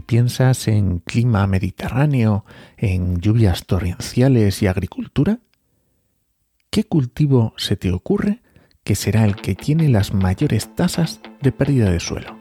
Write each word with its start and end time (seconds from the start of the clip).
Piensas 0.00 0.68
en 0.68 0.98
clima 0.98 1.46
mediterráneo, 1.46 2.44
en 2.76 3.20
lluvias 3.20 3.66
torrenciales 3.66 4.62
y 4.62 4.66
agricultura, 4.66 5.40
¿qué 6.70 6.84
cultivo 6.84 7.54
se 7.56 7.76
te 7.76 7.92
ocurre 7.92 8.40
que 8.84 8.94
será 8.94 9.24
el 9.24 9.36
que 9.36 9.54
tiene 9.54 9.88
las 9.88 10.14
mayores 10.14 10.74
tasas 10.74 11.20
de 11.42 11.52
pérdida 11.52 11.90
de 11.90 12.00
suelo? 12.00 12.38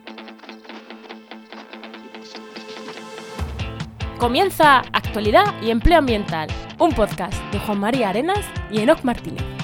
Comienza 4.17 4.79
Actualidad 4.93 5.61
y 5.61 5.69
Empleo 5.69 5.99
Ambiental, 5.99 6.49
un 6.79 6.91
podcast 6.93 7.35
de 7.51 7.59
Juan 7.59 7.79
María 7.79 8.09
Arenas 8.09 8.45
y 8.71 8.79
Enoc 8.79 9.03
Martínez. 9.03 9.56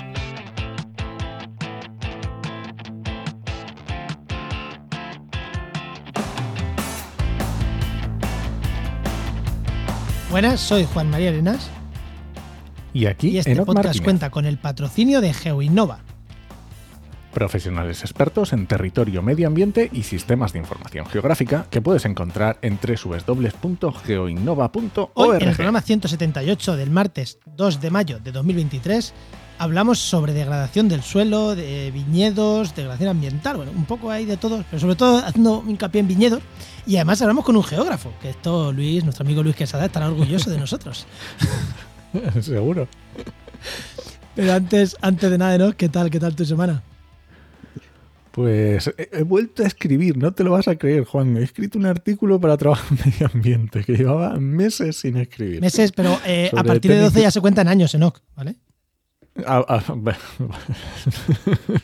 Buenas, 10.34 10.60
soy 10.62 10.86
Juan 10.92 11.12
María 11.12 11.30
Arenas 11.30 11.70
Y 12.92 13.06
aquí 13.06 13.30
y 13.30 13.38
este 13.38 13.52
Enoc 13.52 13.68
podcast 13.68 13.86
Martínez, 13.86 14.04
cuenta 14.04 14.32
con 14.32 14.48
el 14.48 14.58
patrocinio 14.58 15.22
de 15.22 15.32
GeoInnova. 15.32 16.00
profesionales 17.32 18.02
expertos 18.02 18.52
en 18.52 18.66
territorio, 18.66 19.22
medio 19.22 19.46
ambiente 19.46 19.92
y 19.94 20.02
sistemas 20.02 20.52
de 20.52 20.58
información 20.58 21.06
geográfica 21.06 21.68
que 21.70 21.84
puedes 21.84 22.06
encontrar 22.06 22.58
en 22.64 22.80
www.geoinnova.org. 22.82 25.12
Hoy, 25.14 25.38
en 25.40 25.50
el 25.50 25.56
programa 25.56 25.82
178 25.82 26.78
del 26.78 26.90
martes 26.90 27.38
2 27.56 27.80
de 27.80 27.92
mayo 27.92 28.18
de 28.18 28.32
2023, 28.32 29.14
hablamos 29.58 30.00
sobre 30.00 30.34
degradación 30.34 30.90
del 30.90 31.04
suelo, 31.04 31.56
de 31.56 31.92
viñedos, 31.92 32.76
degradación 32.76 33.10
ambiental, 33.10 33.58
bueno, 33.58 33.72
un 33.76 33.86
poco 33.86 34.12
ahí 34.12 34.26
de 34.26 34.38
todo, 34.38 34.64
pero 34.70 34.80
sobre 34.80 34.96
todo 34.96 35.18
haciendo 35.26 35.64
hincapié 35.68 36.02
en 36.02 36.08
viñedos. 36.08 36.42
Y 36.86 36.96
además 36.98 37.22
hablamos 37.22 37.46
con 37.46 37.56
un 37.56 37.64
geógrafo, 37.64 38.12
que 38.22 38.30
esto 38.32 38.72
Luis, 38.74 39.04
nuestro 39.04 39.24
amigo 39.26 39.42
Luis 39.42 39.56
Quesada, 39.56 39.86
estará 39.86 40.08
orgulloso 40.08 40.50
de 40.50 40.58
nosotros. 40.58 41.06
Seguro. 42.42 42.88
Pero 44.36 44.54
antes, 44.54 44.98
antes 45.02 45.30
de 45.32 45.38
nada, 45.38 45.58
¿no? 45.58 45.72
¿Qué 45.78 45.88
tal? 45.90 46.10
¿Qué 46.10 46.20
tal 46.20 46.36
tu 46.36 46.44
semana? 46.46 46.84
Pues 48.32 48.88
he, 48.98 49.10
he 49.20 49.22
vuelto 49.24 49.64
a 49.64 49.68
escribir, 49.68 50.18
no 50.18 50.34
te 50.34 50.44
lo 50.44 50.52
vas 50.52 50.68
a 50.68 50.76
creer, 50.76 51.04
Juan. 51.06 51.38
He 51.38 51.44
escrito 51.44 51.78
un 51.78 51.86
artículo 51.86 52.40
para 52.42 52.58
trabajo 52.58 52.84
en 52.96 53.12
medio 53.12 53.30
ambiente 53.32 53.84
que 53.84 53.94
llevaba 53.94 54.38
meses 54.40 54.98
sin 54.98 55.18
escribir. 55.18 55.62
Meses, 55.62 55.92
pero 55.92 56.20
eh, 56.26 56.50
a 56.56 56.64
partir 56.64 56.92
de 56.92 56.98
12 56.98 57.12
técnico- 57.14 57.22
ya 57.22 57.32
se 57.32 57.42
cuentan 57.42 57.68
años, 57.68 57.94
Enoch, 57.94 58.20
¿vale? 58.36 58.56
Ah, 59.48 59.66
ah, 59.68 59.84
bueno, 59.96 60.18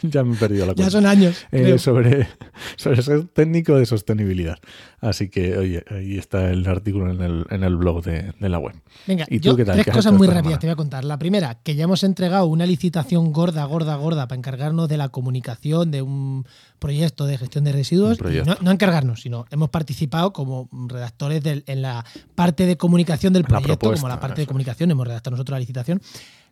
ya 0.04 0.24
me 0.24 0.36
he 0.36 0.38
perdido 0.38 0.66
la 0.66 0.74
Ya 0.74 0.76
cuenta. 0.76 0.92
son 0.92 1.06
años. 1.06 1.46
Eh, 1.52 1.78
sobre, 1.80 2.28
sobre 2.76 3.02
ser 3.02 3.24
técnico 3.26 3.76
de 3.76 3.86
sostenibilidad. 3.86 4.58
Así 5.02 5.30
que, 5.30 5.58
oye, 5.58 5.84
ahí 5.90 6.18
está 6.18 6.50
el 6.52 6.68
artículo 6.68 7.10
en 7.12 7.22
el, 7.22 7.46
en 7.50 7.64
el 7.64 7.76
blog 7.78 8.04
de, 8.04 8.34
de 8.40 8.50
la 8.50 8.60
web. 8.60 8.76
Venga, 9.08 9.26
¿Y 9.30 9.40
tú 9.40 9.50
yo 9.50 9.56
qué 9.56 9.66
tal? 9.66 9.76
tres 9.76 9.86
¿Qué 9.86 9.92
has 9.92 9.98
cosas 9.98 10.14
muy 10.14 10.28
rápidas 10.28 10.60
te 10.60 10.68
voy 10.68 10.74
a 10.74 10.76
contar. 10.76 11.04
La 11.06 11.18
primera, 11.18 11.56
que 11.56 11.76
ya 11.76 11.86
hemos 11.86 12.04
entregado 12.04 12.46
una 12.46 12.66
licitación 12.66 13.32
gorda, 13.34 13.64
gorda, 13.66 13.96
gorda 13.96 14.28
para 14.28 14.38
encargarnos 14.38 14.88
de 14.90 14.98
la 14.98 15.10
comunicación 15.10 15.90
de 15.92 16.02
un 16.02 16.46
proyecto 16.80 17.26
de 17.26 17.38
gestión 17.38 17.64
de 17.64 17.72
residuos. 17.72 18.20
No, 18.46 18.58
no 18.62 18.72
encargarnos, 18.72 19.22
sino 19.22 19.46
hemos 19.52 19.70
participado 19.70 20.34
como 20.34 20.70
redactores 20.88 21.42
del- 21.44 21.64
en 21.68 21.82
la 21.82 22.06
parte 22.36 22.66
de 22.66 22.78
comunicación 22.78 23.34
del 23.34 23.44
proyecto, 23.44 23.92
como 23.92 24.08
la 24.08 24.20
parte 24.20 24.42
de 24.42 24.48
comunicación, 24.48 24.92
hemos 24.92 25.08
redactado 25.08 25.32
nosotros 25.32 25.56
la 25.56 25.60
licitación. 25.60 26.02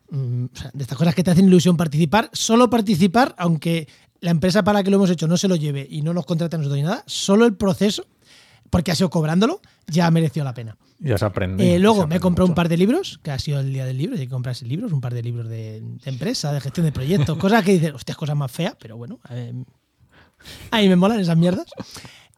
Mm, 0.09 0.45
o 0.45 0.58
sea, 0.58 0.72
de 0.73 0.83
estas 0.83 0.97
cosas 0.97 1.16
que 1.16 1.23
te 1.23 1.31
hacen 1.31 1.47
ilusión 1.47 1.77
participar, 1.77 2.30
solo 2.33 2.69
participar, 2.69 3.36
aunque 3.38 3.88
la 4.22 4.31
empresa 4.31 4.64
para 4.64 4.80
la 4.80 4.83
que 4.83 4.89
lo 4.89 4.97
hemos 4.97 5.09
hecho 5.09 5.27
no 5.27 5.38
se 5.38 5.47
lo 5.47 5.55
lleve 5.55 5.86
y 5.89 6.02
no 6.02 6.14
nos 6.14 6.25
contrate 6.25 6.55
a 6.55 6.59
nosotros 6.59 6.77
ni 6.77 6.83
nada, 6.83 7.03
solo 7.05 7.45
el 7.45 7.55
proceso, 7.55 8.05
porque 8.69 8.91
ha 8.91 8.95
sido 8.95 9.09
cobrándolo, 9.09 9.61
ya 9.88 10.09
mereció 10.11 10.44
la 10.44 10.53
pena. 10.53 10.77
Ya 10.99 11.17
se 11.17 11.26
aprende. 11.26 11.64
Eh, 11.64 11.73
se 11.73 11.80
luego 11.80 11.95
me 11.95 12.02
he 12.02 12.05
aprende 12.05 12.20
comprado 12.21 12.49
un 12.49 12.55
par 12.55 12.70
de 12.70 12.77
libros, 12.77 13.20
que 13.21 13.31
ha 13.31 13.39
sido 13.39 13.59
el 13.59 13.71
día 13.71 13.86
del 13.86 13.98
libro, 13.98 14.15
hay 14.15 14.26
que 14.26 14.30
comprarse 14.30 14.65
libros, 14.65 14.92
un 14.92 15.02
par 15.02 15.14
de 15.14 15.21
libros 15.21 15.48
de, 15.48 15.81
de 15.81 16.10
empresa, 16.10 16.52
de 16.52 16.61
gestión 16.61 16.86
de 16.86 16.92
proyectos, 16.92 17.37
cosas 17.39 17.64
que 17.64 17.73
dices, 17.73 17.93
hostia, 17.93 18.15
cosas 18.15 18.36
más 18.36 18.52
feas, 18.52 18.76
pero 18.80 18.98
bueno, 18.98 19.20
a 20.71 20.77
mí 20.81 20.89
me 20.89 20.95
molan 20.95 21.20
esas 21.20 21.37
mierdas. 21.37 21.67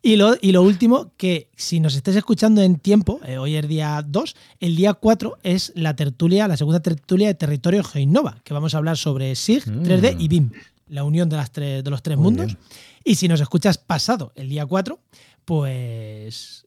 Y 0.02 0.16
lo, 0.16 0.36
y 0.42 0.52
lo 0.54 0.62
último, 0.64 1.12
que 1.18 1.50
si 1.58 1.80
nos 1.82 1.94
estés 1.96 2.16
escuchando 2.16 2.62
en 2.62 2.78
tiempo, 2.78 3.20
eh, 3.26 3.38
hoy 3.38 3.56
es 3.56 3.68
día 3.68 4.02
2, 4.08 4.36
el 4.62 4.76
día 4.78 4.94
4 4.94 5.40
es 5.44 5.74
la 5.76 5.96
tertulia, 5.96 6.48
la 6.48 6.56
segunda 6.56 6.80
tertulia 6.80 7.28
de 7.28 7.34
Territorio 7.36 7.84
GeoInnova, 7.84 8.40
que 8.46 8.54
vamos 8.54 8.74
a 8.74 8.78
hablar 8.78 8.96
sobre 8.98 9.36
SIG, 9.36 9.68
Mm. 9.70 9.84
3D 9.84 10.16
y 10.18 10.28
BIM, 10.30 10.52
la 10.88 11.04
unión 11.04 11.28
de, 11.28 11.36
las 11.36 11.52
tres, 11.52 11.84
de 11.84 11.90
los 11.90 12.02
tres 12.02 12.18
Muy 12.18 12.24
mundos. 12.26 12.46
bien. 12.48 12.58
Y 13.04 13.16
si 13.16 13.28
nos 13.28 13.42
escuchas 13.42 13.78
pasado 13.78 14.32
el 14.36 14.48
día 14.48 14.66
4, 14.66 15.00
pues 15.44 16.66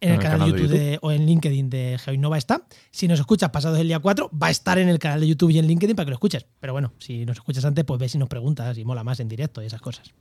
en 0.00 0.12
el, 0.12 0.18
canal, 0.20 0.40
de 0.40 0.46
YouTube, 0.60 0.68
de- 0.70 0.98
o 1.02 1.10
en 1.10 1.26
LinkedIn 1.26 1.68
de 1.70 1.98
GeoInnova 1.98 2.38
está. 2.38 2.64
Si 2.92 3.08
nos 3.08 3.18
escuchas 3.18 3.50
pasado 3.50 3.74
el 3.76 3.88
día 3.88 3.98
4, 3.98 4.30
va 4.40 4.46
a 4.46 4.50
estar 4.50 4.78
en 4.78 4.88
el 4.88 5.00
canal 5.00 5.18
de 5.20 5.26
YouTube 5.26 5.50
y 5.50 5.58
en 5.58 5.66
LinkedIn 5.66 5.96
para 5.96 6.04
que 6.06 6.10
lo 6.10 6.14
escuches. 6.16 6.46
Pero 6.60 6.72
bueno, 6.72 6.92
si 6.98 7.26
nos 7.26 7.38
escuchas 7.38 7.64
antes, 7.64 7.84
pues 7.84 7.98
ves 7.98 8.12
si 8.12 8.18
nos 8.18 8.28
preguntas 8.28 8.76
si 8.76 8.84
mola 8.84 9.02
más 9.02 9.18
en 9.18 9.28
directo 9.28 9.60
y 9.62 9.66
esas 9.66 9.80
cosas. 9.80 10.12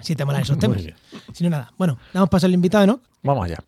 Si 0.00 0.14
te 0.14 0.24
molan 0.24 0.42
esos 0.42 0.58
temas. 0.58 0.80
Si 1.32 1.44
no, 1.44 1.50
nada. 1.50 1.72
Bueno, 1.76 1.98
damos 2.12 2.28
paso 2.28 2.46
al 2.46 2.54
invitado, 2.54 2.86
¿no? 2.86 3.00
Vamos 3.22 3.44
allá. 3.46 3.58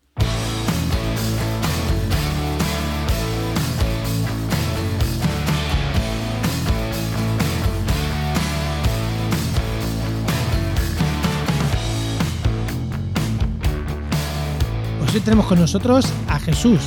Pues 14.99 15.13
hoy 15.15 15.21
tenemos 15.21 15.45
con 15.47 15.59
nosotros 15.59 16.05
a 16.27 16.39
Jesús 16.39 16.79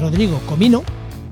Rodrigo 0.00 0.40
Comino, 0.46 0.82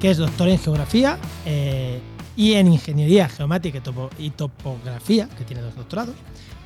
que 0.00 0.11
es 0.11 0.19
doctor 0.19 0.49
en 0.49 0.59
geografía 0.59 1.19
eh, 1.44 2.00
y 2.37 2.55
en 2.55 2.73
ingeniería 2.73 3.28
geomática 3.28 3.78
y, 3.78 3.81
topo- 3.81 4.11
y 4.19 4.31
topografía, 4.31 5.28
que 5.37 5.44
tiene 5.44 5.62
dos 5.62 5.75
doctorados, 5.75 6.15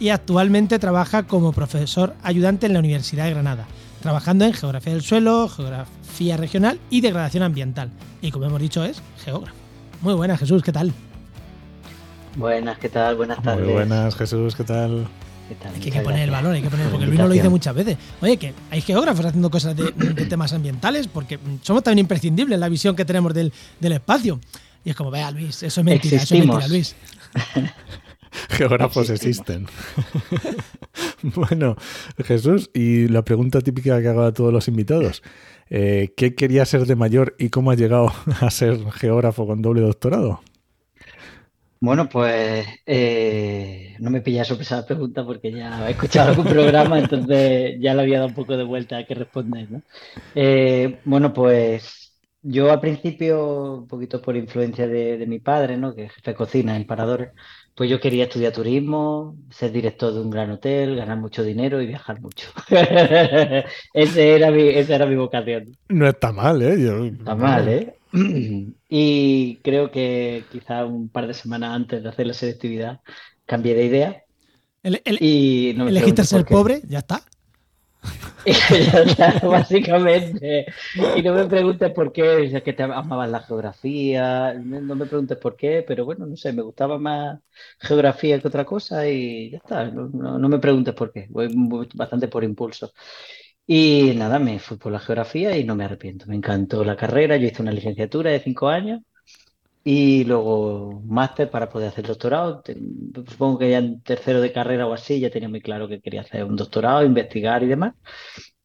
y 0.00 0.09
actualmente 0.09 0.78
trabaja 0.78 1.25
como 1.25 1.53
profesor 1.53 2.15
ayudante 2.22 2.66
en 2.66 2.72
la 2.72 2.78
Universidad 2.78 3.27
de 3.27 3.31
Granada, 3.31 3.66
trabajando 4.03 4.47
en 4.47 4.55
geografía 4.55 4.94
del 4.94 5.03
suelo, 5.03 5.49
geografía 5.49 6.38
regional 6.38 6.81
y 6.88 7.03
degradación 7.03 7.43
ambiental. 7.43 7.91
Y 8.22 8.31
como 8.31 8.47
hemos 8.47 8.60
dicho, 8.60 8.83
es 8.83 9.00
geógrafo. 9.22 9.56
Muy 10.00 10.15
buenas, 10.15 10.41
Jesús, 10.41 10.62
¿qué 10.62 10.72
tal? 10.72 10.93
Buenas, 12.34 12.78
¿qué 12.78 12.89
tal? 12.89 13.16
Buenas 13.16 13.43
tardes. 13.43 13.65
Muy 13.65 13.75
buenas, 13.75 14.16
Jesús, 14.16 14.56
¿qué 14.56 14.65
tal? 14.65 15.06
¿Qué 15.49 15.55
tal? 15.56 15.75
Hay 15.75 15.81
que, 15.81 16.00
poner 16.00 16.21
el 16.21 16.31
valor, 16.31 16.55
hay 16.55 16.62
que 16.62 16.71
poner, 16.71 16.87
por 16.87 16.93
porque 16.93 17.06
Luis 17.06 17.19
nos 17.19 17.28
lo 17.28 17.34
dice 17.34 17.49
muchas 17.50 17.75
veces. 17.75 17.99
Oye, 18.22 18.39
que 18.39 18.55
hay 18.71 18.81
geógrafos 18.81 19.27
haciendo 19.27 19.50
cosas 19.50 19.77
de, 19.77 19.93
de 19.93 20.27
temas 20.27 20.53
ambientales, 20.55 21.09
porque 21.09 21.39
somos 21.60 21.83
también 21.83 22.05
imprescindibles 22.05 22.55
en 22.55 22.60
la 22.60 22.69
visión 22.69 22.97
que 22.97 23.05
tenemos 23.05 23.34
del, 23.34 23.53
del 23.78 23.93
espacio. 23.93 24.41
Y 24.83 24.91
es 24.91 24.97
como, 24.97 25.10
vea, 25.10 25.31
Luis, 25.31 25.62
eso 25.62 25.81
es 25.81 25.84
mentira, 25.84 26.16
eso 26.16 26.34
es 26.34 26.47
mentira. 26.47 26.69
Luis. 26.69 26.97
Geógrafos 28.50 29.10
existen. 29.10 29.66
bueno, 31.22 31.76
Jesús, 32.24 32.70
y 32.74 33.08
la 33.08 33.24
pregunta 33.24 33.60
típica 33.60 34.00
que 34.00 34.08
hago 34.08 34.22
a 34.22 34.32
todos 34.32 34.52
los 34.52 34.68
invitados. 34.68 35.22
eh, 35.70 36.12
¿Qué 36.16 36.34
quería 36.34 36.64
ser 36.64 36.86
de 36.86 36.96
mayor 36.96 37.34
y 37.38 37.50
cómo 37.50 37.70
ha 37.70 37.74
llegado 37.76 38.12
a 38.41 38.50
ser 38.50 38.78
geógrafo 38.92 39.46
con 39.46 39.62
doble 39.62 39.82
doctorado? 39.82 40.41
Bueno, 41.82 42.10
pues 42.10 42.66
eh, 42.84 43.96
no 44.00 44.10
me 44.10 44.20
pilla 44.20 44.44
sorpresa 44.44 44.76
la 44.76 44.84
pregunta 44.86 45.24
porque 45.24 45.50
ya 45.50 45.88
he 45.88 45.92
escuchado 45.92 46.28
algún 46.28 46.47
programa, 46.47 46.98
entonces 46.98 47.76
ya 47.80 47.94
le 47.94 48.02
había 48.02 48.16
dado 48.18 48.28
un 48.28 48.34
poco 48.34 48.54
de 48.54 48.64
vuelta 48.64 48.98
a 48.98 49.06
qué 49.06 49.14
responder, 49.14 49.70
¿no? 49.70 49.82
Eh, 50.34 51.00
bueno, 51.04 51.32
pues 51.32 52.18
yo 52.42 52.70
al 52.70 52.80
principio, 52.80 53.78
un 53.78 53.88
poquito 53.88 54.20
por 54.20 54.36
influencia 54.36 54.86
de, 54.86 55.16
de 55.16 55.26
mi 55.26 55.38
padre, 55.41 55.78
¿no? 55.78 55.94
Que 55.94 56.04
es 56.04 56.12
jefe 56.12 56.32
de 56.32 56.36
cocina 56.36 56.76
en 56.76 56.86
Paradores, 56.86 57.30
pues 57.80 57.88
yo 57.88 57.98
quería 57.98 58.24
estudiar 58.24 58.52
turismo, 58.52 59.38
ser 59.48 59.72
director 59.72 60.12
de 60.12 60.21
un 60.21 60.28
gran 60.28 60.50
hotel, 60.50 60.97
ganar 60.97 61.16
mucho 61.16 61.42
dinero 61.42 61.80
y 61.80 61.86
viajar 61.86 62.21
mucho. 62.21 62.50
Ese 63.94 64.34
era 64.34 64.50
mi, 64.50 64.68
esa 64.68 64.97
era 64.97 65.06
mi 65.06 65.16
vocación. 65.16 65.74
No 65.88 66.06
está 66.06 66.30
mal, 66.30 66.60
¿eh? 66.60 66.78
Yo- 66.78 67.06
Está 67.06 67.34
mal, 67.34 67.66
¿eh? 67.71 67.94
Y 68.91 69.56
creo 69.62 69.91
que 69.91 70.44
quizá 70.53 70.84
un 70.84 71.09
par 71.09 71.27
de 71.27 71.32
semanas 71.32 71.74
antes 71.74 72.03
de 72.03 72.09
hacer 72.10 72.27
la 72.27 72.34
selectividad 72.34 73.00
cambié 73.47 73.74
de 73.74 73.84
idea 73.86 74.22
El- 74.83 75.00
el- 75.03 75.16
y 75.22 75.72
no 75.74 75.84
me 75.86 75.91
elegiste 75.91 76.22
ser 76.24 76.44
pobre, 76.44 76.83
ya 76.86 76.98
está. 76.98 77.22
Básicamente. 79.42 80.66
Y 80.94 81.22
no 81.22 81.34
me 81.34 81.47
preguntes 81.47 81.92
por 81.92 82.12
qué, 82.12 82.44
es 82.44 82.62
que 82.62 82.72
te 82.72 82.82
amabas 82.82 83.30
la 83.30 83.41
geografía, 83.41 84.54
no 84.54 84.94
me 84.97 85.06
preguntes 85.06 85.36
por 85.38 85.56
qué, 85.56 85.84
pero 85.86 86.04
bueno, 86.04 86.26
no 86.26 86.36
sé, 86.36 86.52
me 86.52 86.62
gustaba 86.62 86.98
más 86.98 87.38
geografía 87.78 88.41
que 88.41 88.48
otra 88.48 88.64
cosa 88.64 89.06
y 89.08 89.50
ya 89.50 89.58
está, 89.58 89.84
no, 89.91 90.08
no- 90.08 90.38
no 90.38 90.48
me 90.48 90.58
preguntes 90.58 90.94
por 90.94 91.12
qué, 91.12 91.26
voy 91.30 91.48
bastante 91.94 92.28
por 92.28 92.42
impulso. 92.44 92.92
Y 93.66 94.14
nada, 94.16 94.38
me 94.38 94.58
fui 94.60 94.76
por 94.78 94.92
la 94.92 95.00
geografía 95.00 95.56
y 95.58 95.64
no 95.64 95.76
me 95.76 95.84
arrepiento, 95.84 96.26
me 96.26 96.36
encantó 96.36 96.84
la 96.84 96.97
carrera, 96.97 97.36
yo 97.36 97.47
hice 97.48 97.62
una 97.62 97.72
licenciatura 97.72 98.30
de 98.30 98.41
cinco 98.41 98.68
años 98.68 99.00
y 99.84 100.24
luego 100.24 101.03
máster 101.06 101.50
para 101.50 101.68
poder 101.71 101.88
hacer 101.88 102.06
doctorado. 102.06 102.62
Supongo 103.28 103.59
que 103.59 103.71
ya 103.71 103.78
en 103.78 104.03
tercero 104.03 104.41
de 104.41 104.53
carrera 104.53 104.86
o 104.86 104.92
así 104.94 105.21
ya 105.21 105.30
tenía 105.30 105.48
muy 105.48 105.60
claro 105.62 105.88
que 105.88 106.00
quería 106.00 106.22
hacer 106.22 106.44
un 106.44 106.56
doctorado, 106.56 107.04
investigar 107.04 107.62
y 107.62 107.66
demás. 107.68 107.94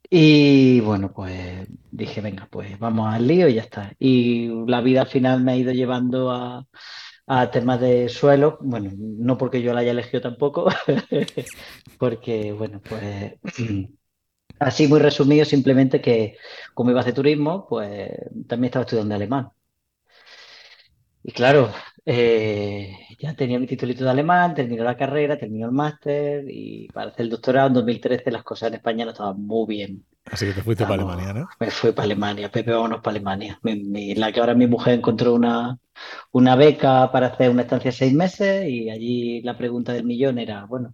Y 0.09 0.81
bueno, 0.81 1.11
pues 1.13 1.67
dije, 1.91 2.21
venga, 2.21 2.47
pues 2.51 2.77
vamos 2.79 3.13
al 3.13 3.27
lío 3.27 3.47
y 3.49 3.55
ya 3.55 3.61
está. 3.63 3.93
Y 3.99 4.49
la 4.67 4.81
vida 4.81 5.01
al 5.01 5.07
final 5.07 5.43
me 5.43 5.53
ha 5.53 5.57
ido 5.57 5.71
llevando 5.73 6.31
a, 6.31 6.65
a 7.27 7.51
temas 7.51 7.81
de 7.81 8.09
suelo, 8.09 8.57
bueno, 8.61 8.91
no 8.97 9.37
porque 9.37 9.61
yo 9.61 9.73
la 9.73 9.81
haya 9.81 9.91
elegido 9.91 10.21
tampoco, 10.21 10.67
porque, 11.99 12.51
bueno, 12.53 12.81
pues 12.87 13.33
así 14.59 14.87
muy 14.87 14.99
resumido, 14.99 15.45
simplemente 15.45 16.01
que 16.01 16.37
como 16.73 16.91
iba 16.91 16.99
a 16.99 17.03
hacer 17.03 17.13
turismo, 17.15 17.67
pues 17.69 18.11
también 18.47 18.65
estaba 18.65 18.83
estudiando 18.85 19.15
alemán. 19.15 19.49
Y 21.27 21.31
claro, 21.31 21.71
eh, 22.05 22.95
ya 23.17 23.33
tenía 23.33 23.57
mi 23.57 23.65
titulito 23.65 24.03
de 24.03 24.11
alemán, 24.11 24.53
terminó 24.53 24.83
la 24.83 24.95
carrera, 24.95 25.39
terminó 25.39 25.65
el 25.65 25.71
máster 25.71 26.45
y 26.47 26.87
para 26.89 27.09
hacer 27.09 27.21
el 27.21 27.31
doctorado 27.31 27.67
en 27.69 27.73
2013 27.73 28.29
las 28.29 28.43
cosas 28.43 28.67
en 28.67 28.75
España 28.75 29.05
no 29.05 29.11
estaban 29.11 29.41
muy 29.41 29.65
bien. 29.67 30.05
Así 30.25 30.45
que 30.45 30.53
te 30.53 30.61
fuiste 30.61 30.83
para 30.83 31.01
Alemania, 31.01 31.33
¿no? 31.33 31.47
Me 31.59 31.71
fui 31.71 31.93
para 31.93 32.05
Alemania, 32.05 32.51
Pepe, 32.51 32.71
vámonos 32.71 33.01
para 33.01 33.15
Alemania. 33.15 33.59
la 33.63 34.31
que 34.31 34.39
ahora 34.39 34.53
mi 34.53 34.67
mujer 34.67 34.93
encontró 34.93 35.33
una, 35.33 35.79
una 36.31 36.55
beca 36.55 37.11
para 37.11 37.27
hacer 37.27 37.49
una 37.49 37.63
estancia 37.63 37.89
de 37.89 37.97
seis 37.97 38.13
meses 38.13 38.69
y 38.69 38.91
allí 38.91 39.41
la 39.41 39.57
pregunta 39.57 39.91
del 39.93 40.03
millón 40.05 40.37
era, 40.37 40.65
bueno, 40.65 40.93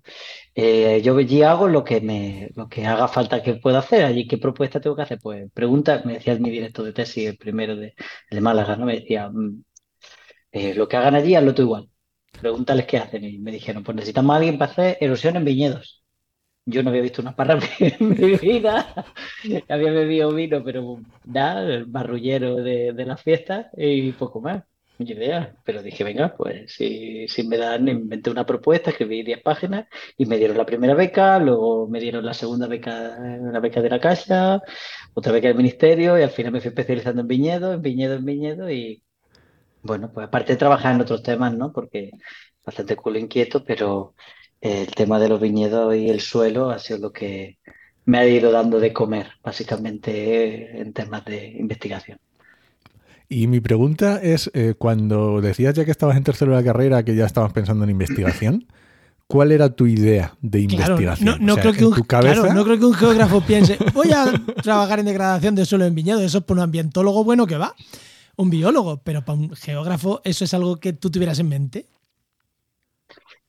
eh, 0.56 1.02
yo 1.04 1.18
allí 1.18 1.44
hago 1.44 1.68
lo 1.68 1.84
que 1.84 2.00
me, 2.00 2.52
lo 2.56 2.70
que 2.70 2.86
haga 2.88 3.10
falta 3.10 3.44
que 3.44 3.56
pueda 3.56 3.80
hacer, 3.80 4.06
allí 4.06 4.28
qué 4.28 4.38
propuesta 4.38 4.80
tengo 4.80 4.96
que 4.96 5.02
hacer, 5.02 5.20
pues 5.22 5.52
pregunta, 5.54 6.02
me 6.06 6.14
decía 6.14 6.36
mi 6.36 6.50
director 6.52 6.86
de 6.86 6.94
tesis, 6.94 7.28
el 7.28 7.38
primero 7.38 7.76
de, 7.76 7.96
de 8.30 8.42
Málaga, 8.42 8.78
¿no? 8.78 8.86
Me 8.86 8.96
decía, 9.00 9.30
mm, 9.30 9.64
eh, 10.52 10.74
lo 10.74 10.88
que 10.88 10.98
hagan 10.98 11.16
allí, 11.16 11.36
hazlo 11.36 11.54
tú 11.54 11.64
igual. 11.64 11.90
Pregúntales 12.40 12.86
qué 12.86 12.98
hacen. 12.98 13.24
Y 13.26 13.40
me 13.40 13.52
dijeron, 13.52 13.84
pues 13.84 13.96
necesitamos 13.96 14.34
a 14.34 14.38
alguien 14.38 14.58
para 14.58 14.72
hacer 14.72 14.98
erosión 15.02 15.36
en 15.36 15.46
viñedos. 15.46 16.04
Yo 16.66 16.84
no 16.84 16.90
había 16.90 17.02
visto 17.02 17.22
una 17.22 17.36
parra 17.36 17.60
en 17.80 18.10
mi 18.10 18.36
vida. 18.38 18.94
había 19.70 19.92
bebido 19.92 20.34
vino, 20.34 20.64
pero 20.64 21.00
nada, 21.26 21.64
el 21.64 21.86
barrullero 21.86 22.56
de, 22.58 22.94
de 22.94 23.06
las 23.06 23.22
fiestas 23.22 23.68
y 23.78 24.12
poco 24.14 24.42
más. 24.42 24.64
Idea. 25.10 25.56
Pero 25.66 25.82
dije, 25.82 26.04
venga, 26.04 26.36
pues 26.36 26.74
si, 26.74 27.28
si 27.28 27.48
me 27.48 27.58
dan, 27.58 27.88
inventé 27.88 28.30
una 28.30 28.46
propuesta, 28.46 28.92
escribí 28.92 29.24
10 29.24 29.42
páginas 29.42 29.88
y 30.18 30.26
me 30.26 30.38
dieron 30.38 30.58
la 30.58 30.66
primera 30.66 30.94
beca, 30.94 31.40
luego 31.40 31.88
me 31.88 32.00
dieron 32.00 32.26
la 32.26 32.34
segunda 32.34 32.68
beca, 32.68 33.18
una 33.20 33.60
beca 33.60 33.82
de 33.82 33.90
la 33.90 34.00
casa, 34.00 34.62
otra 35.14 35.32
beca 35.32 35.48
del 35.48 35.58
ministerio 35.58 36.20
y 36.20 36.24
al 36.24 36.30
final 36.30 36.52
me 36.52 36.62
fui 36.62 36.70
especializando 36.70 37.22
en 37.22 37.28
viñedo, 37.28 37.74
en 37.74 37.82
viñedo, 37.82 38.16
en 38.16 38.26
viñedo 38.26 38.72
y 38.72 39.04
bueno, 39.84 40.12
pues 40.14 40.28
aparte 40.28 40.54
de 40.54 40.58
trabajar 40.58 40.96
en 40.96 41.02
otros 41.02 41.24
temas, 41.24 41.54
¿no? 41.54 41.72
Porque 41.72 42.12
bastante 42.66 42.96
culo 42.96 43.18
inquieto, 43.18 43.64
pero 43.64 44.14
el 44.62 44.88
tema 44.92 45.20
de 45.20 45.30
los 45.30 45.42
viñedos 45.42 45.96
y 45.96 46.10
el 46.10 46.22
suelo 46.22 46.70
ha 46.70 46.80
sido 46.80 47.00
lo 47.00 47.12
que 47.12 47.58
me 48.06 48.20
ha 48.20 48.28
ido 48.28 48.52
dando 48.52 48.80
de 48.80 48.94
comer, 48.94 49.28
básicamente, 49.44 50.80
en 50.82 50.94
temas 50.94 51.26
de 51.26 51.48
investigación. 51.48 52.20
Y 53.28 53.48
mi 53.48 53.60
pregunta 53.60 54.20
es, 54.22 54.52
eh, 54.54 54.76
cuando 54.78 55.40
decías 55.42 55.74
ya 55.74 55.86
que 55.86 55.92
estabas 55.92 56.18
en 56.18 56.24
tercero 56.24 56.52
de 56.52 56.58
la 56.58 56.64
carrera, 56.64 57.04
que 57.04 57.16
ya 57.16 57.26
estabas 57.26 57.54
pensando 57.54 57.84
en 57.86 57.90
investigación, 57.90 58.68
¿cuál 59.28 59.52
era 59.52 59.70
tu 59.70 59.88
idea 59.88 60.36
de 60.42 60.60
investigación? 60.60 61.38
no, 61.40 61.56
creo 61.56 61.74
que 61.74 61.86
un, 61.86 61.96
no 62.54 62.64
creo 62.66 62.80
que 62.80 62.86
un 62.86 62.94
geógrafo 62.94 63.42
piense, 63.42 63.78
voy 63.94 64.12
a 64.12 64.26
trabajar 64.62 65.00
en 65.00 65.06
degradación 65.06 65.56
de 65.56 65.66
suelo 65.66 65.86
en 65.86 65.96
viñedo, 65.96 66.20
eso 66.20 66.40
es 66.40 66.44
por 66.44 66.58
un 66.58 66.64
ambientólogo 66.64 67.24
bueno 67.24 67.48
que 67.48 67.58
va 67.58 67.74
un 68.42 68.50
biólogo, 68.50 69.02
pero 69.04 69.24
para 69.24 69.38
un 69.38 69.56
geógrafo 69.56 70.22
eso 70.24 70.44
es 70.44 70.54
algo 70.54 70.78
que 70.78 70.94
tú 70.94 71.10
tuvieras 71.12 71.40
en 71.40 71.50
mente. 71.50 71.86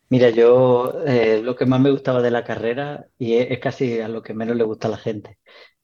Mira, 0.08 0.28
yo 0.28 0.92
eh, 1.06 1.40
lo 1.42 1.56
que 1.56 1.64
más 1.64 1.80
me 1.80 1.90
gustaba 1.90 2.20
de 2.20 2.30
la 2.30 2.44
carrera, 2.44 3.06
y 3.18 3.34
es, 3.34 3.58
casi 3.60 3.98
a 4.00 4.08
lo 4.08 4.22
que 4.22 4.34
menos 4.34 4.56
le 4.56 4.64
gusta 4.64 4.88
a 4.88 4.90
la 4.90 4.98
gente, 4.98 5.38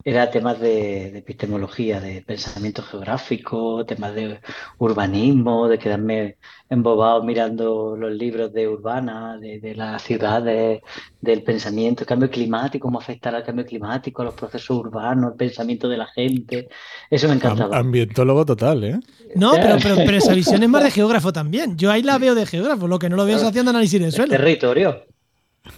era 0.09 0.31
temas 0.31 0.59
de, 0.59 1.19
epistemología, 1.19 2.01
de 2.01 2.23
pensamiento 2.23 2.83
geográfico, 2.83 3.85
temas 3.85 4.15
de 4.15 4.41
urbanismo, 4.79 5.69
de 5.69 5.79
quedarme 5.79 6.37
embobado 6.71 7.23
mirando 7.23 7.95
los 7.95 8.13
libros 8.13 8.51
de 8.55 8.69
urbana, 8.69 9.37
de, 9.39 9.75
las 9.75 10.03
ciudades, 10.03 10.81
del 11.21 11.43
pensamiento, 11.43 12.05
el 12.05 12.07
cambio 12.07 12.31
climático, 12.31 12.87
cómo 12.87 12.99
afectará 12.99 13.39
el 13.39 13.45
cambio 13.45 13.67
climático, 13.67 14.23
a 14.23 14.27
los 14.27 14.35
procesos 14.35 14.79
urbanos, 14.79 15.33
el 15.33 15.37
pensamiento 15.37 15.91
de 15.91 15.99
la 15.99 16.07
gente. 16.07 16.69
Eso 17.11 17.29
me 17.29 17.35
encantaba. 17.35 17.77
Ambientólogo 17.77 18.47
total, 18.47 18.85
¿eh? 18.85 19.01
No, 19.35 19.53
pero, 19.53 19.77
pero, 19.83 20.17
esa 20.17 20.33
visión 20.35 20.63
es 20.63 20.69
más 20.71 20.85
de 20.85 20.91
geógrafo 20.91 21.35
también. 21.35 21.77
Yo 21.77 21.91
ahí 21.91 22.03
la 22.03 22.17
veo 22.17 22.35
de 22.35 22.47
geógrafo, 22.47 22.89
lo 22.89 22.99
que 22.99 23.11
no 23.11 23.17
lo 23.17 23.27
veo 23.27 23.37
es 23.37 23.45
haciendo 23.45 23.73
análisis 23.73 24.01
de 24.01 24.11
suelo. 24.11 24.31
Territorio. 24.31 25.03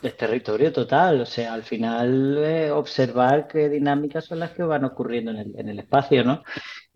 Es 0.03 0.17
territorio 0.17 0.73
total, 0.73 1.21
o 1.21 1.27
sea, 1.27 1.53
al 1.53 1.63
final 1.63 2.39
eh, 2.39 2.71
observar 2.71 3.47
qué 3.49 3.69
dinámicas 3.69 4.25
son 4.25 4.39
las 4.39 4.51
que 4.53 4.63
van 4.63 4.85
ocurriendo 4.85 5.31
en 5.31 5.39
el, 5.39 5.53
en 5.57 5.69
el 5.69 5.79
espacio, 5.79 6.25
¿no? 6.25 6.43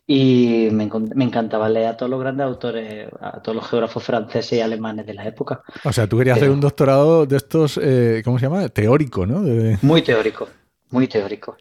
Y 0.06 0.68
me, 0.70 0.90
me, 1.14 1.24
encantaba 1.24 1.68
leer 1.68 1.86
a 1.86 1.96
todos 1.96 2.10
los 2.10 2.20
grandes 2.20 2.44
autores, 2.44 3.08
a 3.20 3.40
todos 3.40 3.56
los 3.56 3.66
geógrafos 3.68 4.04
franceses 4.04 4.58
y 4.58 4.60
alemanes 4.60 5.06
de 5.06 5.14
la 5.14 5.26
época. 5.26 5.62
O 5.82 5.92
sea, 5.92 6.06
tú 6.06 6.18
querías 6.18 6.36
hacer 6.36 6.50
un 6.50 6.60
doctorado 6.60 7.24
de 7.24 7.38
estos, 7.38 7.80
eh, 7.82 8.20
¿cómo 8.22 8.38
se 8.38 8.46
llama? 8.46 8.68
Teórico, 8.68 9.24
¿no? 9.24 9.40
Muy 9.80 10.02
teórico, 10.02 10.48
muy 10.90 11.08
teórico. 11.08 11.56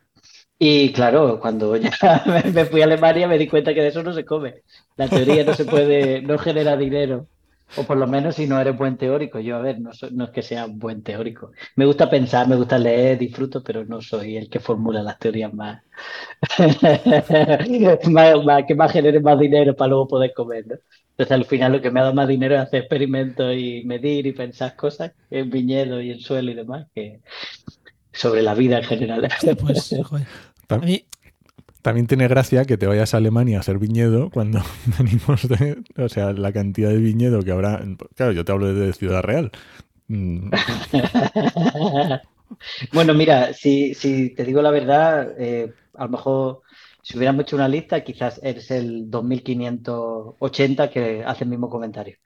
Y 0.60 0.94
claro, 0.94 1.40
cuando 1.40 1.76
ya 1.76 1.92
me 2.54 2.66
fui 2.66 2.82
a 2.82 2.86
Alemania 2.86 3.28
me 3.28 3.38
di 3.38 3.48
cuenta 3.48 3.74
que 3.74 3.82
de 3.82 3.88
eso 3.90 4.04
no 4.04 4.14
se 4.14 4.26
come. 4.26 4.62
La 4.96 5.08
teoría 5.08 5.44
no 5.44 5.54
se 5.54 5.66
puede, 5.66 6.22
no 6.22 6.38
genera 6.38 6.78
dinero. 6.78 7.28
O 7.76 7.84
por 7.84 7.98
lo 7.98 8.08
menos 8.08 8.36
si 8.36 8.48
no 8.48 8.60
eres 8.60 8.78
buen 8.78 8.98
teórico. 8.98 9.40
Yo, 9.40 9.56
a 9.56 9.62
ver, 9.62 9.80
no, 9.80 9.92
no 10.12 10.26
es 10.26 10.30
que 10.32 10.42
sea 10.42 10.68
buen 10.68 11.02
teórico. 11.02 11.52
Me 11.76 11.86
gusta 11.86 12.10
pensar, 12.10 12.48
me 12.48 12.56
gusta 12.56 12.78
leer, 12.78 13.18
disfruto, 13.18 13.64
pero 13.64 13.84
no 13.86 14.02
soy 14.02 14.38
el 14.38 14.50
que 14.50 14.60
formula 14.60 15.02
las 15.02 15.18
teorías 15.20 15.54
más, 15.54 15.82
que 18.68 18.76
más 18.76 18.92
genere 18.92 19.20
más 19.20 19.40
dinero 19.40 19.76
para 19.76 19.90
luego 19.90 20.08
poder 20.08 20.34
comer. 20.34 20.68
¿no? 20.68 20.76
Entonces, 21.12 21.32
al 21.32 21.46
final, 21.46 21.72
lo 21.74 21.82
que 21.82 21.92
me 21.92 22.00
ha 22.00 22.04
dado 22.04 22.16
más 22.16 22.28
dinero 22.28 22.56
es 22.56 22.62
hacer 22.62 22.82
experimentos 22.82 23.56
y 23.56 23.84
medir 23.86 24.26
y 24.26 24.34
pensar 24.34 24.76
cosas 24.76 25.12
en 25.30 25.50
viñedo 25.50 26.02
y 26.02 26.12
en 26.12 26.20
suelo 26.20 26.52
y 26.52 26.56
demás, 26.56 26.88
que 26.94 27.22
sobre 28.12 28.42
la 28.42 28.54
vida 28.56 28.80
en 28.80 28.84
general. 28.84 29.28
Pues, 29.60 29.96
joder. 30.04 30.28
A 30.70 30.78
mí, 30.78 31.06
también 31.84 32.08
tiene 32.08 32.28
gracia 32.28 32.66
que 32.66 32.78
te 32.78 32.88
vayas 32.88 33.14
a 33.14 33.18
Alemania 33.18 33.58
a 33.58 33.60
hacer 33.60 33.78
viñedo 33.78 34.32
cuando 34.32 34.64
venimos 34.98 35.48
de. 35.48 35.84
O 35.98 36.10
sea, 36.10 36.34
la 36.34 36.52
cantidad 36.52 36.90
de 36.90 36.98
viñedo 36.98 37.44
que 37.44 37.52
habrá. 37.52 37.84
Claro, 38.16 38.32
yo 38.32 38.44
te 38.44 38.52
hablo 38.52 38.74
de 38.74 38.92
Ciudad 38.94 39.22
Real. 39.22 39.52
Bueno, 42.92 43.16
mira, 43.16 43.52
si, 43.54 43.96
si, 43.96 44.30
te 44.30 44.44
digo 44.44 44.62
la 44.62 44.70
verdad, 44.70 45.34
eh, 45.40 45.74
a 45.96 46.04
lo 46.04 46.10
mejor 46.12 46.62
si 47.02 47.18
hubiéramos 47.18 47.44
hecho 47.44 47.56
una 47.56 47.68
lista, 47.68 48.04
quizás 48.04 48.40
eres 48.44 48.70
el 48.70 49.10
2580 49.10 50.90
que 50.92 51.24
hace 51.26 51.46
el 51.46 51.50
mismo 51.50 51.68
comentario. 51.68 52.18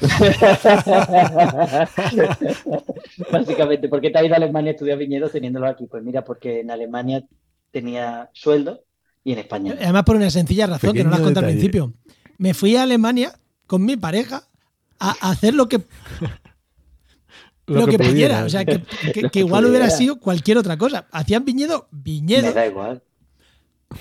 Básicamente, 3.32 3.88
¿por 3.88 4.00
qué 4.00 4.10
te 4.10 4.18
has 4.18 4.24
ido 4.24 4.34
a 4.34 4.36
Alemania 4.36 4.70
a 4.70 4.74
estudiar 4.74 4.98
viñedo 4.98 5.28
teniéndolo 5.28 5.66
aquí? 5.66 5.86
Pues 5.86 6.04
mira, 6.04 6.24
porque 6.24 6.60
en 6.60 6.70
Alemania 6.70 7.24
tenía 7.72 8.30
sueldo 8.32 8.84
y 9.24 9.32
en 9.32 9.38
España. 9.38 9.74
Además, 9.80 10.04
por 10.04 10.16
una 10.16 10.30
sencilla 10.30 10.66
razón 10.66 10.92
que 10.92 11.04
no 11.04 11.10
la 11.10 11.16
has 11.16 11.22
contado 11.22 11.46
al 11.46 11.52
principio. 11.52 11.92
Me 12.38 12.54
fui 12.54 12.76
a 12.76 12.82
Alemania 12.82 13.38
con 13.66 13.84
mi 13.84 13.96
pareja 13.96 14.48
a 14.98 15.10
hacer 15.30 15.54
lo 15.54 15.68
que. 15.68 15.80
lo, 17.66 17.86
que, 17.86 17.98
pudiera. 17.98 18.44
O 18.44 18.48
sea, 18.48 18.64
que, 18.64 18.82
igual 19.34 19.66
hubiera 19.66 19.90
sido 19.90 20.18
cualquier 20.18 20.58
otra 20.58 20.76
cosa. 20.76 21.06
Hacían 21.10 21.44
viñedo, 21.44 21.88
viñedo. 21.90 22.48
Me 22.48 22.52
da 22.52 22.66
igual. 22.66 23.02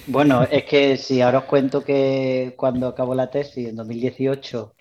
Bueno, 0.08 0.44
es 0.44 0.64
que 0.66 0.98
si 0.98 1.22
ahora 1.22 1.40
os 1.40 1.46
cuento 1.46 1.84
que 1.84 2.54
cuando 2.58 2.88
acabo 2.88 3.14
la 3.14 3.30
tesis 3.30 3.68
en 3.68 3.76
2018 3.76 4.74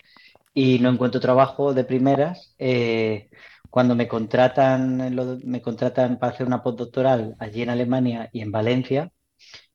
y 0.53 0.79
no 0.79 0.89
encuentro 0.89 1.19
trabajo 1.19 1.73
de 1.73 1.83
primeras, 1.83 2.55
eh, 2.57 3.29
cuando 3.69 3.95
me 3.95 4.07
contratan, 4.07 5.15
me 5.43 5.61
contratan 5.61 6.19
para 6.19 6.33
hacer 6.33 6.47
una 6.47 6.63
postdoctoral 6.63 7.35
allí 7.39 7.61
en 7.61 7.69
Alemania 7.69 8.29
y 8.31 8.41
en 8.41 8.51
Valencia, 8.51 9.11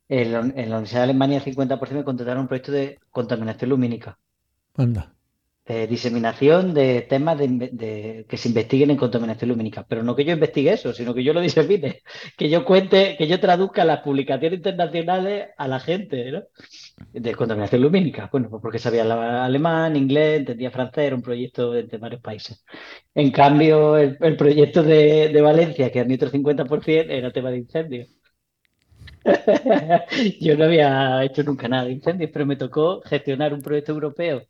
en 0.09 0.33
la, 0.33 0.41
Universidad 0.41 1.01
de 1.01 1.05
Alemania, 1.05 1.43
el 1.45 1.55
50% 1.55 1.93
me 1.93 2.05
contrataron 2.05 2.43
un 2.43 2.49
proyecto 2.49 2.73
de 2.73 2.99
contaminación 3.11 3.71
lumínica. 3.71 4.19
Anda. 4.77 5.15
diseminación 5.67 6.75
de 6.75 7.03
temas 7.03 7.39
de, 7.39 8.25
que 8.29 8.37
se 8.37 8.49
investiguen 8.49 8.91
en 8.91 8.97
contaminación 8.97 9.51
lumínica. 9.51 9.85
Pero 9.89 10.05
no 10.05 10.15
que 10.15 10.25
yo 10.25 10.33
investigue 10.33 10.75
eso, 10.75 10.93
sino 10.93 11.13
que 11.13 11.25
yo 11.25 11.33
lo 11.33 11.41
disemine, 11.41 12.03
que 12.37 12.49
yo 12.49 12.65
cuente, 12.65 13.17
que 13.19 13.27
yo 13.27 13.41
traduzca 13.41 13.85
las 13.85 14.01
publicaciones 14.03 14.59
internacionales 14.59 15.49
a 15.57 15.67
la 15.67 15.81
gente, 15.81 16.31
¿no? 16.31 16.43
De 17.13 17.35
contaminación 17.35 17.83
lumínica. 17.83 18.29
Bueno, 18.31 18.49
pues 18.49 18.63
porque 18.63 18.79
sabía 18.79 19.03
alemán, 19.45 19.97
inglés, 19.97 20.41
entendía 20.41 20.71
francés, 20.71 21.05
era 21.07 21.17
un 21.17 21.23
proyecto 21.23 21.73
de, 21.73 21.99
varios 21.99 22.21
países. 22.21 22.65
En 23.15 23.33
cambio, 23.33 23.97
el, 23.97 24.37
proyecto 24.37 24.83
de, 24.85 25.31
de, 25.31 25.41
Valencia, 25.41 25.91
que 25.91 25.99
era 25.99 26.09
mi 26.09 26.15
otro 26.15 26.31
50%, 26.31 27.07
era 27.09 27.33
tema 27.33 27.51
de 27.51 27.59
incendios. 27.59 28.17
Yo 30.41 30.57
no 30.57 30.65
había 30.65 31.25
hecho 31.25 31.43
nunca 31.43 31.69
nada 31.69 31.85
de 31.85 31.93
incendios, 31.93 32.31
pero 32.33 32.47
me 32.47 32.57
tocó 32.57 33.01
gestionar 33.03 33.53
un 33.55 33.63
proyecto 33.63 33.93
europeo 33.93 34.43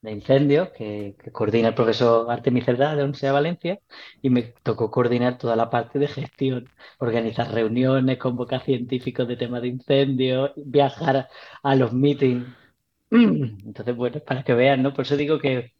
de 0.00 0.12
incendios 0.12 0.70
que, 0.70 1.16
coordina 1.32 1.68
el 1.68 1.74
profesor 1.74 2.30
Artemis 2.30 2.64
Cerdá 2.64 2.96
de 2.96 3.02
Universidad 3.04 3.30
de 3.30 3.34
Valencia 3.34 3.80
y 4.22 4.30
me 4.30 4.42
tocó 4.62 4.90
coordinar 4.90 5.38
toda 5.38 5.56
la 5.56 5.70
parte 5.70 5.98
de 5.98 6.08
gestión, 6.08 6.68
organizar 6.98 7.52
reuniones, 7.52 8.18
convocar 8.18 8.64
científicos 8.64 9.28
de 9.28 9.36
temas 9.36 9.62
de 9.62 9.68
incendios, 9.68 10.52
viajar 10.56 11.28
a 11.62 11.74
los 11.76 11.92
meetings. 11.92 12.46
Entonces, 13.10 13.96
bueno, 13.96 14.20
para 14.20 14.42
que 14.44 14.54
vean, 14.54 14.82
¿no? 14.82 14.92
Por 14.94 15.04
eso 15.04 15.16
digo 15.16 15.38
que 15.38 15.72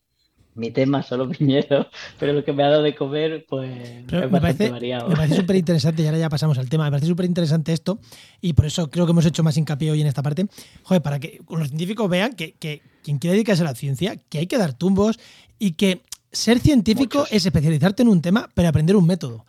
mi 0.55 0.71
tema 0.71 1.03
son 1.03 1.21
los 1.21 1.29
viñedos, 1.39 1.87
pero 2.19 2.33
lo 2.33 2.45
que 2.45 2.53
me 2.53 2.63
ha 2.63 2.69
dado 2.69 2.83
de 2.83 2.95
comer, 2.95 3.47
pues 3.49 3.71
es 3.71 4.31
me 4.31 4.41
parece, 4.41 4.71
variado. 4.71 5.09
Me 5.09 5.17
parece 5.17 5.37
súper 5.37 5.57
interesante, 5.57 6.03
y 6.03 6.07
ahora 6.07 6.19
ya 6.19 6.29
pasamos 6.29 6.59
al 6.59 6.69
tema, 6.69 6.85
me 6.85 6.91
parece 6.91 7.07
súper 7.07 7.27
interesante 7.27 7.73
esto, 7.73 7.99
y 8.41 8.53
por 8.53 8.67
eso 8.67 8.91
creo 8.91 9.07
que 9.07 9.13
hemos 9.13 9.27
hecho 9.27 9.43
más 9.43 9.57
hincapié 9.57 9.91
hoy 9.91 10.01
en 10.01 10.07
esta 10.07 10.23
parte, 10.23 10.47
joder, 10.83 11.03
para 11.03 11.19
que 11.19 11.41
los 11.49 11.69
científicos 11.69 12.09
vean 12.09 12.35
que, 12.35 12.55
quien 13.03 13.19
quiere 13.19 13.35
dedicarse 13.35 13.63
a 13.63 13.67
la 13.67 13.75
ciencia, 13.75 14.17
que 14.29 14.39
hay 14.39 14.47
que 14.47 14.59
dar 14.59 14.75
tumbos 14.75 15.19
y 15.59 15.73
que 15.73 16.03
ser 16.31 16.61
científico 16.61 17.27
es 17.31 17.45
especializarte 17.45 18.03
en 18.03 18.09
un 18.09 18.23
tema, 18.23 18.49
pero 18.55 18.69
aprender 18.69 18.97
un 18.97 19.07
método. 19.07 19.45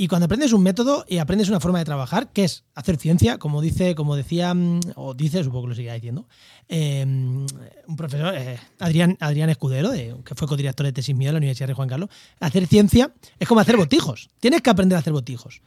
Y 0.00 0.06
cuando 0.06 0.26
aprendes 0.26 0.52
un 0.52 0.62
método 0.62 1.04
y 1.08 1.18
aprendes 1.18 1.48
una 1.48 1.58
forma 1.58 1.80
de 1.80 1.84
trabajar, 1.84 2.30
que 2.32 2.44
es 2.44 2.62
hacer 2.76 2.98
ciencia, 2.98 3.38
como 3.38 3.60
dice, 3.60 3.96
como 3.96 4.14
decía, 4.14 4.54
mm, 4.54 4.78
o 4.94 5.12
dice, 5.12 5.42
supongo 5.42 5.64
que 5.64 5.68
lo 5.70 5.74
sigue 5.74 5.92
diciendo, 5.92 6.28
em, 6.68 7.44
un 7.88 7.96
profesor, 7.96 8.32
eh, 8.36 8.60
Adrián, 8.78 9.16
Adrián 9.18 9.50
Escudero, 9.50 9.90
que 9.90 10.34
fue 10.36 10.46
codirector 10.46 10.86
de 10.86 10.92
tesis 10.92 11.16
mío 11.16 11.30
de 11.30 11.32
la 11.32 11.38
Universidad 11.38 11.66
de 11.66 11.74
Juan 11.74 11.88
Carlos, 11.88 12.10
hacer 12.38 12.68
ciencia 12.68 13.12
es 13.40 13.48
como 13.48 13.60
hacer 13.60 13.76
botijos. 13.76 14.30
Tienes 14.38 14.62
que 14.62 14.70
aprender 14.70 14.94
a 14.94 15.00
hacer 15.00 15.12
botijos. 15.12 15.62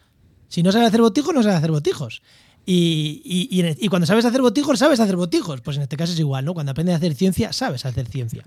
Si 0.47 0.63
no 0.63 0.71
sabes 0.71 0.87
hacer 0.87 1.01
botijos, 1.01 1.35
no 1.35 1.43
sabes 1.43 1.57
hacer 1.57 1.71
botijos. 1.71 2.21
Y, 2.65 3.21
y, 3.25 3.85
y, 3.85 3.87
cuando 3.89 4.05
sabes 4.05 4.23
hacer 4.23 4.41
botijos, 4.41 4.79
sabes 4.79 5.01
hacer 5.01 5.17
botijos. 5.17 5.59
Pues 5.59 5.75
en 5.75 5.83
este 5.83 5.97
caso 5.97 6.13
es 6.13 6.19
igual, 6.19 6.45
¿no? 6.45 6.53
Cuando 6.53 6.71
aprendes 6.71 6.93
a 6.93 6.97
hacer 6.97 7.15
ciencia, 7.15 7.51
sabes 7.51 7.85
hacer 7.85 8.07
ciencia. 8.07 8.45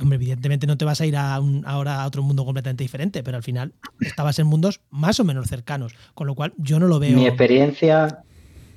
Hombre, 0.00 0.16
evidentemente 0.16 0.66
no 0.66 0.76
te 0.76 0.84
vas 0.84 1.00
a 1.00 1.06
ir 1.06 1.16
a 1.16 1.40
ahora 1.64 2.02
a 2.02 2.06
otro 2.06 2.22
mundo 2.22 2.44
completamente 2.44 2.84
diferente, 2.84 3.22
pero 3.22 3.36
al 3.36 3.42
final 3.42 3.74
estabas 4.00 4.38
en 4.38 4.46
mundos 4.46 4.80
más 4.90 5.20
o 5.20 5.24
menos 5.24 5.48
cercanos, 5.48 5.94
con 6.14 6.26
lo 6.26 6.34
cual 6.34 6.54
yo 6.56 6.78
no 6.78 6.86
lo 6.86 6.98
veo. 6.98 7.16
Mi 7.16 7.26
experiencia, 7.26 8.22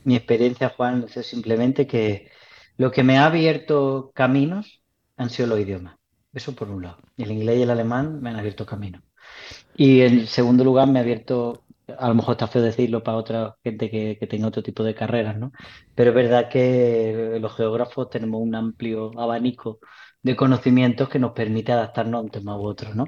mi 0.03 0.15
experiencia, 0.15 0.69
Juan, 0.69 1.05
es 1.13 1.25
simplemente 1.25 1.87
que 1.87 2.29
lo 2.77 2.91
que 2.91 3.03
me 3.03 3.17
ha 3.17 3.25
abierto 3.25 4.11
caminos 4.13 4.81
han 5.15 5.29
sido 5.29 5.47
los 5.49 5.59
idiomas. 5.59 5.95
Eso 6.33 6.55
por 6.55 6.69
un 6.69 6.81
lado. 6.81 6.97
El 7.17 7.31
inglés 7.31 7.59
y 7.59 7.61
el 7.61 7.69
alemán 7.69 8.21
me 8.21 8.31
han 8.31 8.37
abierto 8.37 8.65
caminos. 8.65 9.01
Y 9.75 10.01
en 10.01 10.27
segundo 10.27 10.63
lugar 10.63 10.87
me 10.87 10.99
ha 10.99 11.03
abierto, 11.03 11.63
a 11.97 12.07
lo 12.07 12.15
mejor 12.15 12.33
está 12.33 12.47
feo 12.47 12.61
decirlo 12.61 13.03
para 13.03 13.17
otra 13.17 13.55
gente 13.63 13.89
que, 13.89 14.17
que 14.19 14.27
tenga 14.27 14.47
otro 14.47 14.63
tipo 14.63 14.83
de 14.83 14.95
carreras, 14.95 15.37
¿no? 15.37 15.51
Pero 15.95 16.09
es 16.09 16.15
verdad 16.15 16.49
que 16.49 17.37
los 17.39 17.55
geógrafos 17.55 18.09
tenemos 18.09 18.41
un 18.41 18.55
amplio 18.55 19.11
abanico 19.19 19.79
de 20.23 20.35
conocimientos 20.35 21.09
que 21.09 21.19
nos 21.19 21.33
permite 21.33 21.71
adaptarnos 21.73 22.19
a 22.19 22.23
un 22.23 22.29
tema 22.31 22.57
u 22.57 22.63
otro, 22.65 22.93
¿no? 22.95 23.05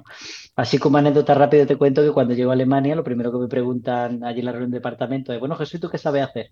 Así 0.56 0.78
como 0.78 0.98
anécdota 0.98 1.34
rápida 1.34 1.66
te 1.66 1.78
cuento 1.78 2.04
que 2.04 2.12
cuando 2.12 2.34
llego 2.34 2.52
a 2.52 2.54
Alemania, 2.54 2.96
lo 2.96 3.04
primero 3.04 3.32
que 3.32 3.40
me 3.40 3.48
preguntan 3.48 4.24
allí 4.24 4.40
en 4.40 4.46
la 4.46 4.52
reunión 4.52 4.72
de 4.72 4.78
departamento 4.78 5.34
es, 5.34 5.40
bueno, 5.40 5.56
Jesús, 5.56 5.80
¿tú 5.80 5.90
qué 5.90 5.98
sabes 5.98 6.24
hacer? 6.24 6.52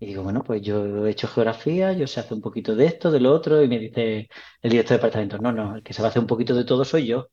Y 0.00 0.06
digo, 0.06 0.22
bueno, 0.22 0.42
pues 0.44 0.62
yo 0.62 1.06
he 1.06 1.10
hecho 1.10 1.28
geografía, 1.28 1.92
yo 1.92 2.06
sé 2.06 2.20
hacer 2.20 2.34
un 2.34 2.40
poquito 2.42 2.76
de 2.76 2.86
esto, 2.86 3.10
de 3.10 3.20
lo 3.20 3.32
otro, 3.32 3.62
y 3.62 3.68
me 3.68 3.78
dice 3.78 4.28
el 4.62 4.70
director 4.70 4.96
de 4.96 4.98
departamento, 4.98 5.38
no, 5.38 5.52
no, 5.52 5.76
el 5.76 5.82
que 5.82 5.92
sabe 5.94 6.08
hacer 6.08 6.20
un 6.20 6.28
poquito 6.28 6.54
de 6.54 6.64
todo 6.64 6.84
soy 6.84 7.06
yo. 7.06 7.28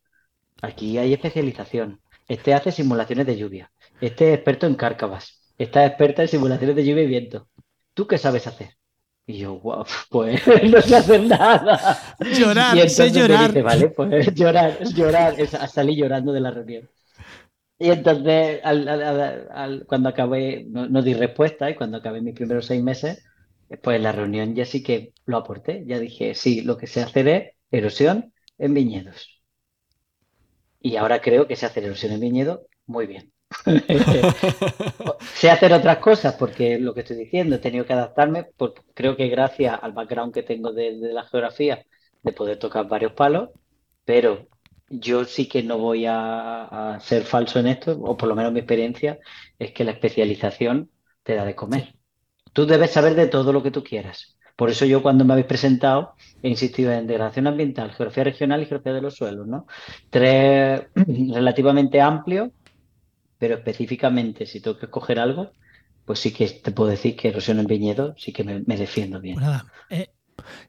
Aquí 0.62 0.98
hay 0.98 1.14
especialización. 1.14 2.02
Este 2.28 2.54
hace 2.54 2.72
simulaciones 2.72 3.26
de 3.28 3.38
lluvia. 3.38 3.72
Este 4.02 4.30
es 4.30 4.36
experto 4.36 4.68
en 4.68 4.76
cárcavas. 4.76 5.54
Esta 5.58 5.86
es 5.86 5.92
experta 5.92 6.24
en 6.24 6.30
simulaciones 6.30 6.76
de 6.76 6.86
lluvia 6.86 7.04
y 7.04 7.08
viento. 7.08 7.50
¿Tú 7.94 8.08
qué 8.08 8.18
sabes 8.18 8.48
hacer? 8.48 8.72
Y 9.28 9.40
yo, 9.40 9.60
wow, 9.60 9.86
pues 10.10 10.42
no 10.64 10.82
sé 10.82 10.96
hacer 10.96 11.22
nada. 11.24 12.16
Llorar, 12.20 12.78
y 12.78 12.90
sé 12.90 13.12
llorar. 13.12 13.50
Dice, 13.50 13.62
vale, 13.62 13.90
pues 13.90 14.34
llorar, 14.36 14.84
llorar, 14.94 15.36
salí 15.68 15.96
llorando 15.96 16.32
de 16.32 16.42
la 16.42 16.52
reunión. 16.52 16.90
Y 17.78 17.90
entonces, 17.90 18.62
cuando 19.88 20.10
acabé, 20.10 20.66
no, 20.70 21.02
di 21.02 21.14
respuesta, 21.14 21.70
y 21.70 21.76
cuando 21.76 21.98
acabé 21.98 22.22
mis 22.22 22.34
primeros 22.34 22.68
seis 22.68 22.82
meses, 22.82 23.22
pues 23.82 23.98
en 23.98 24.04
la 24.04 24.14
reunión 24.14 24.56
ya 24.56 24.64
sí 24.64 24.82
que 24.82 25.14
lo 25.26 25.38
aporté. 25.38 25.84
Ya 25.86 26.00
dije, 26.00 26.36
sí, 26.36 26.62
lo 26.62 26.78
que 26.78 26.88
sé 26.88 27.02
hacer 27.02 27.28
es 27.28 27.52
erosión 27.72 28.34
en 28.58 28.74
viñedos. 28.74 29.42
Y 30.80 30.96
ahora 30.96 31.20
creo 31.20 31.48
que 31.48 31.58
sé 31.58 31.66
hacer 31.66 31.84
erosión 31.84 32.14
en 32.14 32.22
viñedos 32.22 32.62
muy 32.86 33.08
bien. 33.08 33.34
sé 35.34 35.50
hacer 35.50 35.74
otras 35.74 35.98
cosas 35.98 36.36
porque 36.36 36.80
lo 36.80 36.94
que 36.94 37.02
estoy 37.02 37.18
diciendo, 37.18 37.56
he 37.56 37.60
tenido 37.60 37.86
que 37.86 37.94
adaptarme, 37.94 38.46
porque 38.58 38.82
creo 38.94 39.16
que 39.16 39.28
gracias 39.28 39.78
al 39.82 39.94
background 39.94 40.34
que 40.34 40.44
tengo 40.44 40.72
de, 40.72 40.92
la 40.94 41.24
geografía, 41.24 41.86
de 42.24 42.32
poder 42.32 42.60
tocar 42.60 42.88
varios 42.88 43.14
palos, 43.14 43.50
pero 44.04 44.48
yo 44.90 45.26
sí 45.26 45.48
que 45.48 45.64
no 45.64 45.78
voy 45.78 46.06
a, 46.08 46.98
ser 47.02 47.24
falso 47.24 47.60
en 47.60 47.68
esto, 47.68 47.98
o 48.00 48.16
por 48.16 48.30
lo 48.30 48.36
menos 48.36 48.54
mi 48.54 48.60
experiencia 48.60 49.20
es 49.58 49.72
que 49.72 49.84
la 49.84 49.92
especialización 49.92 50.92
te 51.24 51.36
da 51.36 51.46
de 51.46 51.56
comer. 51.56 51.96
Tú 52.54 52.66
debes 52.66 52.92
saber 52.92 53.16
de 53.16 53.28
todo 53.28 53.52
lo 53.52 53.64
que 53.64 53.72
tú 53.72 53.84
quieras. 53.84 54.38
Por 54.56 54.70
eso 54.70 54.86
yo 54.86 55.02
cuando 55.02 55.26
me 55.26 55.34
habéis 55.34 55.48
presentado 55.48 56.14
he 56.42 56.48
insistido 56.48 56.92
en 56.92 57.02
integración 57.02 57.48
ambiental, 57.48 57.92
geografía 57.92 58.24
regional 58.24 58.62
y 58.62 58.66
geografía 58.66 58.94
de 58.94 59.02
los 59.02 59.16
suelos, 59.16 59.48
¿no? 59.48 59.68
Tres 60.10 60.84
relativamente 60.96 62.00
amplios 62.00 62.52
pero 63.38 63.56
específicamente 63.56 64.46
si 64.46 64.62
tengo 64.62 64.78
que 64.78 64.86
escoger 64.86 65.20
algo, 65.20 65.52
pues 66.06 66.20
sí 66.20 66.32
que 66.32 66.48
te 66.48 66.72
puedo 66.72 66.90
decir 66.90 67.16
que 67.16 67.30
erosión 67.30 67.60
en 67.60 67.66
viñedo 67.66 68.16
sí 68.18 68.32
que 68.32 68.44
me, 68.44 68.62
defiendo 68.62 69.20
bien. 69.20 69.38
Pues 69.38 69.64
eh, 69.90 70.10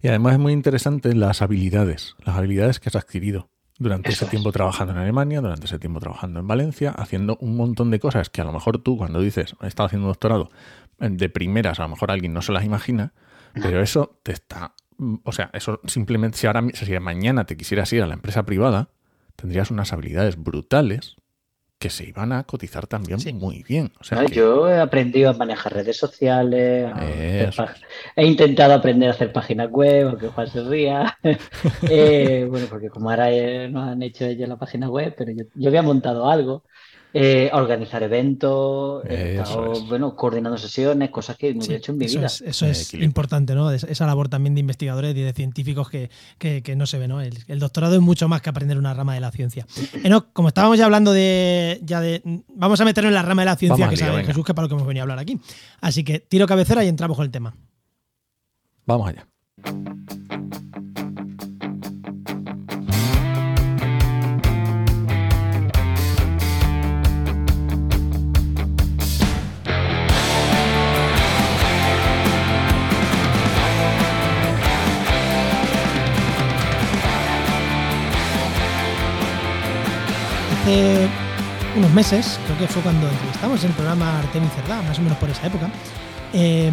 y 0.03 0.09
además 0.09 0.35
es 0.35 0.39
muy 0.39 0.53
interesante 0.53 1.15
las 1.15 1.43
habilidades, 1.43 2.15
las 2.25 2.37
habilidades 2.37 2.81
que 2.81 2.89
has 2.89 2.97
adquirido 2.97 3.51
durante 3.79 4.11
ese 4.11 4.25
tiempo 4.27 4.53
trabajando 4.53 4.95
en 4.95 4.99
Alemania, 5.01 5.41
durante 5.41 5.67
ese 5.67 5.79
tiempo 5.79 6.01
trabajando 6.01 6.41
en 6.41 6.47
Valencia, 6.47 6.91
haciendo 6.93 7.37
un 7.41 7.57
montón 7.57 7.91
de 7.91 8.01
cosas 8.01 8.31
que 8.31 8.41
a 8.41 8.45
lo 8.45 8.53
mejor 8.53 8.79
tú 8.79 8.97
cuando 8.97 9.21
dices, 9.21 9.55
he 9.63 9.67
estado 9.67 9.89
haciendo 9.89 10.07
un 10.07 10.13
doctorado, 10.13 10.51
de 10.99 11.29
primeras 11.29 11.79
a 11.79 11.83
lo 11.83 11.91
mejor 11.91 12.11
alguien 12.11 12.33
no 12.33 12.41
se 12.41 12.53
las 12.53 12.65
imagina, 12.65 13.13
pero 13.53 13.83
eso 13.83 14.19
te 14.23 14.33
está, 14.33 14.75
o 15.25 15.33
sea, 15.33 15.51
eso 15.53 15.81
simplemente 15.87 16.39
si 16.39 16.47
ahora 16.47 16.65
si 16.73 16.99
mañana 17.01 17.45
te 17.45 17.57
quisieras 17.57 17.93
ir 17.93 18.03
a 18.03 18.07
la 18.07 18.15
empresa 18.15 18.45
privada, 18.45 18.91
tendrías 19.35 19.71
unas 19.71 19.93
habilidades 19.93 20.37
brutales 20.37 21.17
que 21.79 21.91
se 21.91 22.05
iban 22.05 22.33
a 22.33 22.45
cotizar 22.45 22.87
también 22.87 23.19
muy 23.35 23.63
bien. 23.63 23.93
Yo 24.33 24.69
he 24.69 24.81
aprendido 24.81 25.31
a 25.31 25.35
manejar 25.35 25.75
redes 25.75 25.99
sociales, 25.99 26.91
he 28.17 28.27
intentado 28.27 28.73
aprender 28.75 29.11
a 29.11 29.13
hacer 29.13 29.33
páginas 29.33 29.71
web, 29.71 30.09
aunque 30.09 30.29
Juan 30.29 30.49
se 30.49 30.63
ría. 30.63 31.19
Eh, 31.89 32.47
bueno, 32.49 32.67
porque 32.69 32.89
como 32.89 33.11
ahora 33.11 33.31
eh, 33.31 33.69
no 33.69 33.83
han 33.83 34.03
hecho 34.03 34.25
ellos 34.25 34.49
la 34.49 34.57
página 34.57 34.89
web, 34.89 35.15
pero 35.17 35.33
yo 35.55 35.69
había 35.69 35.83
montado 35.83 36.29
algo. 36.29 36.65
Eh, 37.19 37.49
organizar 37.55 38.03
eventos, 38.03 39.03
bueno, 39.89 40.15
coordinando 40.15 40.59
sesiones, 40.59 41.09
cosas 41.09 41.39
que 41.39 41.55
no 41.55 41.65
he 41.65 41.77
hecho 41.77 41.93
en 41.93 41.99
mi 41.99 42.07
vida. 42.07 42.27
eso 42.27 42.67
es 42.67 42.93
importante, 42.93 43.55
¿no? 43.55 43.71
Esa 43.71 44.05
labor 44.05 44.29
también 44.29 44.55
de 44.55 44.61
investigadores 44.61 45.17
y 45.17 45.23
de 45.23 45.33
científicos 45.33 45.89
que, 45.89 46.11
no 46.77 46.85
se 46.85 46.99
ve, 46.99 47.09
¿no? 47.09 47.23
El, 47.23 47.59
doctorado 47.59 47.95
es 47.95 48.03
mucho 48.03 48.29
más 48.29 48.43
que 48.43 48.51
aprender 48.51 48.77
una 48.77 48.93
rama 48.93 49.15
de 49.15 49.21
la 49.21 49.31
ciencia. 49.31 49.67
como 50.35 50.49
estábamos 50.49 50.77
ya 50.77 50.85
hablando 50.85 51.15
de, 51.15 51.81
ya 51.83 52.03
de. 52.03 52.21
Vamos 52.49 52.83
a 52.83 52.85
meternos 52.85 53.09
en 53.09 53.15
la 53.15 53.23
rama 53.23 53.41
de 53.41 53.47
la 53.47 53.57
ciencia 53.57 53.89
que 53.89 53.97
sabe 53.97 54.23
Jesús, 54.23 54.45
que 54.45 54.53
para 54.53 54.65
lo 54.65 54.69
que 54.69 54.75
hemos 54.75 54.87
venido 54.87 55.01
a 55.01 55.05
hablar 55.05 55.19
aquí. 55.19 55.41
Así 55.81 56.05
que 56.05 56.21
tiro 56.21 56.47
cabecera 56.47 56.85
y 56.85 56.89
entramos 56.89 57.17
con 57.17 57.25
el 57.25 57.31
tema. 57.31 57.57
Vamos 58.85 59.09
allá. 59.09 59.27
Hace 80.67 81.09
unos 81.77 81.93
meses, 81.93 82.41
creo 82.45 82.59
que 82.59 82.67
fue 82.67 82.83
cuando 82.83 83.09
entrevistamos 83.09 83.63
en 83.63 83.71
el 83.71 83.77
programa 83.77 84.19
Artemis 84.19 84.51
Cerdá, 84.53 84.83
más 84.83 84.99
o 84.99 85.03
menos 85.03 85.17
por 85.19 85.31
esa 85.31 85.47
época, 85.47 85.71
eh, 86.33 86.73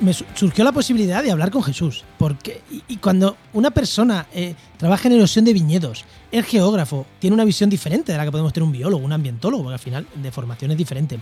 me 0.00 0.12
surgió 0.12 0.62
la 0.62 0.72
posibilidad 0.72 1.22
de 1.22 1.30
hablar 1.30 1.50
con 1.50 1.62
Jesús. 1.62 2.04
Porque, 2.18 2.60
y, 2.86 2.98
cuando 2.98 3.38
una 3.54 3.70
persona 3.70 4.26
eh, 4.34 4.54
trabaja 4.76 5.08
en 5.08 5.14
erosión 5.14 5.46
de 5.46 5.54
viñedos, 5.54 6.04
es 6.30 6.44
geógrafo, 6.44 7.06
tiene 7.18 7.32
una 7.32 7.46
visión 7.46 7.70
diferente 7.70 8.12
de 8.12 8.18
la 8.18 8.26
que 8.26 8.30
podemos 8.30 8.52
tener 8.52 8.66
un 8.66 8.72
biólogo, 8.72 9.06
un 9.06 9.12
ambientólogo, 9.12 9.62
porque 9.62 9.74
al 9.74 9.80
final 9.80 10.06
de 10.14 10.30
formación 10.30 10.70
es 10.70 10.76
diferente. 10.76 11.18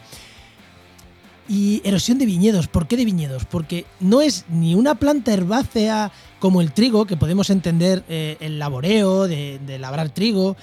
Y 1.49 1.80
erosión 1.85 2.18
de 2.18 2.26
viñedos, 2.26 2.66
¿por 2.66 2.88
qué 2.88 2.97
de 2.97 3.04
viñedos? 3.04 3.45
Porque 3.45 3.87
no 4.00 4.23
es 4.23 4.45
ni 4.49 4.75
una 4.75 4.97
planta 4.97 5.33
herbácea 5.33 6.11
como 6.40 6.62
el 6.62 6.73
trigo, 6.73 7.07
que 7.07 7.16
podemos 7.16 7.49
entender 7.50 8.02
eh, 8.09 8.37
el 8.40 8.59
laboreo 8.59 9.28
de, 9.28 9.61
de 9.64 9.78
labrar 9.78 10.09
trigo, 10.11 10.57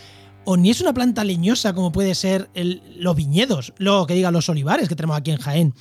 o 0.46 0.58
ni 0.58 0.70
es 0.70 0.82
una 0.82 0.94
planta 0.94 1.24
leñosa 1.24 1.74
como 1.74 1.92
puede 1.92 2.16
ser 2.16 2.50
los 2.54 3.16
viñedos, 3.16 3.74
lo 3.78 4.06
que 4.06 4.14
digan 4.14 4.34
los 4.34 4.50
olivares 4.50 4.88
que 4.88 4.96
tenemos 4.96 5.18
aquí 5.18 5.32
en 5.32 5.38
Jaén. 5.38 5.74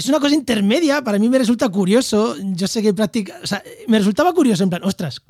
Es 0.00 0.08
una 0.08 0.18
cosa 0.18 0.34
intermedia, 0.34 1.04
para 1.04 1.18
mí 1.18 1.28
me 1.28 1.38
resulta 1.38 1.68
curioso, 1.68 2.34
yo 2.38 2.66
sé 2.66 2.80
que 2.80 2.94
práctica, 2.94 3.34
o 3.42 3.46
sea, 3.46 3.62
me 3.86 3.98
resultaba 3.98 4.32
curioso 4.32 4.62
en 4.62 4.70
plan, 4.70 4.82
ostras, 4.82 5.20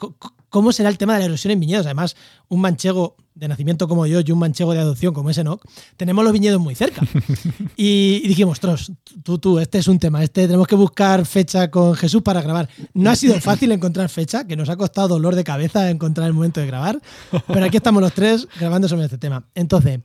¿cómo 0.48 0.70
será 0.70 0.88
el 0.88 0.96
tema 0.96 1.14
de 1.14 1.18
la 1.18 1.24
erosión 1.24 1.50
en 1.50 1.58
viñedos? 1.58 1.86
Además, 1.86 2.14
un 2.46 2.60
manchego 2.60 3.16
de 3.34 3.48
nacimiento 3.48 3.88
como 3.88 4.06
yo 4.06 4.20
y 4.20 4.30
un 4.30 4.38
manchego 4.38 4.72
de 4.72 4.78
adopción 4.78 5.12
como 5.12 5.28
ese 5.28 5.42
no, 5.42 5.58
tenemos 5.96 6.22
los 6.22 6.32
viñedos 6.32 6.60
muy 6.60 6.76
cerca. 6.76 7.02
Y, 7.76 8.28
dijimos, 8.28 8.52
ostras, 8.52 8.92
tú, 9.24 9.38
tú, 9.38 9.58
este 9.58 9.78
es 9.78 9.88
un 9.88 9.98
tema, 9.98 10.22
este 10.22 10.46
tenemos 10.46 10.68
que 10.68 10.76
buscar 10.76 11.26
fecha 11.26 11.68
con 11.68 11.94
Jesús 11.94 12.22
para 12.22 12.40
grabar. 12.40 12.68
No 12.94 13.10
ha 13.10 13.16
sido 13.16 13.40
fácil 13.40 13.72
encontrar 13.72 14.08
fecha, 14.08 14.46
que 14.46 14.54
nos 14.54 14.68
ha 14.68 14.76
costado 14.76 15.08
dolor 15.08 15.34
de 15.34 15.42
cabeza 15.42 15.90
encontrar 15.90 16.28
el 16.28 16.34
momento 16.34 16.60
de 16.60 16.66
grabar, 16.66 17.00
pero 17.48 17.64
aquí 17.64 17.78
estamos 17.78 18.02
los 18.02 18.12
tres 18.12 18.46
grabando 18.60 18.88
sobre 18.88 19.06
este 19.06 19.18
tema. 19.18 19.42
Entonces, 19.56 19.98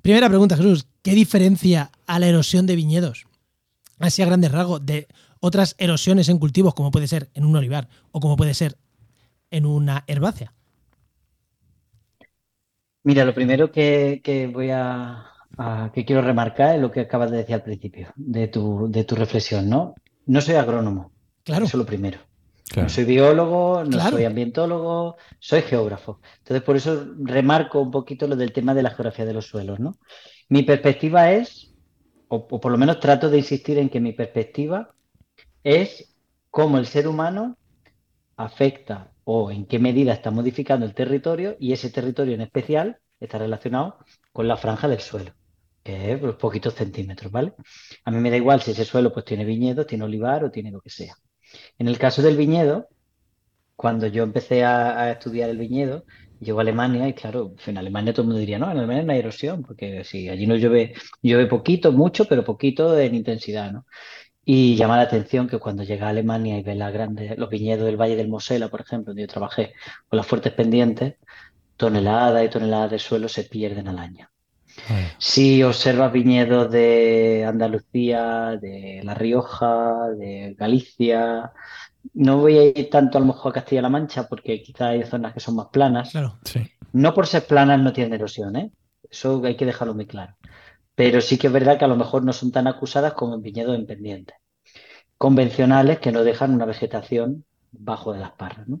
primera 0.00 0.28
pregunta, 0.28 0.56
Jesús, 0.56 0.86
¿qué 1.02 1.12
diferencia 1.12 1.90
a 2.06 2.18
la 2.18 2.28
erosión 2.28 2.64
de 2.64 2.76
viñedos? 2.76 3.27
Así 3.98 4.22
a 4.22 4.26
grandes 4.26 4.52
rasgos, 4.52 4.84
de 4.84 5.08
otras 5.40 5.74
erosiones 5.78 6.28
en 6.28 6.38
cultivos, 6.38 6.74
como 6.74 6.90
puede 6.90 7.06
ser 7.08 7.30
en 7.34 7.44
un 7.44 7.56
olivar 7.56 7.88
o 8.12 8.20
como 8.20 8.36
puede 8.36 8.54
ser 8.54 8.76
en 9.50 9.66
una 9.66 10.04
herbácea? 10.06 10.52
Mira, 13.04 13.24
lo 13.24 13.34
primero 13.34 13.70
que, 13.72 14.50
voy 14.52 14.70
a, 14.70 15.30
que 15.94 16.04
quiero 16.04 16.22
remarcar 16.22 16.74
es 16.74 16.80
lo 16.80 16.90
que 16.90 17.00
acabas 17.00 17.30
de 17.30 17.38
decir 17.38 17.54
al 17.54 17.62
principio 17.62 18.12
de 18.16 18.48
tu, 18.48 18.90
de 18.90 19.04
tu 19.04 19.14
reflexión, 19.14 19.68
¿no? 19.68 19.94
No 20.26 20.40
soy 20.40 20.56
agrónomo. 20.56 21.12
Claro. 21.44 21.64
Eso 21.64 21.76
es 21.76 21.78
lo 21.78 21.86
primero. 21.86 22.18
No 22.76 22.88
soy 22.88 23.04
biólogo, 23.04 23.82
no 23.84 24.10
soy 24.10 24.24
ambientólogo, 24.24 25.16
soy 25.38 25.62
geógrafo. 25.62 26.20
Entonces, 26.38 26.62
por 26.62 26.76
eso 26.76 27.06
remarco 27.18 27.80
un 27.80 27.90
poquito 27.90 28.26
lo 28.26 28.36
del 28.36 28.52
tema 28.52 28.74
de 28.74 28.82
la 28.82 28.90
geografía 28.90 29.24
de 29.24 29.32
los 29.32 29.46
suelos, 29.46 29.80
¿no? 29.80 29.96
Mi 30.50 30.62
perspectiva 30.62 31.32
es 31.32 31.67
o, 32.28 32.46
por 32.46 32.70
lo 32.70 32.78
menos 32.78 33.00
trato 33.00 33.30
de 33.30 33.38
insistir 33.38 33.78
en 33.78 33.88
que 33.88 34.00
mi 34.00 34.12
perspectiva 34.12 34.94
es 35.64 36.16
cómo 36.50 36.78
el 36.78 36.86
ser 36.86 37.08
humano 37.08 37.56
afecta 38.36 39.12
o 39.24 39.50
en 39.50 39.66
qué 39.66 39.78
medida 39.78 40.12
está 40.12 40.30
modificando 40.30 40.86
el 40.86 40.94
territorio 40.94 41.56
y 41.58 41.72
ese 41.72 41.90
territorio 41.90 42.34
en 42.34 42.42
especial 42.42 42.98
está 43.20 43.38
relacionado 43.38 43.98
con 44.32 44.46
la 44.46 44.56
franja 44.56 44.88
del 44.88 45.00
suelo, 45.00 45.32
que 45.82 46.12
es 46.12 46.22
unos 46.22 46.36
poquitos 46.36 46.74
centímetros, 46.74 47.32
¿vale? 47.32 47.54
A 48.04 48.10
mí 48.10 48.18
me 48.18 48.30
da 48.30 48.36
igual 48.36 48.62
si 48.62 48.70
ese 48.70 48.84
suelo 48.84 49.12
pues 49.12 49.24
tiene 49.24 49.44
viñedo, 49.44 49.86
tiene 49.86 50.04
olivar 50.04 50.44
o 50.44 50.50
tiene 50.50 50.70
lo 50.70 50.80
que 50.80 50.90
sea. 50.90 51.14
En 51.78 51.88
el 51.88 51.98
caso 51.98 52.22
del 52.22 52.36
viñedo, 52.36 52.88
cuando 53.74 54.06
yo 54.06 54.22
empecé 54.22 54.64
a 54.64 55.10
estudiar 55.10 55.50
el 55.50 55.58
viñedo, 55.58 56.04
Llego 56.40 56.58
a 56.60 56.62
Alemania 56.62 57.08
y 57.08 57.14
claro, 57.14 57.54
en 57.66 57.78
Alemania 57.78 58.12
todo 58.12 58.22
el 58.22 58.28
mundo 58.28 58.40
diría, 58.40 58.58
no, 58.58 58.70
en 58.70 58.78
Alemania 58.78 59.02
no 59.02 59.12
hay 59.12 59.18
erosión, 59.18 59.62
porque 59.62 60.04
sí, 60.04 60.28
allí 60.28 60.46
no 60.46 60.56
llueve, 60.56 60.94
llueve 61.22 61.46
poquito, 61.46 61.92
mucho, 61.92 62.26
pero 62.26 62.44
poquito 62.44 62.98
en 62.98 63.14
intensidad, 63.14 63.72
¿no? 63.72 63.86
Y 64.44 64.76
llama 64.76 64.96
la 64.96 65.02
atención 65.02 65.48
que 65.48 65.58
cuando 65.58 65.82
llega 65.82 66.06
a 66.06 66.10
Alemania 66.10 66.56
y 66.58 66.62
ve 66.62 66.74
las 66.74 66.92
grandes, 66.92 67.36
los 67.38 67.50
viñedos 67.50 67.84
del 67.84 68.00
Valle 68.00 68.16
del 68.16 68.28
Mosela, 68.28 68.68
por 68.68 68.80
ejemplo, 68.80 69.10
donde 69.10 69.22
yo 69.22 69.28
trabajé, 69.28 69.74
con 70.08 70.16
las 70.16 70.26
fuertes 70.26 70.52
pendientes, 70.52 71.16
toneladas 71.76 72.44
y 72.44 72.48
toneladas 72.48 72.90
de 72.92 72.98
suelo 72.98 73.28
se 73.28 73.44
pierden 73.44 73.88
al 73.88 73.98
año. 73.98 74.28
Si 75.18 75.62
observas 75.62 76.12
viñedos 76.12 76.70
de 76.70 77.44
Andalucía, 77.46 78.56
de 78.60 79.00
La 79.02 79.14
Rioja, 79.14 80.08
de 80.16 80.54
Galicia, 80.56 81.52
no 82.14 82.38
voy 82.38 82.58
a 82.58 82.64
ir 82.64 82.90
tanto 82.90 83.18
a 83.18 83.20
lo 83.20 83.26
mejor 83.26 83.50
a 83.50 83.54
Castilla-La 83.54 83.88
Mancha 83.88 84.28
porque 84.28 84.62
quizá 84.62 84.88
hay 84.88 85.04
zonas 85.04 85.34
que 85.34 85.40
son 85.40 85.56
más 85.56 85.68
planas. 85.68 86.10
Claro, 86.10 86.38
sí. 86.44 86.60
No 86.92 87.14
por 87.14 87.26
ser 87.26 87.46
planas 87.46 87.80
no 87.80 87.92
tienen 87.92 88.14
erosión, 88.14 88.56
¿eh? 88.56 88.72
Eso 89.10 89.42
hay 89.44 89.56
que 89.56 89.66
dejarlo 89.66 89.94
muy 89.94 90.06
claro. 90.06 90.36
Pero 90.94 91.20
sí 91.20 91.38
que 91.38 91.46
es 91.46 91.52
verdad 91.52 91.78
que 91.78 91.84
a 91.84 91.88
lo 91.88 91.96
mejor 91.96 92.24
no 92.24 92.32
son 92.32 92.50
tan 92.50 92.66
acusadas 92.66 93.14
como 93.14 93.34
en 93.34 93.42
viñedos 93.42 93.76
en 93.76 93.86
pendientes. 93.86 94.36
Convencionales 95.16 95.98
que 96.00 96.12
no 96.12 96.24
dejan 96.24 96.54
una 96.54 96.64
vegetación 96.64 97.44
bajo 97.72 98.12
de 98.12 98.20
las 98.20 98.32
parras. 98.32 98.68
¿no? 98.68 98.80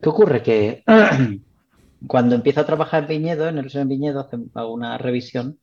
¿Qué 0.00 0.08
ocurre? 0.08 0.42
Que 0.42 0.84
cuando 2.06 2.34
empiezo 2.34 2.60
a 2.60 2.66
trabajar 2.66 3.02
en 3.02 3.08
viñedo, 3.08 3.48
en 3.48 3.58
erosión 3.58 3.82
en 3.82 3.88
viñedo, 3.88 4.28
hago 4.54 4.72
una 4.72 4.98
revisión 4.98 5.58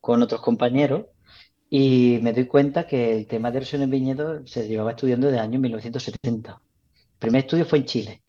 con 0.00 0.22
otros 0.22 0.40
compañeros 0.40 1.06
y 1.70 2.18
me 2.22 2.32
doy 2.32 2.46
cuenta 2.46 2.86
que 2.86 3.16
el 3.16 3.26
tema 3.26 3.50
de 3.50 3.58
erosión 3.58 3.82
en 3.82 3.90
viñedo 3.90 4.46
se 4.46 4.68
llevaba 4.68 4.92
estudiando 4.92 5.26
desde 5.26 5.38
el 5.38 5.44
año 5.44 5.58
1970. 5.58 6.50
El 6.52 7.18
primer 7.18 7.40
estudio 7.40 7.64
fue 7.64 7.78
en 7.78 7.84
Chile 7.84 8.22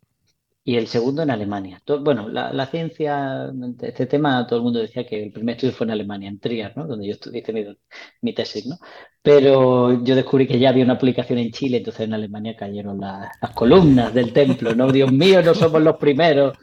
y 0.68 0.76
el 0.76 0.88
segundo 0.88 1.22
en 1.22 1.32
Alemania. 1.32 1.82
bueno, 2.02 2.28
la, 2.28 2.66
ciencia, 2.66 3.50
este 3.82 4.06
tema, 4.06 4.46
todo 4.46 4.60
el 4.60 4.64
mundo 4.64 4.80
decía 4.80 5.08
que 5.08 5.24
el 5.24 5.32
primer 5.32 5.56
estudio 5.56 5.74
fue 5.74 5.86
en 5.86 5.92
Alemania, 5.92 6.28
en 6.28 6.40
Trier, 6.40 6.76
¿no? 6.76 6.86
donde 6.86 7.08
yo 7.08 7.14
estudié 7.14 7.42
mi, 8.22 8.34
tesis. 8.34 8.66
¿no? 8.68 8.76
Pero 9.22 10.04
yo 10.04 10.14
descubrí 10.14 10.46
que 10.46 10.60
ya 10.60 10.68
había 10.68 10.84
una 10.84 10.96
aplicación 10.96 11.40
en 11.40 11.52
Chile, 11.52 11.78
entonces 11.78 12.02
en 12.02 12.14
Alemania 12.14 12.58
cayeron 12.58 13.00
las 13.00 13.52
columnas 13.56 14.14
del 14.14 14.34
templo. 14.34 14.76
No, 14.76 14.92
Dios 14.92 15.10
mío, 15.10 15.42
no 15.42 15.54
somos 15.56 15.82
los 15.82 15.96
primeros. 15.96 16.58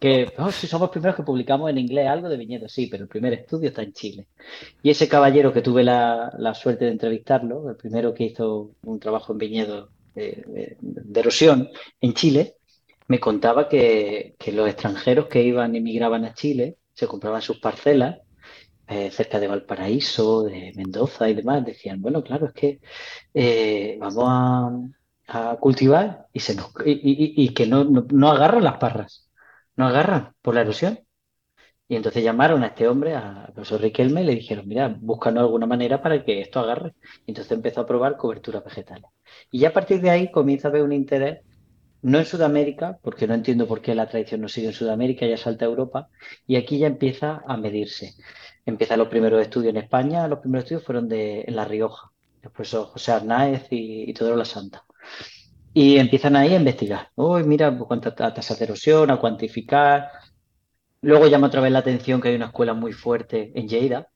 Que, 0.00 0.32
oh, 0.38 0.50
sí, 0.50 0.66
somos 0.66 0.86
los 0.86 0.92
primeros 0.92 1.16
que 1.16 1.22
publicamos 1.22 1.68
en 1.68 1.76
inglés 1.76 2.08
algo 2.08 2.30
de 2.30 2.38
viñedo, 2.38 2.66
sí, 2.66 2.86
pero 2.90 3.02
el 3.02 3.10
primer 3.10 3.34
estudio 3.34 3.68
está 3.68 3.82
en 3.82 3.92
Chile. 3.92 4.28
Y 4.82 4.88
ese 4.88 5.06
caballero 5.06 5.52
que 5.52 5.60
tuve 5.60 5.84
la, 5.84 6.32
suerte 6.54 6.86
de 6.86 6.92
entrevistarlo, 6.92 7.68
el 7.68 7.76
primero 7.76 8.14
que 8.14 8.24
hizo 8.24 8.70
un 8.84 8.98
trabajo 8.98 9.34
en 9.34 9.38
viñedo 9.38 9.90
de 10.14 10.76
erosión 11.14 11.68
en 12.00 12.14
Chile, 12.14 12.54
me 13.10 13.18
contaba 13.18 13.68
que, 13.68 14.36
los 14.52 14.68
extranjeros 14.68 15.26
que 15.26 15.42
iban 15.42 15.74
y 15.74 15.80
migraban 15.80 16.24
a 16.24 16.32
Chile 16.32 16.76
se 16.94 17.08
compraban 17.08 17.42
sus 17.42 17.58
parcelas 17.58 18.20
eh, 18.86 19.10
cerca 19.10 19.40
de 19.40 19.48
Valparaíso, 19.48 20.44
de 20.44 20.72
Mendoza 20.76 21.28
y 21.28 21.34
demás. 21.34 21.64
Decían, 21.64 22.00
bueno, 22.00 22.22
claro, 22.22 22.46
es 22.46 22.52
que 22.52 22.80
eh, 23.34 23.98
vamos 23.98 24.24
a, 25.26 25.56
cultivar 25.58 26.28
y, 26.32 26.38
se 26.38 26.54
nos, 26.54 26.72
que 26.72 27.66
no, 27.68 27.84
no, 27.84 28.30
agarran 28.30 28.62
las 28.62 28.78
parras, 28.78 29.28
no 29.74 29.86
agarran 29.88 30.32
por 30.40 30.54
la 30.54 30.60
erosión. 30.60 31.00
Y 31.88 31.96
entonces 31.96 32.22
llamaron 32.22 32.62
a 32.62 32.68
este 32.68 32.86
hombre, 32.86 33.16
al 33.16 33.52
profesor 33.52 33.80
Riquelme, 33.80 34.22
y 34.22 34.26
le 34.26 34.34
dijeron, 34.36 34.68
mira, 34.68 34.96
búscanos 35.00 35.42
alguna 35.42 35.66
manera 35.66 36.00
para 36.00 36.24
que 36.24 36.40
esto 36.40 36.60
agarre. 36.60 36.94
Y 37.26 37.32
entonces 37.32 37.50
empezó 37.50 37.80
a 37.80 37.86
probar 37.86 38.16
cobertura 38.16 38.60
vegetal. 38.60 39.04
Y 39.50 39.58
ya 39.58 39.70
a 39.70 39.72
partir 39.72 40.00
de 40.00 40.10
ahí 40.10 40.30
comienza 40.30 40.68
a 40.68 40.70
haber 40.70 40.82
un 40.82 40.92
interés 40.92 41.40
no 42.02 42.18
en 42.18 42.24
Sudamérica, 42.24 42.98
porque 43.02 43.26
no 43.26 43.34
entiendo 43.34 43.66
por 43.66 43.80
qué 43.82 43.94
la 43.94 44.08
tradición 44.08 44.40
no 44.40 44.48
sigue 44.48 44.68
en 44.68 44.72
Sudamérica, 44.72 45.26
ya 45.26 45.36
salta 45.36 45.64
a 45.64 45.68
Europa, 45.68 46.08
y 46.46 46.56
aquí 46.56 46.78
ya 46.78 46.86
empieza 46.86 47.42
a 47.46 47.56
medirse. 47.56 48.14
Empiezan 48.64 48.98
los 48.98 49.08
primeros 49.08 49.40
estudios 49.42 49.70
en 49.70 49.78
España, 49.78 50.28
los 50.28 50.38
primeros 50.40 50.64
estudios 50.64 50.84
fueron 50.84 51.08
de, 51.08 51.42
en 51.46 51.56
La 51.56 51.64
Rioja, 51.64 52.10
después 52.42 52.70
José 52.70 53.12
Arnáez 53.12 53.66
y, 53.70 54.10
y 54.10 54.14
todo 54.14 54.36
la 54.36 54.44
Santa. 54.44 54.84
Y 55.72 55.98
empiezan 55.98 56.36
ahí 56.36 56.54
a 56.54 56.56
investigar. 56.56 57.08
Uy, 57.14 57.44
mira, 57.44 57.76
pues, 57.76 57.86
cuántas 57.86 58.14
tasas 58.14 58.58
de 58.58 58.64
erosión, 58.64 59.10
a 59.10 59.18
cuantificar. 59.18 60.10
Luego 61.02 61.28
llama 61.28 61.46
otra 61.46 61.60
vez 61.60 61.72
la 61.72 61.78
atención 61.78 62.20
que 62.20 62.28
hay 62.28 62.34
una 62.34 62.46
escuela 62.46 62.74
muy 62.74 62.92
fuerte 62.92 63.52
en 63.54 63.68
Lleida, 63.68 64.08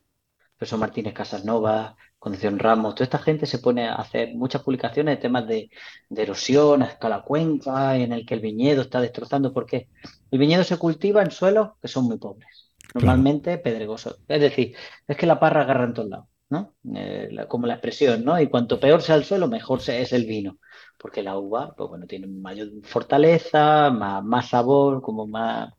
profesor 0.57 0.79
Martínez 0.79 1.15
Casasnova, 1.15 1.97
Concepción 2.25 2.59
Ramos, 2.59 2.95
toda 2.95 3.05
esta 3.05 3.19
gente 3.19 3.45
se 3.45 3.59
pone 3.59 3.87
a 3.87 3.97
hacer 3.97 4.35
muchas 4.35 4.63
publicaciones 4.63 5.17
de 5.17 5.21
temas 5.21 5.47
de, 5.47 5.69
erosión 6.17 6.83
a 6.83 6.87
escala 6.87 7.21
cuenca, 7.21 7.99
en 7.99 8.13
el 8.13 8.25
que 8.25 8.33
el 8.33 8.41
viñedo 8.41 8.81
está 8.81 9.03
destrozando. 9.03 9.53
¿Por 9.53 9.67
qué? 9.67 9.91
El 10.31 10.39
viñedo 10.39 10.65
se 10.65 10.79
cultiva 10.79 11.21
en 11.23 11.31
suelos 11.31 11.73
que 11.83 11.89
son 11.89 12.07
muy 12.07 12.17
pobres, 12.17 12.73
normalmente 12.95 13.59
pedregosos. 13.59 14.21
Es 14.27 14.41
decir, 14.41 14.75
es 15.07 15.17
que 15.19 15.27
la 15.27 15.39
parra 15.39 15.65
agarra 15.65 15.85
en 15.85 15.93
todos 15.93 16.09
lados, 16.09 16.27
¿no? 16.49 16.73
Eh, 16.95 17.29
como 17.47 17.67
la 17.67 17.75
expresión, 17.75 18.25
¿no? 18.25 18.41
Y 18.41 18.49
cuanto 18.49 18.81
peor 18.81 19.03
sea 19.03 19.17
el 19.17 19.25
suelo, 19.25 19.47
mejor 19.47 19.81
es 19.87 20.15
el 20.15 20.25
vino. 20.25 20.57
Porque 20.97 21.23
la 21.23 21.37
uva, 21.37 21.75
pues 21.77 21.91
bueno, 21.91 22.07
tiene 22.07 22.27
mayor 22.27 22.69
fortaleza, 22.85 23.91
más, 23.91 24.25
más 24.25 24.49
sabor, 24.49 25.03
como 25.03 25.27
más 25.27 25.75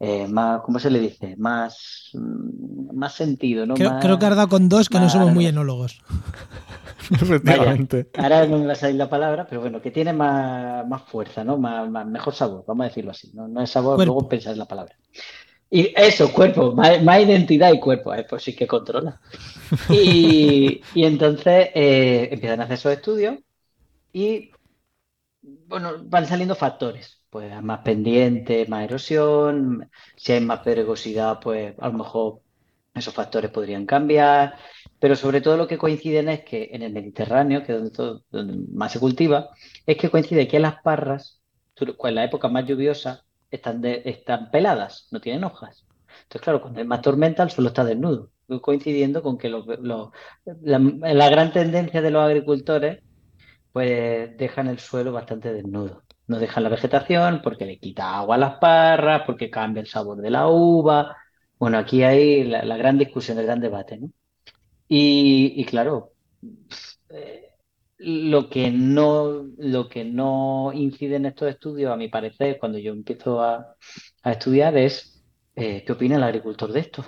eh, 0.00 0.28
más, 0.28 0.62
¿cómo 0.62 0.78
se 0.78 0.90
le 0.90 1.00
dice? 1.00 1.34
Más, 1.36 2.10
mm, 2.14 2.96
más 2.96 3.14
sentido, 3.14 3.66
¿no? 3.66 3.74
Creo, 3.74 4.18
que 4.18 4.26
ha 4.26 4.30
dado 4.30 4.48
con 4.48 4.68
dos 4.68 4.88
que 4.88 4.98
no 4.98 5.08
somos 5.08 5.32
muy 5.32 5.46
enólogos. 5.46 6.00
Efectivamente. 7.10 8.08
ahora 8.18 8.46
no 8.46 8.58
me 8.58 8.66
va 8.66 8.72
a 8.72 8.76
salir 8.76 8.96
la 8.96 9.08
palabra, 9.08 9.46
pero 9.48 9.62
bueno, 9.62 9.80
que 9.80 9.90
tiene 9.90 10.12
más, 10.12 11.02
fuerza, 11.06 11.42
¿no? 11.42 11.56
Más, 11.56 12.06
mejor 12.06 12.34
sabor, 12.34 12.64
vamos 12.66 12.84
a 12.84 12.88
decirlo 12.88 13.12
así. 13.12 13.30
No, 13.32 13.48
no 13.48 13.62
es 13.62 13.70
sabor, 13.70 14.04
luego 14.04 14.28
pensar 14.28 14.52
en 14.52 14.58
la 14.58 14.66
palabra. 14.66 14.94
Y 15.70 15.92
eso, 15.96 16.32
cuerpo, 16.32 16.72
más, 16.72 17.20
identidad 17.20 17.72
y 17.72 17.80
cuerpo, 17.80 18.14
eh, 18.14 18.26
pues 18.28 18.42
sí 18.42 18.54
que 18.54 18.66
controla. 18.66 19.20
Y, 19.90 20.80
entonces 20.94 21.68
eh, 21.74 22.28
empiezan 22.32 22.60
a 22.60 22.64
hacer 22.64 22.74
esos 22.78 22.92
estudios 22.92 23.36
y, 24.12 24.50
bueno, 25.68 25.92
van 26.04 26.26
saliendo 26.26 26.54
factores 26.54 27.22
pues 27.30 27.62
más 27.62 27.80
pendiente, 27.80 28.66
más 28.68 28.84
erosión, 28.84 29.90
si 30.16 30.32
hay 30.32 30.40
más 30.40 30.60
pedregosidad, 30.60 31.40
pues 31.40 31.74
a 31.78 31.88
lo 31.88 31.98
mejor 31.98 32.40
esos 32.94 33.14
factores 33.14 33.50
podrían 33.50 33.86
cambiar, 33.86 34.56
pero 34.98 35.14
sobre 35.14 35.40
todo 35.40 35.56
lo 35.56 35.66
que 35.68 35.78
coinciden 35.78 36.28
es 36.30 36.44
que 36.44 36.70
en 36.72 36.82
el 36.82 36.92
Mediterráneo, 36.92 37.62
que 37.62 37.74
es 37.74 37.92
donde, 37.92 38.66
más 38.72 38.92
se 38.92 39.00
cultiva, 39.00 39.50
es 39.86 39.96
que 39.96 40.10
coincide 40.10 40.48
que 40.48 40.58
las 40.58 40.80
parras, 40.82 41.40
en 41.76 42.14
la 42.14 42.24
época 42.24 42.48
más 42.48 42.66
lluviosa, 42.66 43.24
están, 43.50 43.84
están 43.84 44.50
peladas, 44.50 45.08
no 45.10 45.20
tienen 45.20 45.44
hojas. 45.44 45.86
Entonces, 46.22 46.42
claro, 46.42 46.60
cuando 46.60 46.80
hay 46.80 46.86
más 46.86 47.02
tormenta, 47.02 47.42
el 47.42 47.50
suelo 47.50 47.68
está 47.68 47.84
desnudo. 47.84 48.30
coincidiendo 48.62 49.22
con 49.22 49.38
que 49.38 49.48
la, 49.50 51.30
gran 51.30 51.52
tendencia 51.52 52.02
de 52.02 52.10
los 52.10 52.24
agricultores 52.24 53.02
pues 53.78 54.36
dejan 54.36 54.66
el 54.66 54.80
suelo 54.80 55.12
bastante 55.12 55.52
desnudo. 55.52 56.02
No 56.26 56.40
dejan 56.40 56.64
la 56.64 56.68
vegetación 56.68 57.42
porque 57.44 57.64
le 57.64 57.78
quita 57.78 58.18
agua 58.18 58.34
a 58.34 58.38
las 58.38 58.54
parras, 58.56 59.22
porque 59.24 59.50
cambia 59.50 59.80
el 59.80 59.86
sabor 59.86 60.18
de 60.20 60.30
la 60.30 60.48
uva. 60.48 61.16
Bueno, 61.60 61.78
aquí 61.78 62.02
hay 62.02 62.42
la, 62.42 62.76
gran 62.76 62.98
discusión, 62.98 63.38
el 63.38 63.46
gran 63.46 63.60
debate. 63.60 64.00
Y, 64.88 65.64
claro, 65.66 66.14
eh, 67.10 67.52
lo 67.98 68.50
que 68.50 68.72
no, 68.72 69.46
lo 69.58 69.88
que 69.88 70.04
no 70.04 70.72
incide 70.74 71.14
en 71.14 71.26
estos 71.26 71.48
estudios, 71.48 71.92
a 71.92 71.96
mi 71.96 72.08
parecer, 72.08 72.58
cuando 72.58 72.78
yo 72.78 72.90
empiezo 72.90 73.40
a, 73.40 73.76
estudiar, 74.24 74.76
es 74.76 75.24
eh, 75.54 75.84
qué 75.86 75.92
opina 75.92 76.16
el 76.16 76.24
agricultor 76.24 76.72
de 76.72 76.80
esto. 76.80 77.04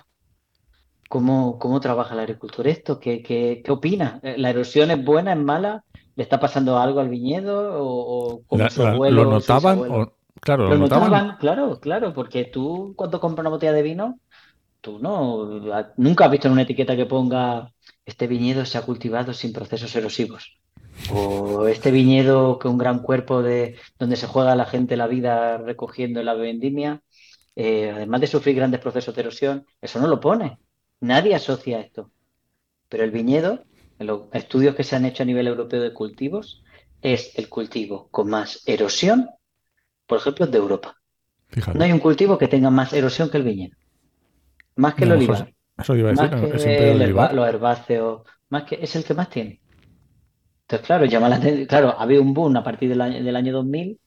¿Cómo, 1.08 1.58
cómo 1.58 1.80
trabaja 1.80 2.14
el 2.14 2.20
agricultor 2.20 2.68
esto? 2.68 3.00
¿Qué, 3.00 3.24
qué, 3.24 3.60
qué 3.64 3.72
opina? 3.72 4.20
¿La 4.22 4.50
erosión 4.50 4.92
es 4.92 5.04
buena, 5.04 5.32
es 5.32 5.38
mala? 5.40 5.84
¿Le 6.20 6.24
está 6.24 6.38
pasando 6.38 6.78
algo 6.78 7.00
al 7.00 7.08
viñedo? 7.08 7.82
¿O, 7.82 8.42
como 8.46 8.68
su 8.68 8.86
abuelo, 8.86 9.24
¿Lo 9.24 9.30
notaban? 9.30 10.10
claro, 10.38 10.68
lo, 10.68 10.76
notaban? 10.76 11.38
Claro, 11.38 11.80
claro, 11.80 12.12
porque 12.12 12.44
tú 12.44 12.92
cuando 12.94 13.18
compras 13.18 13.40
una 13.40 13.48
botella 13.48 13.72
de 13.72 13.80
vino, 13.80 14.20
tú 14.82 14.98
no, 14.98 15.46
nunca 15.96 16.26
has 16.26 16.30
visto 16.30 16.46
en 16.48 16.52
una 16.52 16.64
etiqueta 16.64 16.94
que 16.94 17.06
ponga 17.06 17.72
este 18.04 18.26
viñedo 18.26 18.66
se 18.66 18.76
ha 18.76 18.82
cultivado 18.82 19.32
sin 19.32 19.54
procesos 19.54 19.96
erosivos. 19.96 20.58
O 21.10 21.66
este 21.68 21.90
viñedo 21.90 22.58
con 22.58 22.72
un 22.72 22.76
gran 22.76 22.98
cuerpo 22.98 23.42
de 23.42 23.78
donde 23.98 24.16
se 24.16 24.26
juega 24.26 24.54
la 24.54 24.66
gente 24.66 24.98
la 24.98 25.06
vida 25.06 25.56
recogiendo 25.56 26.22
la 26.22 26.34
vendimia, 26.34 27.00
eh, 27.56 27.92
además 27.94 28.20
de 28.20 28.26
sufrir 28.26 28.56
grandes 28.56 28.80
procesos 28.80 29.14
de 29.14 29.22
erosión, 29.22 29.64
eso 29.80 29.98
no 29.98 30.06
lo 30.06 30.20
pone. 30.20 30.58
Nadie 31.00 31.34
asocia 31.34 31.80
esto. 31.80 32.10
Pero 32.90 33.04
el 33.04 33.10
viñedo, 33.10 33.64
en 34.00 34.06
los 34.06 34.22
estudios 34.32 34.74
que 34.74 34.82
se 34.82 34.96
han 34.96 35.04
hecho 35.04 35.22
a 35.22 35.26
nivel 35.26 35.46
europeo 35.46 35.82
de 35.82 35.92
cultivos, 35.92 36.64
es 37.02 37.38
el 37.38 37.48
cultivo 37.48 38.08
con 38.10 38.30
más 38.30 38.62
erosión, 38.66 39.28
por 40.06 40.18
ejemplo, 40.18 40.46
de 40.46 40.58
Europa. 40.58 40.96
No 41.74 41.84
hay 41.84 41.92
un 41.92 41.98
cultivo 41.98 42.38
que 42.38 42.48
tenga 42.48 42.70
más 42.70 42.92
erosión 42.94 43.30
que 43.30 43.36
el 43.36 43.44
viñedo. 43.44 43.76
Más 44.76 44.94
que 44.94 45.04
el 45.04 45.12
olivar. 45.12 45.52
Eso 45.78 45.94
iba 45.94 46.08
a 46.08 46.12
decir, 46.12 46.30
más 46.30 46.40
que 46.40 47.34
los 47.34 47.48
herbáceos, 47.48 48.22
más 48.48 48.64
que 48.64 48.78
es 48.80 48.96
el 48.96 49.04
que 49.04 49.14
más 49.14 49.28
tiene. 49.28 49.60
Entonces, 50.62 50.86
claro, 50.86 51.04
llama 51.04 51.28
la 51.28 51.36
atención. 51.36 51.66
Claro, 51.66 51.94
había 51.98 52.20
un 52.20 52.32
boom 52.32 52.56
a 52.56 52.64
partir 52.64 52.88
del 52.88 53.00
año, 53.02 53.22
del 53.22 53.36
año 53.36 53.52
2000 53.52 54.00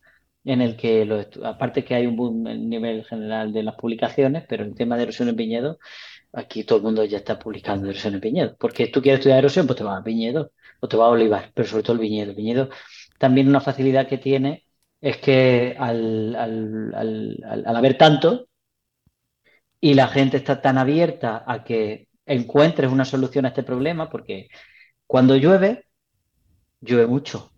en 0.45 0.61
el 0.61 0.75
que, 0.75 1.05
los, 1.05 1.27
aparte 1.43 1.85
que 1.85 1.95
hay 1.95 2.07
un 2.07 2.15
boom 2.15 2.47
a 2.47 2.53
nivel 2.53 3.05
general 3.05 3.53
de 3.53 3.63
las 3.63 3.75
publicaciones, 3.75 4.43
pero 4.47 4.63
el 4.63 4.75
tema 4.75 4.97
de 4.97 5.03
erosión 5.03 5.29
en 5.29 5.35
viñedo, 5.35 5.77
aquí 6.33 6.63
todo 6.63 6.77
el 6.79 6.83
mundo 6.83 7.05
ya 7.05 7.17
está 7.19 7.39
publicando 7.39 7.89
erosión 7.89 8.15
en 8.15 8.19
viñedo. 8.21 8.55
Porque 8.59 8.87
tú 8.87 9.01
quieres 9.01 9.19
estudiar 9.19 9.39
erosión, 9.39 9.67
pues 9.67 9.77
te 9.77 9.83
vas 9.83 9.99
a 9.99 10.01
viñedo 10.03 10.51
o 10.79 10.87
te 10.87 10.97
vas 10.97 11.07
a 11.07 11.09
olivar, 11.11 11.51
pero 11.53 11.67
sobre 11.67 11.83
todo 11.83 11.93
el 11.93 12.01
viñedo. 12.01 12.31
El 12.31 12.35
viñedo 12.35 12.69
también 13.17 13.47
una 13.47 13.61
facilidad 13.61 14.07
que 14.07 14.17
tiene 14.17 14.65
es 15.01 15.17
que 15.17 15.75
al, 15.79 16.35
al 16.35 17.75
haber 17.75 17.97
tanto 17.97 18.47
y 19.81 19.93
la 19.95 20.07
gente 20.07 20.37
está 20.37 20.61
tan 20.61 20.77
abierta 20.77 21.43
a 21.45 21.63
que 21.63 22.07
encuentres 22.25 22.91
una 22.91 23.05
solución 23.05 23.45
a 23.45 23.49
este 23.49 23.63
problema, 23.63 24.09
porque 24.09 24.47
cuando 25.07 25.35
llueve, 25.35 25.85
llueve 26.81 27.07
mucho, 27.07 27.51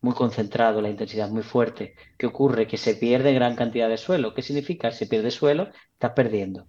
muy 0.00 0.14
concentrado, 0.14 0.80
la 0.80 0.90
intensidad 0.90 1.28
muy 1.30 1.42
fuerte. 1.42 1.94
¿Qué 2.16 2.26
ocurre? 2.26 2.66
Que 2.66 2.78
se 2.78 2.94
pierde 2.94 3.34
gran 3.34 3.56
cantidad 3.56 3.88
de 3.88 3.98
suelo. 3.98 4.34
¿Qué 4.34 4.42
significa? 4.42 4.90
Si 4.92 5.06
pierde 5.06 5.30
suelo, 5.30 5.70
estás 5.92 6.12
perdiendo. 6.12 6.66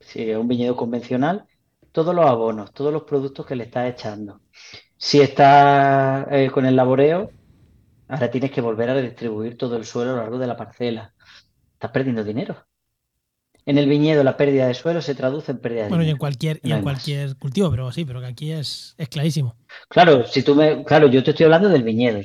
Si 0.00 0.30
es 0.30 0.36
un 0.36 0.48
viñedo 0.48 0.76
convencional, 0.76 1.46
todos 1.92 2.14
los 2.14 2.26
abonos, 2.26 2.72
todos 2.72 2.92
los 2.92 3.04
productos 3.04 3.46
que 3.46 3.56
le 3.56 3.64
estás 3.64 3.90
echando. 3.90 4.40
Si 4.96 5.20
estás 5.20 6.26
eh, 6.30 6.50
con 6.50 6.66
el 6.66 6.76
laboreo, 6.76 7.30
ahora 8.08 8.30
tienes 8.30 8.50
que 8.50 8.60
volver 8.60 8.90
a 8.90 8.94
redistribuir 8.94 9.56
todo 9.56 9.76
el 9.76 9.84
suelo 9.84 10.12
a 10.12 10.14
lo 10.16 10.20
largo 10.22 10.38
de 10.38 10.46
la 10.46 10.56
parcela. 10.56 11.14
Estás 11.74 11.90
perdiendo 11.92 12.24
dinero. 12.24 12.66
En 13.66 13.78
el 13.78 13.88
viñedo 13.88 14.24
la 14.24 14.36
pérdida 14.36 14.66
de 14.66 14.74
suelo 14.74 15.02
se 15.02 15.14
traduce 15.14 15.52
en 15.52 15.58
pérdida 15.58 15.84
de 15.84 15.88
Bueno, 15.90 16.04
y 16.04 16.10
en 16.10 16.16
cualquier, 16.16 16.60
y 16.62 16.72
en 16.72 16.82
cualquier 16.82 17.36
cultivo, 17.36 17.70
pero 17.70 17.92
sí, 17.92 18.04
pero 18.04 18.20
que 18.20 18.26
aquí 18.26 18.52
es, 18.52 18.94
es 18.96 19.08
clarísimo. 19.08 19.54
Claro, 19.88 20.24
si 20.24 20.42
tú 20.42 20.54
me, 20.54 20.82
claro, 20.84 21.08
yo 21.08 21.22
te 21.22 21.30
estoy 21.30 21.44
hablando 21.44 21.68
del 21.68 21.82
viñedo. 21.82 22.20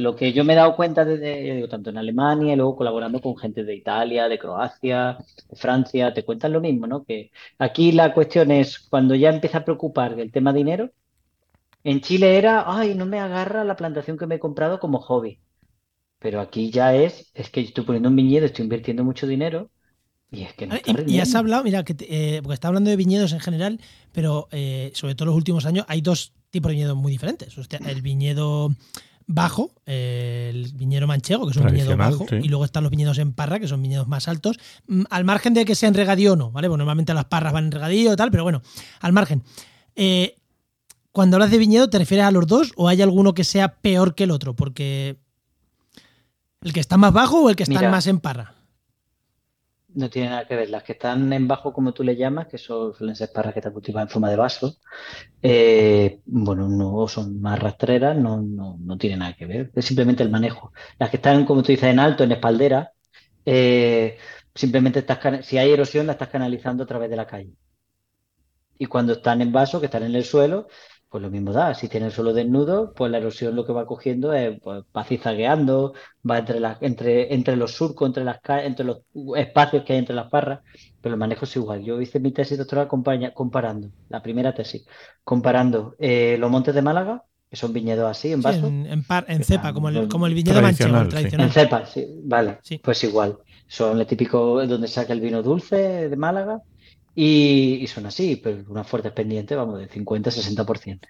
lo 0.00 0.16
que 0.16 0.32
yo 0.32 0.44
me 0.44 0.52
he 0.52 0.56
dado 0.56 0.76
cuenta 0.76 1.04
de, 1.04 1.66
tanto 1.68 1.90
en 1.90 1.98
Alemania 1.98 2.52
y 2.52 2.56
luego 2.56 2.76
colaborando 2.76 3.20
con 3.20 3.36
gente 3.36 3.64
de 3.64 3.74
Italia, 3.74 4.28
de 4.28 4.38
Croacia, 4.38 5.18
de 5.48 5.56
Francia, 5.56 6.14
te 6.14 6.24
cuentan 6.24 6.52
lo 6.52 6.60
mismo, 6.60 6.86
¿no? 6.86 7.04
Que 7.04 7.30
aquí 7.58 7.92
la 7.92 8.14
cuestión 8.14 8.50
es 8.50 8.78
cuando 8.78 9.14
ya 9.14 9.30
empieza 9.30 9.58
a 9.58 9.64
preocupar 9.64 10.18
el 10.18 10.30
tema 10.32 10.52
dinero. 10.52 10.90
En 11.84 12.00
Chile 12.00 12.38
era, 12.38 12.64
ay, 12.66 12.94
no 12.94 13.06
me 13.06 13.18
agarra 13.20 13.64
la 13.64 13.76
plantación 13.76 14.16
que 14.18 14.26
me 14.26 14.36
he 14.36 14.38
comprado 14.38 14.78
como 14.80 15.00
hobby. 15.00 15.40
Pero 16.18 16.40
aquí 16.40 16.70
ya 16.70 16.94
es, 16.94 17.30
es 17.34 17.50
que 17.50 17.60
estoy 17.62 17.84
poniendo 17.84 18.08
un 18.10 18.16
viñedo, 18.16 18.46
estoy 18.46 18.64
invirtiendo 18.64 19.04
mucho 19.04 19.26
dinero 19.26 19.70
y 20.32 20.42
es 20.42 20.54
que 20.54 20.66
no 20.66 20.74
ah, 20.74 21.22
has 21.22 21.34
hablado, 21.34 21.64
mira, 21.64 21.84
que 21.84 21.96
eh, 22.00 22.40
porque 22.42 22.54
está 22.54 22.68
hablando 22.68 22.90
de 22.90 22.96
viñedos 22.96 23.32
en 23.32 23.40
general, 23.40 23.80
pero 24.12 24.48
eh, 24.52 24.92
sobre 24.94 25.14
todo 25.14 25.24
en 25.24 25.30
los 25.30 25.36
últimos 25.36 25.66
años 25.66 25.84
hay 25.88 26.00
dos 26.00 26.32
tipos 26.50 26.68
de 26.68 26.74
viñedos 26.74 26.96
muy 26.96 27.10
diferentes. 27.10 27.56
el 27.86 28.02
viñedo 28.02 28.74
bajo, 29.26 29.72
el 29.86 30.72
viñedo 30.74 31.06
manchego, 31.06 31.46
que 31.46 31.52
es 31.52 31.56
un 31.56 31.66
viñedo 31.66 31.96
bajo, 31.96 32.26
y 32.30 32.48
luego 32.48 32.64
están 32.64 32.82
los 32.82 32.90
viñedos 32.90 33.18
en 33.18 33.32
parra, 33.32 33.60
que 33.60 33.68
son 33.68 33.82
viñedos 33.82 34.08
más 34.08 34.28
altos, 34.28 34.58
mm, 34.88 35.02
al 35.10 35.24
margen 35.24 35.54
de 35.54 35.64
que 35.64 35.74
sean 35.74 35.94
regadío 35.94 36.32
o 36.32 36.36
no, 36.36 36.50
¿vale? 36.50 36.68
Bueno, 36.68 36.82
normalmente 36.82 37.14
las 37.14 37.26
parras 37.26 37.52
van 37.52 37.66
en 37.66 37.72
regadío 37.72 38.12
y 38.12 38.16
tal, 38.16 38.30
pero 38.30 38.42
bueno, 38.42 38.62
al 39.00 39.12
margen. 39.12 39.42
Eh, 39.94 40.36
cuando 41.12 41.36
hablas 41.36 41.50
de 41.50 41.58
viñedo, 41.58 41.90
¿te 41.90 41.98
refieres 41.98 42.26
a 42.26 42.30
los 42.30 42.46
dos 42.46 42.72
o 42.76 42.88
hay 42.88 43.02
alguno 43.02 43.34
que 43.34 43.44
sea 43.44 43.74
peor 43.76 44.14
que 44.14 44.24
el 44.24 44.30
otro? 44.30 44.54
Porque 44.54 45.18
el 46.62 46.72
que 46.72 46.80
está 46.80 46.96
más 46.96 47.12
bajo 47.12 47.42
o 47.42 47.50
el 47.50 47.56
que 47.56 47.64
está 47.64 47.88
más 47.90 48.06
en 48.06 48.20
parra. 48.20 48.54
No 49.94 50.08
tiene 50.08 50.28
nada 50.28 50.46
que 50.46 50.54
ver. 50.56 50.70
Las 50.70 50.84
que 50.84 50.92
están 50.92 51.32
en 51.32 51.48
bajo, 51.48 51.72
como 51.72 51.92
tú 51.92 52.04
le 52.04 52.14
llamas, 52.16 52.46
que 52.46 52.58
son, 52.58 52.94
suelen 52.94 53.16
ser 53.16 53.30
parras 53.32 53.52
que 53.52 53.58
están 53.60 53.72
cultivadas 53.72 54.08
en 54.08 54.12
forma 54.12 54.30
de 54.30 54.36
vaso, 54.36 54.76
eh, 55.42 56.20
bueno, 56.26 56.68
no 56.68 57.08
son 57.08 57.40
más 57.40 57.58
rastreras, 57.58 58.16
no, 58.16 58.40
no, 58.42 58.76
no 58.80 58.98
tiene 58.98 59.16
nada 59.16 59.34
que 59.34 59.46
ver. 59.46 59.72
Es 59.74 59.84
simplemente 59.86 60.22
el 60.22 60.30
manejo. 60.30 60.72
Las 60.98 61.10
que 61.10 61.16
están, 61.16 61.44
como 61.46 61.62
tú 61.62 61.72
dices, 61.72 61.90
en 61.90 61.98
alto, 62.00 62.24
en 62.24 62.32
espaldera, 62.32 62.92
eh, 63.46 64.18
simplemente 64.54 65.00
estás, 65.00 65.46
si 65.46 65.58
hay 65.58 65.72
erosión, 65.72 66.06
la 66.06 66.12
estás 66.12 66.28
canalizando 66.28 66.84
a 66.84 66.86
través 66.86 67.10
de 67.10 67.16
la 67.16 67.26
calle. 67.26 67.54
Y 68.78 68.86
cuando 68.86 69.12
están 69.12 69.42
en 69.42 69.52
vaso, 69.52 69.78
que 69.80 69.86
están 69.86 70.04
en 70.04 70.14
el 70.14 70.24
suelo, 70.24 70.66
pues 71.10 71.22
lo 71.22 71.30
mismo 71.30 71.52
da. 71.52 71.74
Si 71.74 71.88
tiene 71.88 72.06
el 72.06 72.12
suelo 72.12 72.32
desnudo, 72.32 72.92
pues 72.94 73.10
la 73.10 73.18
erosión 73.18 73.56
lo 73.56 73.66
que 73.66 73.72
va 73.72 73.84
cogiendo 73.84 74.32
es, 74.32 74.60
pues, 74.60 74.84
va 74.96 75.04
zizagueando, 75.04 75.92
va 76.28 76.38
entre, 76.38 76.60
las, 76.60 76.80
entre, 76.82 77.34
entre 77.34 77.56
los 77.56 77.72
surcos, 77.72 78.06
entre, 78.06 78.24
las, 78.24 78.38
entre 78.48 78.86
los 78.86 79.00
espacios 79.36 79.82
que 79.82 79.92
hay 79.92 79.98
entre 79.98 80.14
las 80.14 80.30
parras, 80.30 80.60
pero 81.00 81.14
el 81.14 81.18
manejo 81.18 81.44
es 81.44 81.56
igual. 81.56 81.82
Yo 81.82 82.00
hice 82.00 82.20
mi 82.20 82.30
tesis 82.30 82.56
doctoral 82.56 82.86
comparando, 82.86 83.90
la 84.08 84.22
primera 84.22 84.54
tesis, 84.54 84.86
comparando 85.24 85.96
eh, 85.98 86.36
los 86.38 86.48
montes 86.48 86.74
de 86.74 86.82
Málaga, 86.82 87.24
que 87.50 87.56
son 87.56 87.72
viñedos 87.72 88.08
así, 88.08 88.30
en 88.30 88.42
vaso. 88.42 88.68
en, 88.68 89.44
cepa, 89.44 89.72
como 89.72 89.88
el, 89.88 90.06
como 90.06 90.28
el 90.28 90.34
viñedo 90.34 90.62
manchego 90.62 91.08
tradicional. 91.08 91.48
En 91.48 91.52
cepa, 91.52 91.86
sí, 91.86 92.06
vale. 92.22 92.58
Pues 92.82 93.02
igual. 93.02 93.38
Son 93.66 93.98
el 93.98 94.06
típico 94.06 94.64
donde 94.64 94.86
saca 94.86 95.12
el 95.12 95.20
vino 95.20 95.42
dulce 95.42 96.08
de 96.08 96.16
Málaga 96.16 96.62
y, 97.14 97.86
son 97.88 98.06
así, 98.06 98.36
pero 98.36 98.64
una 98.68 98.84
fuerte 98.84 99.10
pendiente, 99.10 99.56
vamos, 99.56 99.78
de 99.78 99.88
50-60%. 99.88 101.00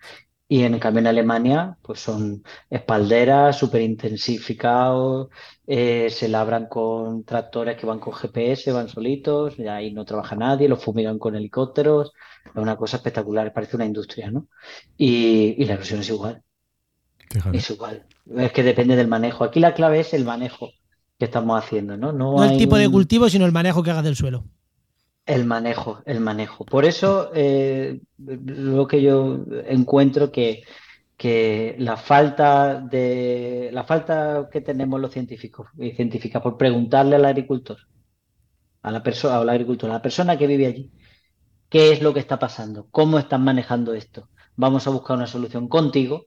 Y 0.49 0.65
en 0.65 0.79
cambio 0.81 1.01
en 1.01 1.07
Alemania, 1.07 1.77
pues 1.81 2.01
son 2.01 2.43
espalderas, 2.69 3.57
súper 3.57 3.83
intensificados, 3.83 5.29
eh, 5.65 6.09
se 6.11 6.29
labran 6.29 6.67
con 6.67 7.23
tractores 7.23 7.77
que 7.77 7.87
van 7.87 8.01
con 8.01 8.13
GPS, 8.13 8.73
van 8.73 8.89
solitos, 8.89 9.57
y 9.61 9.69
ahí 9.69 9.93
no 9.93 10.05
trabaja 10.05 10.35
nadie, 10.35 10.69
los 10.69 10.83
fumigan 10.83 11.21
con 11.21 11.37
helicópteros, 11.37 12.13
es 12.47 12.57
una 12.57 12.77
cosa 12.77 12.97
espectacular, 12.97 13.53
parece 13.53 13.77
una 13.77 13.85
industria, 13.87 14.33
¿no? 14.33 14.49
Y, 14.97 15.65
la 15.67 15.75
erosión 15.75 16.01
es 16.01 16.09
igual. 16.09 16.43
Es 17.53 17.71
igual. 17.71 18.07
Es 18.37 18.51
que 18.51 18.65
depende 18.65 18.97
del 18.97 19.07
manejo. 19.07 19.45
Aquí 19.45 19.61
la 19.61 19.73
clave 19.73 20.01
es 20.01 20.15
el 20.15 20.25
manejo 20.25 20.71
que 21.17 21.27
estamos 21.27 21.63
haciendo, 21.63 21.97
¿no? 21.97 22.13
No, 22.13 22.43
el 22.43 22.59
tipo 22.59 22.77
de 22.77 22.89
cultivo, 22.89 23.29
sino 23.29 23.47
el 23.47 23.53
manejo 23.53 23.85
que 23.85 23.93
hagas 23.93 24.03
del 24.03 24.17
suelo. 24.17 24.47
El 25.31 25.45
manejo, 25.45 26.03
el 26.07 26.19
manejo. 26.19 26.65
Por 26.65 26.85
eso 26.85 27.31
eh, 27.33 28.01
lo 28.19 28.89
que 28.89 29.01
yo 29.01 29.45
encuentro 29.65 30.33
que, 30.33 30.65
que 31.17 31.77
la 31.79 31.97
falta 31.97 32.81
de 32.81 33.71
la 33.73 33.85
falta 33.85 34.49
que 34.51 34.61
tenemos 34.61 35.01
los 35.01 35.13
científicos 35.13 35.69
y 35.79 35.93
científicas 35.93 36.43
por 36.43 36.59
preguntarle 36.59 37.15
al 37.15 37.25
agricultor, 37.25 37.79
a 38.83 38.91
la 38.91 39.05
persona, 39.05 39.39
al 39.39 39.49
agricultor, 39.49 39.89
a 39.91 39.93
la 39.93 40.03
persona 40.03 40.37
que 40.37 40.49
vive 40.49 40.67
allí, 40.67 40.91
qué 41.69 41.93
es 41.93 42.03
lo 42.03 42.13
que 42.13 42.19
está 42.19 42.41
pasando, 42.41 42.89
cómo 42.91 43.17
están 43.17 43.45
manejando 43.45 43.95
esto. 43.95 44.31
Vamos 44.57 44.89
a 44.89 44.91
buscar 44.91 45.17
una 45.17 45.29
solución 45.29 45.69
contigo, 45.69 46.27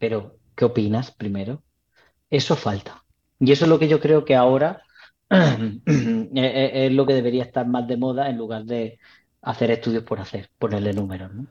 pero 0.00 0.38
¿qué 0.56 0.64
opinas 0.64 1.12
primero? 1.12 1.62
Eso 2.30 2.56
falta. 2.56 3.04
Y 3.38 3.52
eso 3.52 3.64
es 3.64 3.68
lo 3.68 3.78
que 3.78 3.86
yo 3.86 4.00
creo 4.00 4.24
que 4.24 4.34
ahora 4.34 4.82
es 6.34 6.92
lo 6.92 7.06
que 7.06 7.14
debería 7.14 7.44
estar 7.44 7.66
más 7.66 7.86
de 7.86 7.96
moda 7.96 8.28
en 8.28 8.38
lugar 8.38 8.64
de 8.64 8.98
hacer 9.42 9.70
estudios 9.70 10.02
por 10.04 10.20
hacer, 10.20 10.48
ponerle 10.58 10.92
números, 10.92 11.32
¿no? 11.34 11.46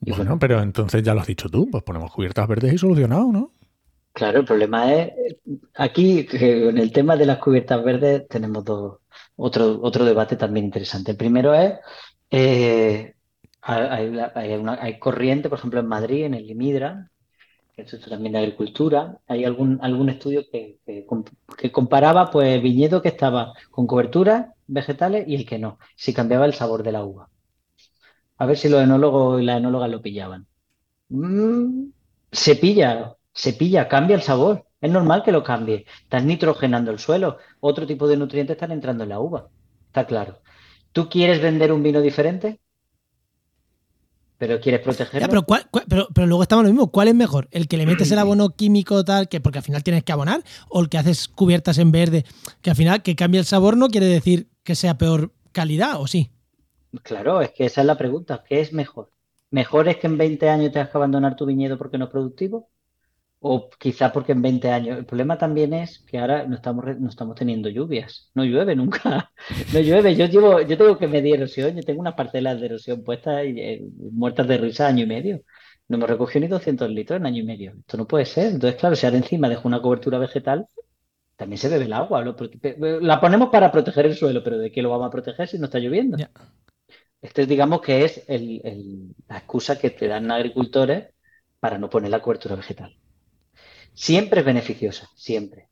Y 0.00 0.12
bueno, 0.12 0.38
pero 0.38 0.62
entonces 0.62 1.02
ya 1.02 1.14
lo 1.14 1.20
has 1.20 1.26
dicho 1.26 1.48
tú, 1.48 1.68
pues 1.70 1.82
ponemos 1.82 2.12
cubiertas 2.12 2.46
verdes 2.46 2.72
y 2.72 2.78
solucionado, 2.78 3.32
¿no? 3.32 3.52
Claro, 4.12 4.40
el 4.40 4.44
problema 4.44 4.92
es, 4.92 5.12
aquí 5.74 6.26
en 6.32 6.78
el 6.78 6.92
tema 6.92 7.16
de 7.16 7.26
las 7.26 7.38
cubiertas 7.38 7.82
verdes 7.84 8.26
tenemos 8.28 8.64
dos, 8.64 8.98
otro, 9.36 9.80
otro 9.82 10.04
debate 10.04 10.36
también 10.36 10.66
interesante. 10.66 11.12
El 11.12 11.16
primero 11.16 11.54
es, 11.54 11.74
eh, 12.30 13.14
hay, 13.62 14.18
hay, 14.80 14.98
corriente, 14.98 15.48
por 15.48 15.58
ejemplo, 15.58 15.80
en 15.80 15.86
Madrid, 15.86 16.24
en 16.24 16.34
el 16.34 16.46
Limidra, 16.46 17.10
esto 17.82 18.10
también 18.10 18.32
de 18.32 18.40
agricultura, 18.40 19.18
hay 19.26 19.44
algún, 19.44 19.78
algún 19.82 20.08
estudio 20.08 20.44
que, 20.50 20.78
que, 20.84 21.72
comparaba 21.72 22.30
pues 22.30 22.60
viñedo 22.62 23.02
que 23.02 23.08
estaba 23.08 23.52
con 23.70 23.86
cobertura 23.86 24.54
vegetales 24.66 25.26
y 25.28 25.36
el 25.36 25.46
que 25.46 25.58
no, 25.58 25.78
si 25.96 26.12
cambiaba 26.12 26.46
el 26.46 26.54
sabor 26.54 26.82
de 26.82 26.92
la 26.92 27.04
uva. 27.04 27.28
A 28.36 28.46
ver 28.46 28.56
si 28.56 28.68
los 28.68 28.82
enólogos 28.82 29.40
y 29.40 29.44
las 29.44 29.58
enólogas 29.58 29.90
lo 29.90 30.02
pillaban. 30.02 30.46
Mm, 31.08 31.90
se 32.30 32.56
pilla, 32.56 33.16
se 33.32 33.52
pilla, 33.52 33.88
cambia 33.88 34.16
el 34.16 34.22
sabor. 34.22 34.66
Es 34.80 34.90
normal 34.90 35.22
que 35.24 35.32
lo 35.32 35.42
cambie. 35.42 35.86
Estás 36.02 36.24
nitrogenando 36.24 36.90
el 36.90 36.98
suelo. 37.00 37.38
Otro 37.60 37.86
tipo 37.86 38.06
de 38.06 38.16
nutrientes 38.16 38.54
están 38.54 38.70
entrando 38.70 39.02
en 39.04 39.10
la 39.10 39.20
uva. 39.20 39.48
Está 39.86 40.06
claro. 40.06 40.40
¿Tú 40.92 41.08
quieres 41.08 41.42
vender 41.42 41.72
un 41.72 41.82
vino 41.82 42.00
diferente? 42.00 42.60
Pero 44.38 44.60
quieres 44.60 44.80
protegerlo. 44.80 45.44
pero, 45.88 46.08
pero, 46.14 46.26
luego 46.26 46.42
estamos 46.42 46.64
lo 46.64 46.70
mismo. 46.70 46.90
¿Cuál 46.90 47.08
es 47.08 47.14
mejor? 47.14 47.48
¿El 47.50 47.66
que 47.66 47.76
le 47.76 47.86
metes 47.86 48.10
el 48.12 48.18
abono 48.20 48.50
químico 48.50 49.04
tal, 49.04 49.28
que 49.28 49.40
porque 49.40 49.58
al 49.58 49.64
final 49.64 49.82
tienes 49.82 50.04
que 50.04 50.12
abonar? 50.12 50.42
¿O 50.68 50.80
el 50.80 50.88
que 50.88 50.96
haces 50.96 51.28
cubiertas 51.28 51.78
en 51.78 51.90
verde, 51.90 52.24
que 52.62 52.70
al 52.70 52.76
final 52.76 53.02
que 53.02 53.16
cambia 53.16 53.40
el 53.40 53.46
sabor 53.46 53.76
no 53.76 53.88
quiere 53.88 54.06
decir 54.06 54.48
que 54.62 54.76
sea 54.76 54.96
peor 54.96 55.32
calidad, 55.52 56.00
o 56.00 56.06
sí? 56.06 56.30
Claro, 57.02 57.42
es 57.42 57.50
que 57.50 57.66
esa 57.66 57.80
es 57.80 57.86
la 57.86 57.98
pregunta. 57.98 58.44
¿Qué 58.48 58.60
es 58.60 58.72
mejor? 58.72 59.10
¿Mejor 59.50 59.88
es 59.88 59.96
que 59.96 60.06
en 60.06 60.18
20 60.18 60.48
años 60.48 60.72
tengas 60.72 60.90
que 60.90 60.96
abandonar 60.98 61.34
tu 61.34 61.44
viñedo 61.44 61.76
porque 61.76 61.98
no 61.98 62.04
es 62.04 62.10
productivo? 62.10 62.70
O 63.40 63.70
quizá 63.70 64.12
porque 64.12 64.32
en 64.32 64.42
20 64.42 64.70
años. 64.70 64.98
El 64.98 65.06
problema 65.06 65.38
también 65.38 65.72
es 65.72 66.00
que 66.00 66.18
ahora 66.18 66.44
no 66.46 66.56
estamos, 66.56 66.84
no 66.98 67.08
estamos 67.08 67.36
teniendo 67.36 67.68
lluvias. 67.68 68.30
No 68.34 68.44
llueve 68.44 68.74
nunca. 68.74 69.32
No 69.72 69.80
llueve. 69.80 70.16
Yo 70.16 70.26
llevo, 70.26 70.60
yo 70.62 70.76
tengo 70.76 70.98
que 70.98 71.06
medir 71.08 71.36
erosión. 71.36 71.76
Yo 71.76 71.82
tengo 71.82 72.00
unas 72.00 72.14
parcelas 72.14 72.60
de 72.60 72.66
erosión 72.66 73.04
puestas 73.04 73.44
y 73.46 73.60
eh, 73.60 73.82
muertas 74.12 74.48
de 74.48 74.58
risa 74.58 74.88
año 74.88 75.04
y 75.04 75.06
medio. 75.06 75.42
No 75.88 75.98
me 75.98 76.06
recogió 76.06 76.40
ni 76.40 76.48
200 76.48 76.90
litros 76.90 77.18
en 77.18 77.26
año 77.26 77.42
y 77.42 77.46
medio. 77.46 77.74
Esto 77.78 77.96
no 77.96 78.06
puede 78.06 78.26
ser. 78.26 78.52
Entonces, 78.52 78.78
claro, 78.78 78.96
si 78.96 79.06
ahora 79.06 79.18
encima 79.18 79.48
dejo 79.48 79.68
una 79.68 79.80
cobertura 79.80 80.18
vegetal, 80.18 80.66
también 81.36 81.58
se 81.58 81.68
bebe 81.68 81.84
el 81.84 81.92
agua. 81.92 82.24
La 83.00 83.20
ponemos 83.20 83.48
para 83.50 83.70
proteger 83.72 84.06
el 84.06 84.16
suelo, 84.16 84.42
pero 84.42 84.58
¿de 84.58 84.72
qué 84.72 84.82
lo 84.82 84.90
vamos 84.90 85.06
a 85.06 85.10
proteger 85.10 85.48
si 85.48 85.58
no 85.58 85.66
está 85.66 85.78
lloviendo? 85.78 86.16
Esto 87.22 87.46
digamos 87.46 87.80
que 87.80 88.04
es 88.04 88.24
la 88.28 89.38
excusa 89.38 89.78
que 89.78 89.90
te 89.90 90.08
dan 90.08 90.30
agricultores 90.30 91.10
para 91.60 91.78
no 91.78 91.88
poner 91.88 92.10
la 92.10 92.20
cobertura 92.20 92.56
vegetal. 92.56 92.96
Siempre 93.98 94.40
es 94.40 94.46
beneficiosa, 94.46 95.10
siempre. 95.16 95.66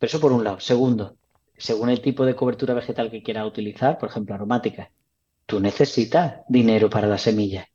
Pero 0.00 0.08
eso 0.08 0.18
por 0.18 0.32
un 0.32 0.42
lado. 0.42 0.58
Segundo, 0.58 1.14
según 1.56 1.90
el 1.90 2.00
tipo 2.00 2.26
de 2.26 2.34
cobertura 2.34 2.74
vegetal 2.74 3.08
que 3.08 3.22
quieras 3.22 3.46
utilizar, 3.46 3.98
por 3.98 4.08
ejemplo, 4.08 4.34
aromática, 4.34 4.90
tú 5.46 5.60
necesitas 5.60 6.40
dinero 6.48 6.90
para 6.90 7.06
las 7.06 7.22
semillas. 7.22 7.68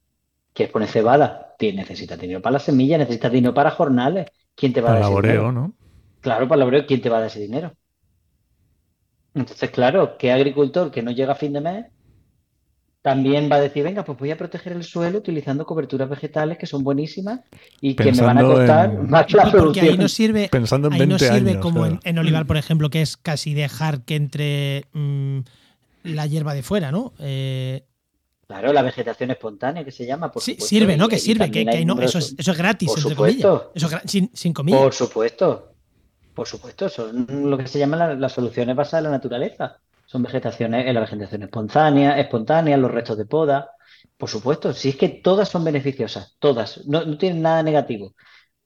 ¿Quieres 0.52 0.74
poner 0.74 0.90
cebada? 0.90 1.56
Necesitas 1.58 2.20
dinero 2.20 2.42
para 2.42 2.56
las 2.56 2.64
semillas, 2.64 3.00
necesitas 3.00 3.32
dinero 3.32 3.54
para 3.54 3.72
jornales. 3.72 4.28
¿Quién 4.54 4.74
te 4.74 4.82
va 4.82 4.90
a 4.90 5.00
dar 5.00 5.04
ese 5.04 5.22
dinero? 5.22 5.54
¿no? 5.54 5.74
Claro, 6.20 6.50
para 6.50 6.60
laboreo, 6.60 6.86
¿quién 6.86 7.00
te 7.00 7.08
va 7.08 7.16
a 7.16 7.20
dar 7.22 7.30
ese 7.30 7.40
dinero? 7.40 7.72
Entonces, 9.34 9.72
claro, 9.72 10.18
¿qué 10.18 10.34
agricultor 10.34 10.92
que 10.92 11.02
no 11.02 11.12
llega 11.12 11.32
a 11.32 11.36
fin 11.36 11.54
de 11.54 11.62
mes 11.62 11.86
también 13.04 13.50
va 13.52 13.58
a 13.58 13.60
decir, 13.60 13.84
venga, 13.84 14.06
pues 14.06 14.18
voy 14.18 14.32
a 14.32 14.38
proteger 14.38 14.72
el 14.72 14.84
suelo 14.86 15.18
utilizando 15.18 15.66
coberturas 15.66 16.10
vegetales 16.10 16.58
que 16.58 16.66
son 16.66 16.86
buenísimas 16.86 17.42
y 17.82 17.96
que 17.96 18.14
me 18.14 18.22
van 18.22 18.38
a 18.38 18.44
costar 18.44 18.98
más 18.98 19.26
que 19.26 19.36
la 19.36 19.52
Porque 19.52 19.82
ahí 19.82 19.98
no 19.98 20.08
sirve, 20.08 20.48
Pensando 20.50 20.88
en 20.88 20.94
ahí 20.94 21.06
no 21.06 21.20
sirve 21.20 21.60
como 21.60 21.86
en, 21.86 22.18
olivar, 22.18 22.48
por 22.48 22.56
ejemplo, 22.56 22.90
que 22.90 23.02
es 23.02 23.18
casi 23.18 23.54
dejar 23.54 24.06
que 24.06 24.16
entre 24.16 24.86
mm, 24.94 25.40
la 26.04 26.28
hierba 26.28 26.54
de 26.54 26.64
fuera, 26.64 26.94
¿no? 26.94 27.12
Eh, 27.20 27.84
claro, 28.48 28.72
la 28.72 28.82
vegetación 28.82 29.32
espontánea 29.32 29.84
que 29.84 29.92
se 29.92 30.06
llama. 30.06 30.32
Por 30.32 30.42
sí, 30.42 30.56
sirve, 30.58 30.96
¿no? 30.96 31.10
Que 31.10 31.20
sirve, 31.20 31.52
que, 31.52 31.84
no, 31.84 32.00
eso, 32.00 32.20
es, 32.20 32.34
eso, 32.38 32.52
es, 32.54 32.58
gratis, 32.58 32.88
por 32.88 33.00
entre 33.00 33.12
supuesto. 33.12 33.72
Eso 33.76 33.88
es 33.88 34.10
sin, 34.10 34.32
sin 34.34 34.54
comillas. 34.54 34.80
Por 34.80 34.94
supuesto. 34.94 35.74
Por 36.34 36.48
supuesto, 36.48 36.88
son 36.88 37.28
lo 37.50 37.58
que 37.58 37.68
se 37.68 37.80
llaman 37.80 38.20
las 38.20 38.32
soluciones 38.32 38.78
basadas 38.78 39.02
en 39.02 39.12
la 39.12 39.18
naturaleza 39.18 39.82
son 40.14 40.22
vegetaciones, 40.22 40.86
en 40.86 40.94
la 40.94 41.00
vegetación 41.00 41.42
espontánea, 41.42 42.20
espontánea, 42.20 42.78
los 42.78 42.92
restos 42.92 43.18
de 43.18 43.26
poda. 43.26 43.72
Por 44.16 44.30
supuesto, 44.30 44.72
si 44.72 44.90
es 44.90 44.96
que 44.96 45.10
todas 45.10 45.50
son 45.50 45.64
beneficiosas, 45.64 46.36
todas, 46.38 46.86
no, 46.86 47.18
tienen 47.18 47.42
nada 47.42 47.64
negativo. 47.64 48.14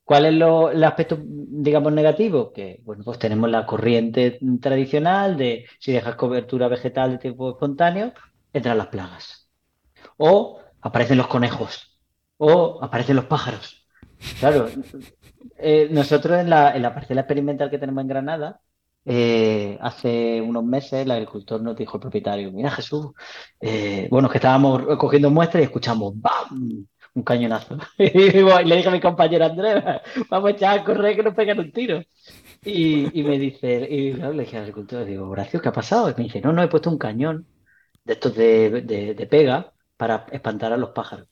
¿Cuál 0.03 0.25
es 0.25 0.33
lo, 0.33 0.71
el 0.71 0.83
aspecto, 0.83 1.17
digamos, 1.21 1.93
negativo? 1.93 2.51
Que, 2.51 2.81
bueno, 2.83 3.05
pues 3.05 3.17
tenemos 3.17 3.49
la 3.49 3.65
corriente 3.65 4.39
tradicional 4.62 5.38
de 5.38 5.65
si 5.79 5.93
dejas 5.93 6.15
cobertura 6.15 6.67
vegetal 6.67 7.12
de 7.12 7.17
tipo 7.19 7.51
espontáneo, 7.51 8.12
entran 8.51 8.77
las 8.77 8.88
plagas. 8.88 9.49
O 10.17 10.60
aparecen 10.81 11.17
los 11.17 11.27
conejos. 11.27 11.97
O 12.36 12.79
aparecen 12.83 13.15
los 13.15 13.25
pájaros. 13.25 13.88
Claro, 14.41 14.67
eh, 15.57 15.88
nosotros 15.91 16.39
en 16.39 16.49
la, 16.49 16.75
en 16.75 16.81
la 16.81 16.93
parcela 16.93 17.21
experimental 17.21 17.69
que 17.69 17.79
tenemos 17.79 18.01
en 18.01 18.10
Granada, 18.10 18.60
eh, 19.10 19.78
hace 19.80 20.41
unos 20.41 20.65
meses 20.65 21.06
el 21.06 21.12
agricultor 21.12 21.62
nos 21.62 21.78
dijo 21.78 21.96
el 21.96 22.02
propietario, 22.02 22.52
mira 22.52 22.70
Jesús, 22.72 23.12
eh, 23.62 24.10
bueno, 24.12 24.30
que 24.30 24.38
estábamos 24.38 24.84
cogiendo 24.98 25.30
muestras 25.32 25.62
y 25.62 25.63
escuchamos 25.63 26.12
¡bam! 26.20 26.86
un 27.13 27.24
cañonazo. 27.24 27.78
y 27.98 28.10
le 28.10 28.76
dije 28.76 28.89
a 28.89 28.91
mi 28.91 29.00
compañero 29.00 29.46
Andrés, 29.46 29.82
vamos 30.30 30.50
a 30.50 30.52
echar 30.52 30.80
a 30.80 30.84
correr 30.84 31.15
que 31.15 31.24
nos 31.24 31.34
pegan 31.34 31.58
un 31.58 31.72
tiro. 31.72 32.04
Y, 32.65 33.24
me 33.24 33.39
dice, 33.39 33.88
y 33.89 34.12
le 34.12 34.43
dije 34.43 34.58
al 34.58 34.63
agricultor, 34.63 35.06
digo, 35.06 35.30
Horacio, 35.30 35.62
¿qué 35.62 35.70
ha 35.70 35.74
pasado? 35.74 36.10
Y 36.10 36.13
me 36.17 36.26
dice, 36.26 36.41
no, 36.41 36.52
no, 36.52 36.62
he 36.62 36.67
puesto 36.67 36.89
un 36.89 36.98
cañón 36.98 37.48
de 38.04 38.13
estos 38.13 38.36
de, 38.36 39.28
pega 39.32 39.72
para 39.96 40.26
espantar 40.34 40.74
a 40.74 40.78
los 40.78 40.89
pájaros, 40.89 41.30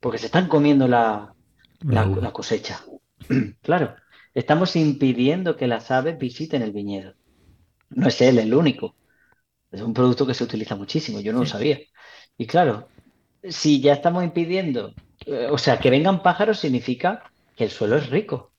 porque 0.00 0.16
se 0.16 0.26
están 0.26 0.48
comiendo 0.48 0.88
la, 0.88 1.34
la 1.82 2.32
cosecha. 2.32 2.80
claro. 3.60 3.94
Estamos 4.34 4.76
impidiendo 4.76 5.56
que 5.56 5.66
las 5.66 5.90
aves 5.90 6.18
visiten 6.18 6.62
el 6.62 6.72
viñedo. 6.72 7.14
No 7.90 8.08
es 8.08 8.20
él 8.20 8.38
el 8.38 8.54
único. 8.54 8.96
Es 9.70 9.82
un 9.82 9.94
producto 9.94 10.26
que 10.26 10.34
se 10.34 10.44
utiliza 10.44 10.76
muchísimo, 10.76 11.20
yo 11.20 11.32
no 11.32 11.40
lo 11.40 11.46
sabía. 11.46 11.78
Y 12.38 12.46
claro, 12.46 12.88
si 13.44 13.80
ya 13.80 13.94
estamos 13.94 14.24
impidiendo, 14.24 14.94
eh, 15.26 15.48
o 15.50 15.58
sea, 15.58 15.78
que 15.80 15.90
vengan 15.90 16.22
pájaros 16.22 16.60
significa 16.60 17.24
que 17.56 17.64
el 17.64 17.70
suelo 17.70 17.96
es 17.96 18.10
rico. 18.10 18.52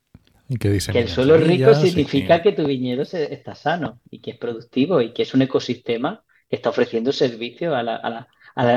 Y 0.47 0.57
que, 0.57 0.69
que 0.89 0.99
el 0.99 1.10
suelo 1.10 1.36
es 1.36 1.47
rico 1.47 1.73
significa 1.73 2.41
que 2.41 2.51
tu 2.51 2.65
viñedo 2.65 3.03
está 3.03 3.55
sano 3.55 4.01
y 4.10 4.19
que 4.21 4.31
es 4.31 4.38
productivo 4.38 5.01
y 5.01 5.13
que 5.13 5.23
es 5.23 5.34
un 5.34 5.41
ecosistema 5.43 6.23
que 6.49 6.57
está 6.57 6.69
ofreciendo 6.69 7.12
servicio 7.13 7.75
a 7.75 7.84
la, 7.84 7.95
a 7.95 8.10
la, 8.10 8.27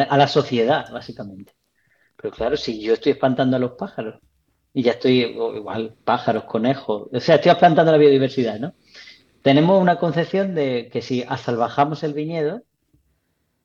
a 0.04 0.16
la 0.18 0.28
sociedad, 0.28 0.90
básicamente. 0.92 1.52
Pero 2.16 2.33
claro, 2.35 2.57
si 2.57 2.80
yo 2.83 2.94
estoy 2.94 3.12
espantando 3.12 3.57
a 3.57 3.61
los 3.61 3.72
pájaros 3.72 4.20
y 4.74 4.82
ya 4.82 4.92
estoy 4.92 5.20
igual 5.20 5.94
pájaros, 6.04 6.44
conejos, 6.44 7.08
o 7.12 7.20
sea, 7.20 7.37
estoy 7.37 7.54
plantando 7.54 7.92
la 7.92 7.98
biodiversidad, 7.98 8.58
¿no? 8.58 8.74
Tenemos 9.40 9.80
una 9.80 9.98
concepción 9.98 10.54
de 10.54 10.90
que 10.92 11.00
si 11.00 11.22
asalvajamos 11.22 12.02
el 12.02 12.12
viñedo, 12.12 12.62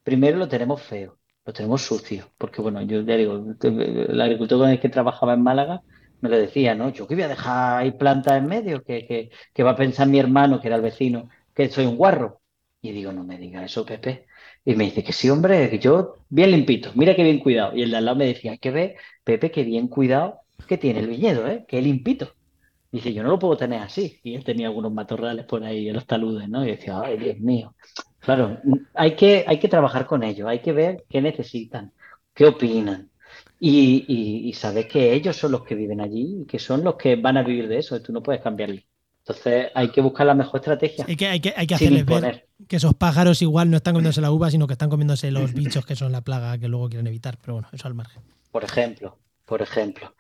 primero 0.04 0.38
lo 0.38 0.48
tenemos 0.48 0.82
feo, 0.84 1.18
lo 1.46 1.54
tenemos 1.54 1.82
sucio, 1.82 2.30
porque 2.38 2.62
bueno, 2.62 2.82
yo 2.84 3.02
ya 3.02 3.16
digo, 3.16 3.44
el 3.64 4.22
agricultor 4.22 4.60
con 4.60 4.70
el 4.70 4.80
que 4.80 4.90
trabajaba 4.90 5.34
en 5.34 5.42
Málaga 5.42 5.82
me 6.22 6.30
lo 6.30 6.38
decía, 6.38 6.76
¿no? 6.76 6.90
Yo 6.90 7.08
que 7.08 7.16
voy 7.16 7.24
a 7.24 7.30
dejar 7.30 7.82
ahí 7.82 7.92
plantas 7.92 8.38
en 8.38 8.46
medio, 8.46 8.84
que, 8.84 9.32
que, 9.54 9.64
va 9.64 9.72
a 9.72 9.76
pensar 9.76 10.08
mi 10.08 10.20
hermano, 10.20 10.62
que 10.62 10.68
era 10.68 10.76
el 10.76 10.82
vecino, 10.84 11.30
que 11.56 11.70
soy 11.70 11.86
un 11.86 11.98
guarro. 11.98 12.42
Y 12.82 12.92
digo, 12.92 13.12
no 13.14 13.24
me 13.24 13.38
diga 13.38 13.64
eso, 13.64 13.86
Pepe. 13.86 14.26
Y 14.66 14.76
me 14.76 14.86
dice 14.86 15.04
que 15.04 15.14
sí, 15.14 15.30
hombre, 15.30 15.70
que 15.70 15.80
yo 15.80 16.18
bien 16.30 16.52
limpito, 16.52 16.92
mira 16.96 17.16
qué 17.16 17.24
bien 17.24 17.40
cuidado. 17.40 17.76
Y 17.76 17.84
el 17.84 17.92
de 17.92 17.98
al 17.98 18.06
lado 18.06 18.18
me 18.18 18.26
decía, 18.26 18.58
que 18.58 18.72
ve, 18.72 18.98
Pepe, 19.24 19.52
qué 19.52 19.64
bien 19.64 19.88
cuidado 19.88 20.42
que 20.66 20.78
tiene 20.78 21.00
el 21.00 21.08
viñedo, 21.08 21.48
¿eh? 21.48 21.66
que 21.68 21.82
limpito. 21.82 22.34
Dice, 22.92 23.14
yo 23.14 23.22
no 23.22 23.30
lo 23.30 23.40
puedo 23.40 23.58
tener 23.58 23.82
así. 23.82 24.20
Y 24.24 24.36
él 24.36 24.44
tenía 24.44 24.68
algunos 24.68 24.92
matorrales 24.92 25.46
por 25.46 25.64
ahí 25.64 25.90
en 25.90 25.96
los 25.96 26.08
taludes, 26.08 26.50
¿no? 26.50 26.66
Y 26.66 26.72
decía, 26.72 27.02
ay, 27.04 27.18
Dios 27.18 27.40
mío. 27.40 27.76
Claro, 28.20 28.60
hay 28.96 29.16
que, 29.16 29.46
hay 29.48 29.60
que 29.60 29.68
trabajar 29.68 30.06
con 30.06 30.24
ellos, 30.24 30.48
hay 30.48 30.60
que 30.60 30.74
ver 30.74 31.06
qué 31.10 31.22
necesitan, 31.22 31.94
qué 32.34 32.46
opinan. 32.46 33.10
Y, 33.60 34.06
y, 34.48 34.54
saber 34.54 34.88
que 34.88 35.14
ellos 35.14 35.36
son 35.36 35.52
los 35.52 35.64
que 35.64 35.76
viven 35.76 36.00
allí 36.00 36.42
y 36.42 36.46
que 36.46 36.60
son 36.60 36.84
los 36.84 36.96
que 36.96 37.18
van 37.18 37.38
a 37.38 37.44
vivir 37.44 37.68
de 37.68 37.78
eso. 37.78 38.02
Tú 38.02 38.14
no 38.14 38.24
puedes 38.24 38.42
cambiarlo. 38.42 38.80
Entonces 39.20 39.68
hay 39.76 39.90
que 39.90 40.02
buscar 40.02 40.26
la 40.26 40.34
mejor 40.34 40.60
estrategia. 40.60 41.06
Hay 41.08 41.16
que, 41.16 41.28
hay 41.28 41.40
que, 41.40 41.54
hay 41.56 41.68
que 41.68 41.76
hacerles 41.76 42.06
ver 42.06 42.48
que 42.68 42.78
esos 42.78 42.96
pájaros 42.96 43.42
igual 43.42 43.70
no 43.70 43.78
están 43.78 43.94
comiéndose 43.94 44.22
la 44.22 44.32
uva, 44.32 44.50
sino 44.50 44.66
que 44.66 44.74
están 44.74 44.90
comiéndose 44.90 45.30
los 45.30 45.54
bichos 45.54 45.86
que 45.86 45.96
son 45.96 46.12
la 46.12 46.22
plaga 46.22 46.58
que 46.58 46.68
luego 46.68 46.90
quieren 46.90 47.08
evitar. 47.08 47.38
Pero 47.40 47.54
bueno, 47.54 47.68
eso 47.72 47.88
al 47.88 47.94
margen. 47.94 48.24
Por 48.52 48.64
ejemplo, 48.64 49.18
por 49.46 49.62
ejemplo. 49.62 50.16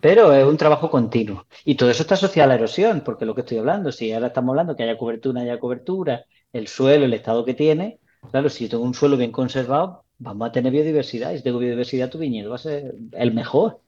Pero 0.00 0.32
es 0.32 0.44
un 0.44 0.56
trabajo 0.56 0.90
continuo. 0.90 1.46
Y 1.64 1.74
todo 1.74 1.90
eso 1.90 2.02
está 2.02 2.14
asociado 2.14 2.44
a 2.46 2.48
la 2.48 2.54
erosión, 2.54 3.02
porque 3.04 3.26
lo 3.26 3.34
que 3.34 3.40
estoy 3.42 3.58
hablando, 3.58 3.90
si 3.92 4.12
ahora 4.12 4.28
estamos 4.28 4.50
hablando 4.52 4.76
que 4.76 4.84
haya 4.84 4.96
cobertura, 4.96 5.40
haya 5.40 5.58
cobertura, 5.58 6.24
el 6.52 6.68
suelo, 6.68 7.04
el 7.04 7.14
estado 7.14 7.44
que 7.44 7.54
tiene, 7.54 8.00
claro, 8.30 8.48
si 8.48 8.64
yo 8.64 8.70
tengo 8.70 8.84
un 8.84 8.94
suelo 8.94 9.16
bien 9.16 9.32
conservado, 9.32 10.04
vamos 10.18 10.48
a 10.48 10.52
tener 10.52 10.72
biodiversidad. 10.72 11.32
Y 11.32 11.38
si 11.38 11.42
tengo 11.44 11.58
biodiversidad, 11.58 12.10
tu 12.10 12.18
viñedo 12.18 12.50
va 12.50 12.56
a 12.56 12.58
ser 12.58 12.94
el 13.12 13.34
mejor. 13.34 13.80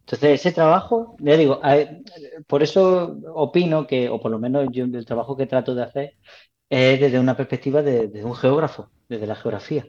Entonces, 0.00 0.40
ese 0.40 0.52
trabajo, 0.52 1.16
ya 1.20 1.36
digo, 1.36 1.60
por 2.46 2.62
eso 2.62 3.16
opino 3.34 3.86
que, 3.86 4.08
o 4.08 4.20
por 4.20 4.30
lo 4.30 4.38
menos 4.38 4.68
yo 4.72 4.84
el 4.84 5.06
trabajo 5.06 5.36
que 5.36 5.46
trato 5.46 5.74
de 5.74 5.82
hacer 5.84 6.16
es 6.68 7.00
desde 7.00 7.20
una 7.20 7.36
perspectiva 7.36 7.82
de, 7.82 8.24
un 8.24 8.34
geógrafo, 8.34 8.90
desde 9.08 9.26
la 9.26 9.36
geografía. 9.36 9.86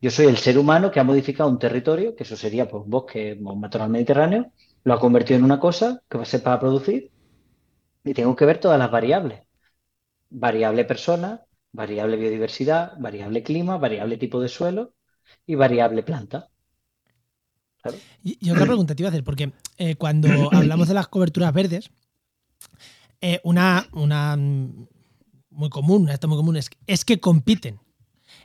Yo 0.00 0.10
soy 0.10 0.26
el 0.26 0.36
ser 0.36 0.58
humano 0.58 0.90
que 0.90 1.00
ha 1.00 1.04
modificado 1.04 1.48
un 1.50 1.58
territorio, 1.58 2.14
que 2.14 2.24
eso 2.24 2.36
sería 2.36 2.68
pues, 2.68 2.84
un 2.84 2.90
bosque, 2.90 3.38
un 3.40 3.60
matorral 3.60 3.90
mediterráneo, 3.90 4.52
lo 4.88 4.94
ha 4.94 5.00
convertido 5.00 5.38
en 5.38 5.44
una 5.44 5.60
cosa 5.60 6.02
que 6.08 6.16
va 6.16 6.22
a 6.22 6.26
ser 6.26 6.42
para 6.42 6.58
producir 6.58 7.10
y 8.04 8.14
tengo 8.14 8.34
que 8.34 8.46
ver 8.46 8.58
todas 8.58 8.78
las 8.78 8.90
variables. 8.90 9.42
Variable 10.30 10.86
persona, 10.86 11.42
variable 11.72 12.16
biodiversidad, 12.16 12.94
variable 12.98 13.42
clima, 13.42 13.76
variable 13.76 14.16
tipo 14.16 14.40
de 14.40 14.48
suelo 14.48 14.94
y 15.46 15.56
variable 15.56 16.02
planta. 16.02 16.48
Y, 18.22 18.50
otra 18.50 18.64
pregunta 18.64 18.94
te 18.94 19.02
iba 19.02 19.08
a 19.08 19.10
hacer, 19.10 19.24
porque 19.24 19.52
eh, 19.76 19.96
cuando 19.96 20.28
hablamos 20.52 20.88
de 20.88 20.94
las 20.94 21.08
coberturas 21.08 21.52
verdes, 21.52 21.90
eh, 23.20 23.40
una, 23.44 23.86
una 23.92 24.38
muy 24.38 25.68
común, 25.68 26.08
esto 26.08 26.28
muy 26.28 26.38
común, 26.38 26.56
es, 26.56 26.70
es 26.86 27.04
que 27.04 27.20
compiten. 27.20 27.78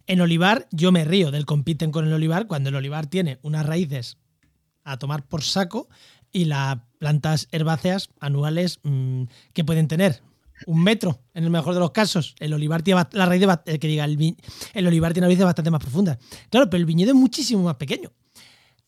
En 0.08 0.20
olivar 0.20 0.68
yo 0.72 0.92
me 0.92 1.06
río 1.06 1.32
del 1.32 1.46
compiten 1.46 1.92
con 1.92 2.06
el 2.06 2.12
olivar 2.12 2.48
cuando 2.48 2.68
el 2.68 2.76
olivar 2.76 3.08
tiene 3.08 3.40
unas 3.44 3.66
raíces 3.66 4.18
a 4.84 4.98
tomar 4.98 5.26
por 5.26 5.42
saco 5.42 5.88
y 6.34 6.46
las 6.46 6.80
plantas 6.98 7.48
herbáceas 7.52 8.10
anuales 8.20 8.80
mm, 8.84 9.24
que 9.54 9.64
pueden 9.64 9.88
tener 9.88 10.22
un 10.66 10.84
metro 10.84 11.20
en 11.34 11.46
el 11.46 11.50
mejor 11.50 11.74
de 11.74 11.80
los 11.80 11.92
casos. 11.92 12.36
El 12.40 12.54
olivar 12.54 12.82
tiene 12.82 13.06
la 13.12 13.26
raíz 13.26 13.42
de, 13.66 13.80
que 13.80 13.88
diga 13.88 14.04
el, 14.04 14.36
el 14.74 14.88
olivar 14.88 15.14
tiene 15.14 15.28
raíces 15.28 15.46
bastante 15.46 15.72
más 15.72 15.82
profundas. 15.82 16.18
Claro, 16.50 16.70
pero 16.70 16.80
el 16.80 16.86
viñedo 16.86 17.12
es 17.12 17.18
muchísimo 17.18 17.64
más 17.64 17.76
pequeño 17.76 18.12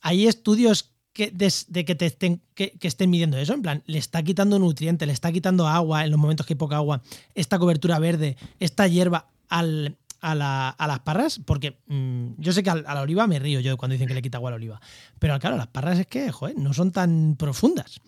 hay 0.06 0.28
estudios 0.28 0.94
que, 1.14 1.32
de, 1.32 1.84
que, 1.84 1.96
te 1.96 2.06
estén, 2.06 2.44
que, 2.54 2.78
estén 2.80 3.10
midiendo 3.10 3.40
eso, 3.40 3.54
en 3.54 3.64
plan, 3.64 3.84
le 3.88 3.98
está 3.98 4.22
quitando 4.22 4.60
nutrientes, 4.60 5.08
le 5.08 5.14
está 5.14 5.32
quitando 5.32 5.68
agua 5.68 6.06
en 6.06 6.12
los 6.12 6.20
momentos 6.20 6.46
que 6.46 6.54
hay 6.54 6.58
poca 6.60 6.76
agua, 6.76 7.02
esta 7.34 7.58
cobertura 7.58 7.98
verde, 7.98 8.38
esta 8.60 8.88
hierba 8.88 9.32
al, 9.50 9.98
a, 10.32 10.88
las 10.88 11.00
parras, 11.00 11.40
porque 11.46 11.80
mm, 11.88 12.34
yo 12.38 12.54
sé 12.54 12.64
que 12.64 12.70
a, 12.70 12.76
la 12.76 13.02
oliva 13.02 13.28
me 13.28 13.40
río 13.40 13.60
yo 13.60 13.78
cuando 13.78 13.94
dicen 13.94 14.08
que 14.08 14.14
le 14.14 14.22
quita 14.22 14.38
agua 14.38 14.50
a 14.50 14.52
la 14.52 14.58
oliva, 14.58 14.82
pero 15.20 15.38
claro, 15.40 15.58
las 15.58 15.68
parras 15.68 16.00
es 16.00 16.08
que, 16.08 16.32
joder, 16.32 16.58
no 16.58 16.74
son 16.74 16.92
tan 16.92 17.36
profundas. 17.38 18.02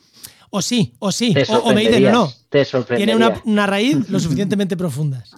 O 0.49 0.62
sí, 0.62 0.95
o 0.99 1.12
sí, 1.12 1.36
o, 1.63 1.73
me 1.73 1.82
dicen 1.82 2.03
no, 2.03 2.12
no. 2.12 2.86
Tiene 2.95 3.15
una, 3.15 3.67
raíz 3.67 4.10
lo 4.10 4.19
suficientemente 4.19 4.77
profundas. 4.77 5.36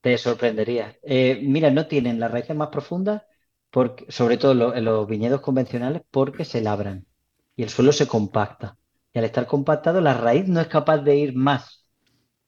Te 0.00 0.16
sorprendería. 0.18 0.96
Eh, 1.02 1.40
mira, 1.42 1.70
no 1.70 1.86
tienen 1.86 2.20
las 2.20 2.30
raíces 2.30 2.56
más 2.56 2.68
profundas 2.68 3.22
sobre 4.08 4.36
todo 4.36 4.74
en 4.74 4.84
los 4.84 5.08
viñedos 5.08 5.40
convencionales, 5.40 6.02
porque 6.10 6.44
se 6.44 6.60
labran 6.60 7.06
y 7.56 7.62
el 7.62 7.70
suelo 7.70 7.92
se 7.92 8.06
compacta. 8.06 8.76
Y 9.14 9.18
al 9.18 9.24
estar 9.24 9.46
compactado, 9.46 10.00
la 10.00 10.14
raíz 10.14 10.46
no 10.46 10.60
es 10.60 10.68
capaz 10.68 10.98
de 10.98 11.16
ir 11.16 11.34
más 11.34 11.86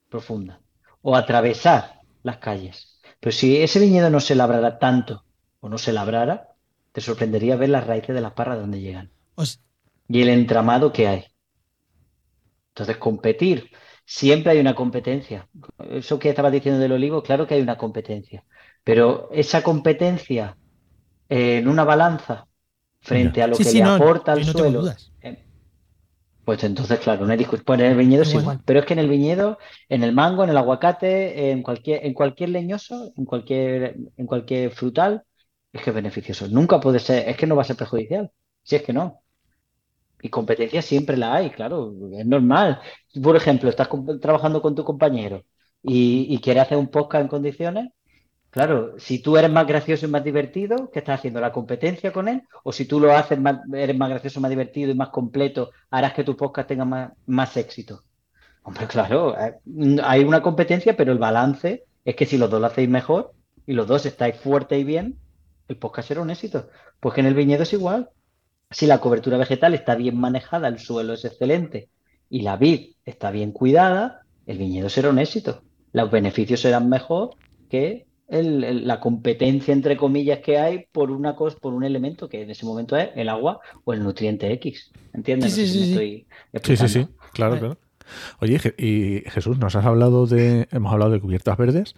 profunda 0.09 0.61
o 1.03 1.17
atravesar 1.17 2.01
las 2.23 2.38
calles. 2.38 2.93
Pero 3.25 3.35
si 3.35 3.57
ese 3.57 3.81
viñedo 3.81 4.11
no 4.11 4.21
se 4.21 4.35
labrara 4.35 4.79
tanto 4.79 5.25
o 5.61 5.71
no 5.71 5.79
se 5.79 5.95
labrara, 5.95 6.49
te 6.93 7.01
sorprendería 7.01 7.57
ver 7.57 7.71
las 7.71 7.87
raíces 7.87 8.15
de 8.15 8.21
las 8.21 8.35
parras 8.35 8.59
donde 8.59 8.83
llegan. 8.83 9.13
Y 10.07 10.21
el 10.21 10.29
entramado 10.29 10.93
que 10.93 11.09
hay. 11.09 11.25
Entonces, 12.73 12.99
competir. 12.99 13.71
Siempre 14.05 14.53
hay 14.53 14.59
una 14.59 14.75
competencia. 14.75 15.49
Eso 15.89 16.19
que 16.19 16.29
estabas 16.29 16.53
diciendo 16.53 16.79
del 16.79 16.93
olivo, 16.93 17.23
claro 17.23 17.47
que 17.47 17.55
hay 17.55 17.63
una 17.63 17.79
competencia. 17.79 18.45
Pero 18.85 19.31
esa 19.33 19.63
competencia 19.63 20.59
en 21.31 21.67
una 21.67 21.85
balanza 21.85 22.47
frente 23.01 23.43
a 23.43 23.47
lo 23.47 23.57
que 23.57 23.65
le 23.65 23.83
aporta 23.85 24.33
al 24.33 24.45
suelo, 24.45 24.85
pues 26.44 26.62
entonces, 26.64 26.98
claro, 27.00 27.26
no 27.26 27.37
discusión. 27.37 27.64
Pues 27.64 27.80
en 27.80 27.87
el 27.87 27.96
viñedo 27.96 28.22
es 28.22 28.35
igual. 28.35 28.61
Pero 28.64 28.80
es 28.80 28.87
que 28.87 28.92
en 28.94 28.98
el 28.98 29.09
viñedo, 29.09 29.59
en 29.88 30.02
el 30.02 30.12
mango, 30.12 30.44
en 30.44 30.50
el 30.50 30.57
aguacate, 30.57 31.50
en 31.50 31.62
cualquier, 31.62 32.04
en 32.04 32.14
cualquier 32.14 32.50
leñoso, 32.50 33.12
en 33.16 33.24
cualquier, 33.24 33.96
en 34.16 34.26
cualquier 34.26 34.70
frutal, 34.70 35.24
es 35.72 35.83
que 35.83 35.90
es 35.90 35.96
beneficioso. 35.96 36.48
Nunca 36.48 36.80
puede 36.80 36.98
ser, 36.98 37.28
es 37.28 37.37
que 37.37 37.46
no 37.46 37.57
va 37.57 37.62
a 37.62 37.64
ser 37.64 37.76
perjudicial. 37.76 38.30
Si 38.62 38.76
es 38.76 38.83
que 38.83 38.92
no. 38.92 39.22
Y 40.22 40.30
competencia 40.30 40.83
siempre 40.83 41.16
la 41.16 41.35
hay, 41.35 41.50
claro, 41.50 41.94
es 42.12 42.26
normal. 42.26 42.80
Por 43.22 43.37
ejemplo, 43.37 43.68
estás 43.68 43.88
trabajando 44.20 44.62
con 44.62 44.74
tu 44.74 44.85
compañero 44.85 45.44
y, 45.83 46.26
y 46.35 46.40
quieres 46.40 46.62
hacer 46.64 46.78
un 46.78 46.88
podcast 46.88 47.22
en 47.22 47.28
condiciones, 47.28 47.90
Claro, 48.55 48.95
si 49.01 49.19
tú 49.19 49.37
eres 49.37 49.51
más 49.51 49.67
gracioso 49.67 50.07
y 50.07 50.11
más 50.11 50.23
divertido, 50.23 50.88
¿qué 50.93 51.01
estás 51.01 51.19
haciendo? 51.19 51.40
¿La 51.40 51.51
competencia 51.51 52.12
con 52.12 52.29
él? 52.29 52.45
O 52.62 52.71
si 52.71 52.85
tú 52.85 53.01
lo 53.01 53.12
haces, 53.12 53.37
más, 53.37 53.62
eres 53.75 53.99
más 53.99 54.09
gracioso, 54.09 54.40
más 54.40 54.49
divertido 54.49 54.93
y 54.93 54.95
más 54.95 55.09
completo, 55.09 55.73
harás 55.90 56.12
que 56.14 56.23
tu 56.23 56.37
podcast 56.37 56.69
tenga 56.69 57.12
más, 57.27 57.57
éxito. 57.57 58.05
Hombre, 58.62 58.87
claro, 58.87 59.37
eh, 59.37 59.57
hay 60.05 60.23
una 60.23 60.40
competencia, 60.40 60.97
pero 60.97 61.11
el 61.11 61.19
balance 61.19 61.83
es 62.05 62.14
que 62.14 62.27
si 62.27 62.38
los 62.38 62.49
dos 62.49 62.61
lo 62.61 62.69
hacéis 62.69 62.88
mejor 62.88 63.33
y 63.67 63.73
los 63.73 63.88
dos 63.88 64.07
estáis 64.07 64.37
fuerte 64.37 64.79
y 64.79 64.85
bien, 64.85 65.19
el 65.67 65.77
podcast 65.77 66.07
será 66.07 66.21
un 66.21 66.31
éxito. 66.31 66.69
Pues 67.01 67.12
que 67.12 67.23
en 67.23 67.27
el 67.27 67.35
viñedo 67.35 67.64
es 67.64 67.73
igual. 67.73 68.11
Si 68.71 68.87
la 68.87 69.01
cobertura 69.01 69.37
vegetal 69.37 69.75
está 69.75 69.97
bien 69.97 70.17
manejada, 70.17 70.69
el 70.69 70.79
suelo 70.79 71.14
es 71.14 71.25
excelente 71.25 71.88
y 72.31 72.43
la 72.43 72.57
vid 72.57 72.93
está 73.05 73.33
bien 73.33 73.51
cuidada, 73.51 74.23
el 74.47 74.59
viñedo 74.59 74.88
será 74.90 75.11
un 75.11 75.19
éxito. 75.19 75.62
Los 75.90 76.09
beneficios 76.12 76.61
serán 76.61 76.88
mejor 76.88 77.31
que 77.69 78.07
la 78.29 79.01
competencia 79.01 79.73
entre 79.73 79.97
comillas 79.97 80.41
que 80.41 80.59
hay 80.59 80.87
por 80.91 81.11
una 81.11 81.37
cosa, 81.37 81.59
por 81.59 81.75
un 81.75 81.85
elemento 81.85 82.29
que 82.29 82.43
en 82.43 82.51
ese 82.51 82.65
momento 82.65 82.97
es 82.97 83.11
el 83.17 83.29
agua 83.29 83.61
o 83.85 83.93
el 83.93 84.03
nutriente 84.03 84.51
X. 84.53 84.91
¿Entiendes? 85.13 85.55
Sí, 85.55 85.67
sí, 85.67 85.95
sí, 85.95 86.27
sí, 86.77 86.89
sí, 86.89 87.07
claro, 87.33 87.59
claro. 87.59 87.79
Oye, 88.41 88.61
y 88.79 89.29
Jesús, 89.31 89.59
nos 89.59 89.77
has 89.77 89.85
hablado 89.85 90.27
de, 90.27 90.69
hemos 90.71 90.93
hablado 90.93 91.13
de 91.13 91.21
cubiertas 91.21 91.57
verdes, 91.57 91.95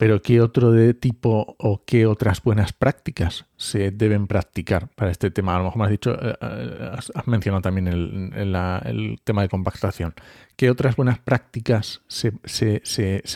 pero 0.00 0.22
¿qué 0.22 0.40
otro 0.40 0.72
de 0.72 0.94
tipo 0.94 1.56
o 1.58 1.82
qué 1.84 2.06
otras 2.06 2.42
buenas 2.42 2.72
prácticas 2.72 3.44
se 3.58 3.90
deben 3.90 4.26
practicar 4.28 4.88
para 4.88 5.10
este 5.10 5.30
tema? 5.30 5.54
A 5.54 5.58
lo 5.58 5.64
mejor 5.64 5.78
me 5.78 5.84
has 5.84 5.90
dicho, 5.90 6.14
eh, 6.14 6.34
eh, 6.40 6.90
has 6.90 7.26
mencionado 7.26 7.60
también 7.60 7.86
el, 7.86 9.20
tema 9.24 9.42
de 9.42 9.50
compactación. 9.50 10.14
¿Qué 10.56 10.70
otras 10.70 10.96
buenas 10.96 11.18
prácticas 11.18 12.00
se, 12.08 12.32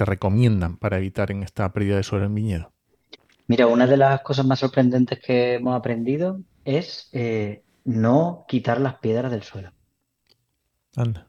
recomiendan 0.06 0.78
para 0.78 0.96
evitar 0.96 1.30
en 1.30 1.42
esta 1.42 1.70
pérdida 1.70 1.96
de 1.96 2.02
suelo 2.02 2.24
en 2.24 2.34
viñedo? 2.34 2.72
Mira, 3.46 3.66
una 3.66 3.86
de 3.86 3.98
las 3.98 4.22
cosas 4.22 4.46
más 4.46 4.60
sorprendentes 4.60 5.20
que 5.20 5.56
hemos 5.56 5.76
aprendido 5.76 6.40
es 6.64 7.10
eh, 7.12 7.62
no 7.84 8.46
quitar 8.48 8.80
las 8.80 8.94
piedras 9.00 9.30
del 9.30 9.42
suelo. 9.42 9.70
Anda. 10.96 11.26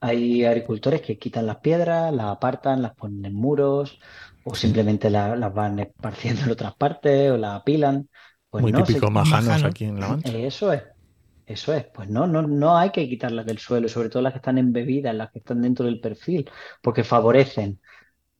Hay 0.00 0.44
agricultores 0.44 1.02
que 1.02 1.18
quitan 1.18 1.46
las 1.46 1.56
piedras, 1.56 2.14
las 2.14 2.26
apartan, 2.26 2.80
las 2.80 2.94
ponen 2.94 3.24
en 3.24 3.34
muros 3.34 3.98
o 4.50 4.54
simplemente 4.54 5.10
las 5.10 5.52
van 5.52 5.78
esparciendo 5.78 6.42
en 6.44 6.50
otras 6.50 6.74
partes 6.74 7.30
o 7.30 7.36
las 7.36 7.60
apilan. 7.60 8.08
Pues 8.48 8.62
Muy 8.62 8.72
típico 8.72 9.10
majanos 9.10 9.62
aquí 9.62 9.84
en 9.84 10.00
La 10.00 10.08
Mancha. 10.08 10.32
Eso 10.32 10.72
es, 10.72 10.82
eso 11.46 11.74
es. 11.74 11.84
Pues 11.84 12.08
no, 12.08 12.26
no, 12.26 12.42
no 12.42 12.78
hay 12.78 12.90
que 12.90 13.06
quitarlas 13.06 13.44
del 13.44 13.58
suelo, 13.58 13.88
sobre 13.88 14.08
todo 14.08 14.22
las 14.22 14.32
que 14.32 14.38
están 14.38 14.56
embebidas, 14.56 15.14
las 15.14 15.30
que 15.30 15.40
están 15.40 15.60
dentro 15.60 15.84
del 15.84 16.00
perfil, 16.00 16.50
porque 16.80 17.04
favorecen 17.04 17.78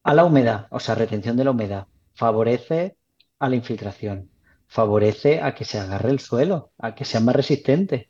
a 0.03 0.15
la 0.15 0.25
humedad, 0.25 0.67
o 0.71 0.81
sea, 0.81 0.95
retención 0.95 1.37
de 1.37 1.45
la 1.45 1.51
humedad, 1.51 1.87
favorece 2.15 2.97
a 3.39 3.51
la 3.51 3.57
infiltración, 3.57 4.31
favorece 4.67 5.43
a 5.43 5.55
que 5.55 5.67
se 5.67 5.79
agarre 5.79 6.11
el 6.11 6.21
suelo, 6.21 6.73
a 6.79 6.95
que 6.95 7.05
sea 7.05 7.21
más 7.21 7.37
resistente. 7.37 8.09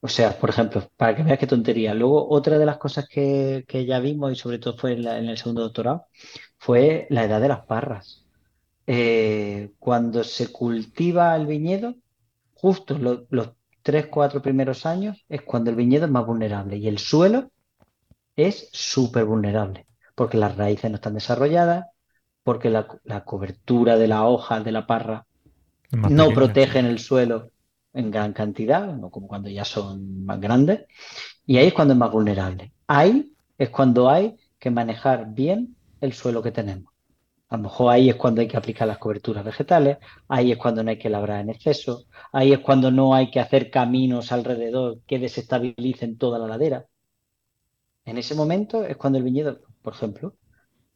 O 0.00 0.08
sea, 0.08 0.38
por 0.38 0.50
ejemplo, 0.50 0.88
para 0.96 1.16
que 1.16 1.22
veas 1.24 1.38
qué 1.38 1.46
tontería. 1.46 1.92
Luego, 1.92 2.28
otra 2.30 2.58
de 2.58 2.66
las 2.66 2.78
cosas 2.78 3.08
que, 3.08 3.64
ya 3.86 3.98
vimos, 3.98 4.32
y 4.32 4.36
sobre 4.36 4.58
todo 4.58 4.76
fue 4.76 4.92
en, 4.92 5.06
el 5.06 5.38
segundo 5.38 5.62
doctorado, 5.62 6.06
fue 6.56 7.06
la 7.10 7.24
edad 7.24 7.40
de 7.40 7.48
las 7.48 7.66
parras. 7.66 8.24
Eh, 8.86 9.72
cuando 9.78 10.24
se 10.24 10.52
cultiva 10.52 11.34
el 11.36 11.46
viñedo, 11.46 11.96
justo 12.54 12.96
los 12.98 13.50
tres, 13.82 14.06
cuatro 14.06 14.40
primeros 14.40 14.86
años 14.86 15.24
es 15.28 15.42
cuando 15.42 15.70
el 15.70 15.76
viñedo 15.76 16.06
es 16.06 16.10
más 16.10 16.26
vulnerable 16.26 16.76
y 16.76 16.88
el 16.88 16.98
suelo 16.98 17.50
es 18.36 18.68
súper 18.72 19.24
vulnerable, 19.24 19.86
porque 20.14 20.38
las 20.38 20.56
raíces 20.56 20.90
no 20.90 20.96
están 20.96 21.14
desarrolladas, 21.14 21.86
porque 22.44 22.70
la, 22.70 22.86
cobertura 23.24 23.96
de 23.96 24.08
la 24.08 24.24
hoja 24.26 24.60
de 24.60 24.72
la 24.72 24.86
parra 24.86 25.26
no 25.90 26.30
protegen 26.30 26.86
el 26.86 26.98
suelo 26.98 27.50
en 27.92 28.10
gran 28.10 28.32
cantidad, 28.32 28.94
no 28.94 29.10
como 29.10 29.28
cuando 29.28 29.48
ya 29.48 29.64
son 29.64 30.24
más 30.24 30.40
grandes, 30.40 30.86
y 31.46 31.56
ahí 31.56 31.68
es 31.68 31.74
cuando 31.74 31.94
es 31.94 31.98
más 31.98 32.12
vulnerable. 32.12 32.72
Ahí 32.86 33.32
es 33.56 33.70
cuando 33.70 34.08
hay 34.08 34.36
que 34.58 34.70
manejar 34.70 35.32
bien 35.32 35.76
el 36.00 36.12
suelo 36.12 36.42
que 36.42 36.52
tenemos. 36.52 36.92
A 37.48 37.56
lo 37.56 37.62
mejor 37.64 37.92
ahí 37.92 38.10
es 38.10 38.16
cuando 38.16 38.42
hay 38.42 38.48
que 38.48 38.58
aplicar 38.58 38.86
las 38.86 38.98
coberturas 38.98 39.44
vegetales, 39.44 39.98
ahí 40.28 40.52
es 40.52 40.58
cuando 40.58 40.82
no 40.82 40.90
hay 40.90 40.98
que 40.98 41.08
labrar 41.08 41.40
en 41.40 41.50
exceso, 41.50 42.04
ahí 42.32 42.52
es 42.52 42.58
cuando 42.58 42.90
no 42.90 43.14
hay 43.14 43.30
que 43.30 43.40
hacer 43.40 43.70
caminos 43.70 44.32
alrededor 44.32 45.00
que 45.06 45.18
desestabilicen 45.18 46.18
toda 46.18 46.38
la 46.38 46.46
ladera. 46.46 46.86
En 48.04 48.18
ese 48.18 48.34
momento 48.34 48.84
es 48.84 48.96
cuando 48.96 49.18
el 49.18 49.24
viñedo, 49.24 49.60
por 49.80 49.94
ejemplo, 49.94 50.34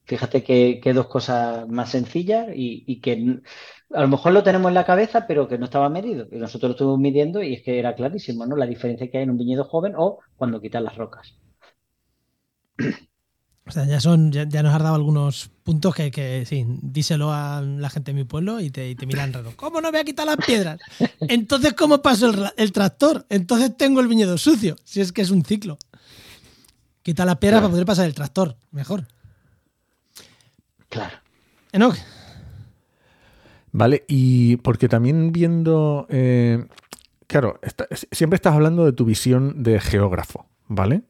Fíjate 0.05 0.43
que, 0.43 0.81
que 0.83 0.93
dos 0.93 1.07
cosas 1.09 1.69
más 1.69 1.91
sencillas 1.91 2.49
y, 2.55 2.85
y 2.87 3.01
que 3.01 3.41
a 3.95 4.01
lo 4.03 4.09
mejor 4.09 4.33
lo 4.33 4.43
tenemos 4.43 4.69
en 4.69 4.75
la 4.75 4.85
cabeza, 4.87 5.27
pero 5.27 5.49
que 5.49 5.59
no 5.59 5.65
estaba 5.67 5.89
medido. 5.89 6.27
Y 6.31 6.37
nosotros 6.37 6.71
lo 6.71 6.73
estuvimos 6.75 6.99
midiendo 7.01 7.43
y 7.43 7.55
es 7.55 7.63
que 7.63 7.79
era 7.79 7.95
clarísimo, 7.95 8.45
¿no? 8.47 8.57
La 8.57 8.67
diferencia 8.67 9.11
que 9.11 9.19
hay 9.19 9.25
en 9.25 9.31
un 9.31 9.39
viñedo 9.39 9.65
joven 9.65 9.95
o 9.97 10.19
cuando 10.37 10.61
quitan 10.61 10.85
las 10.85 10.97
rocas. 10.97 11.35
O 13.65 13.71
sea, 13.71 13.87
ya 13.87 14.01
son, 14.01 14.33
ya, 14.33 14.43
ya 14.49 14.63
nos 14.65 14.75
has 14.75 14.83
dado 14.83 14.97
algunos 14.97 15.49
puntos 15.63 15.95
que, 15.95 16.11
que, 16.11 16.45
sí, 16.45 16.67
díselo 16.83 17.33
a 17.33 17.61
la 17.63 17.91
gente 17.91 18.11
de 18.11 18.17
mi 18.17 18.25
pueblo 18.25 18.59
y 18.61 18.71
te, 18.71 18.91
y 18.91 18.97
te 18.97 19.07
miran 19.07 19.33
raro. 19.33 19.53
¿Cómo 19.55 19.81
no 19.81 19.93
voy 19.93 20.01
a 20.01 20.05
quitar 20.05 20.27
las 20.27 20.37
piedras? 20.45 20.81
Entonces, 21.21 21.73
¿cómo 21.75 22.03
paso 22.03 22.31
el, 22.31 22.51
el 22.57 22.73
tractor? 22.73 23.25
Entonces 23.29 23.77
tengo 23.77 24.01
el 24.01 24.09
viñedo 24.09 24.37
sucio, 24.37 24.77
si 24.85 25.01
es 25.01 25.13
que 25.13 25.23
es 25.23 25.31
un 25.31 25.45
ciclo. 25.45 25.79
Quita 27.03 27.25
las 27.25 27.39
piedras 27.39 27.61
Claro. 27.61 27.67
para 27.67 27.71
poder 27.73 27.87
pasar 27.87 28.07
el 28.07 28.15
tractor, 28.15 28.57
mejor. 28.73 29.07
Claro. 30.93 31.17
Enoch, 31.73 31.97
Vale, 33.73 34.05
y 34.07 34.59
porque 34.59 34.87
también 34.87 35.33
viendo, 35.33 36.07
eh, 36.11 36.67
claro, 37.27 37.59
siempre 38.11 38.35
estás 38.35 38.55
hablando 38.55 38.85
de 38.85 38.93
tu 38.93 39.07
visión 39.07 39.63
de 39.63 39.81
geógrafo, 39.81 40.45
¿vale? 40.69 41.05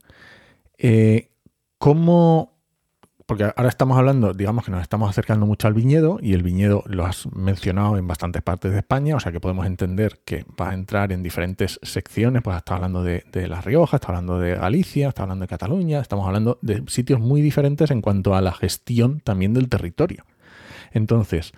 Eh, 0.78 1.32
¿Cómo, 1.78 2.51
porque 3.26 3.44
ahora 3.44 3.68
estamos 3.68 3.96
hablando, 3.98 4.32
digamos 4.32 4.64
que 4.64 4.70
nos 4.70 4.82
estamos 4.82 5.08
acercando 5.08 5.46
mucho 5.46 5.68
al 5.68 5.74
viñedo 5.74 6.18
y 6.20 6.34
el 6.34 6.42
viñedo 6.42 6.82
lo 6.86 7.06
has 7.06 7.26
mencionado 7.34 7.96
en 7.96 8.06
bastantes 8.06 8.42
partes 8.42 8.72
de 8.72 8.78
España, 8.78 9.16
o 9.16 9.20
sea 9.20 9.32
que 9.32 9.40
podemos 9.40 9.66
entender 9.66 10.20
que 10.24 10.44
vas 10.56 10.70
a 10.70 10.74
entrar 10.74 11.12
en 11.12 11.22
diferentes 11.22 11.78
secciones, 11.82 12.42
pues 12.42 12.56
estás 12.56 12.76
hablando 12.76 13.02
de, 13.02 13.22
La 13.32 13.60
Rioja, 13.60 13.96
estás 13.96 14.10
hablando 14.10 14.38
de 14.38 14.54
Galicia, 14.56 15.08
estás 15.08 15.22
hablando 15.24 15.44
de 15.44 15.48
Cataluña, 15.48 16.00
estamos 16.00 16.26
hablando 16.26 16.58
de 16.62 16.82
sitios 16.88 17.20
muy 17.20 17.40
diferentes 17.42 17.90
en 17.90 18.00
cuanto 18.00 18.34
a 18.34 18.40
la 18.40 18.52
gestión 18.52 19.20
también 19.20 19.54
del 19.54 19.68
territorio. 19.68 20.24
Entonces, 20.92 21.52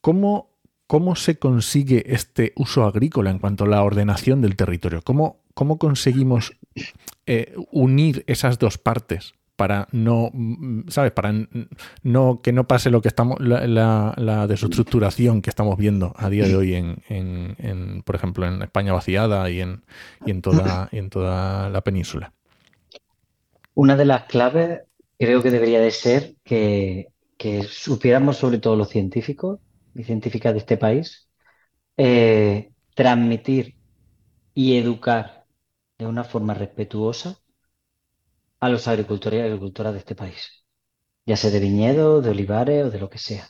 ¿cómo, 0.00 0.50
cómo 0.86 1.16
se 1.16 1.38
consigue 1.38 2.14
este 2.14 2.52
uso 2.56 2.84
agrícola 2.84 3.30
en 3.30 3.38
cuanto 3.38 3.64
a 3.64 3.68
la 3.68 3.82
ordenación 3.82 4.40
del 4.40 4.56
territorio? 4.56 5.02
¿Cómo, 5.02 5.40
cómo 5.54 5.78
conseguimos 5.78 6.56
eh, 7.26 7.54
unir 7.70 8.24
esas 8.26 8.58
dos 8.58 8.78
partes 8.78 9.34
para 9.56 9.88
no, 9.92 10.30
¿sabes? 10.88 11.12
Para 11.12 11.32
no 12.02 12.40
que 12.42 12.52
no 12.52 12.66
pase 12.66 12.90
lo 12.90 13.02
que 13.02 13.08
estamos, 13.08 13.38
la, 13.40 13.66
la- 13.66 14.14
la 14.16 14.46
desestructuración 14.46 15.42
que 15.42 15.50
estamos 15.50 15.76
viendo 15.78 16.12
a 16.16 16.28
día 16.30 16.46
de 16.46 16.56
hoy 16.56 16.74
en, 16.74 17.02
en- 17.08 17.56
en, 17.58 18.02
por 18.02 18.16
ejemplo, 18.16 18.46
en 18.46 18.62
España 18.62 18.92
vaciada 18.92 19.50
y 19.50 19.60
en, 19.60 19.84
y 20.24 20.30
en 20.30 20.42
toda, 20.42 20.88
y 20.92 20.98
en 20.98 21.10
toda 21.10 21.70
la 21.70 21.82
península. 21.82 22.32
Una 23.74 23.96
de 23.96 24.04
las 24.04 24.24
claves 24.24 24.82
creo 25.18 25.42
que 25.42 25.50
debería 25.50 25.80
de 25.80 25.90
ser 25.90 26.36
que, 26.44 27.08
que 27.36 27.62
supiéramos 27.64 28.36
sobre 28.38 28.58
todo 28.58 28.76
los 28.76 28.88
científicos 28.90 29.60
y 29.94 30.04
científicas 30.04 30.52
de 30.54 30.58
este 30.60 30.76
país, 30.76 31.28
eh, 31.98 32.72
transmitir 32.94 33.78
y 34.54 34.78
educar 34.78 35.46
de 35.98 36.06
una 36.06 36.24
forma 36.24 36.54
respetuosa 36.54 37.38
a 38.60 38.68
los 38.68 38.88
agricultores 38.88 39.40
y 39.40 39.42
agricultoras 39.42 39.92
de 39.92 39.98
este 40.00 40.14
país, 40.14 40.64
ya 41.24 41.36
sea 41.36 41.50
de 41.50 41.60
viñedo, 41.60 42.22
de 42.22 42.30
olivares 42.30 42.86
o 42.86 42.90
de 42.90 42.98
lo 42.98 43.08
que 43.10 43.18
sea. 43.18 43.48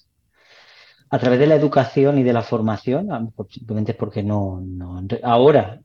A 1.10 1.18
través 1.18 1.38
de 1.38 1.46
la 1.46 1.54
educación 1.54 2.18
y 2.18 2.24
de 2.24 2.32
la 2.32 2.42
formación, 2.42 3.08
simplemente 3.48 3.92
es 3.92 3.98
porque 3.98 4.22
no, 4.22 4.60
no, 4.60 5.00
ahora 5.22 5.80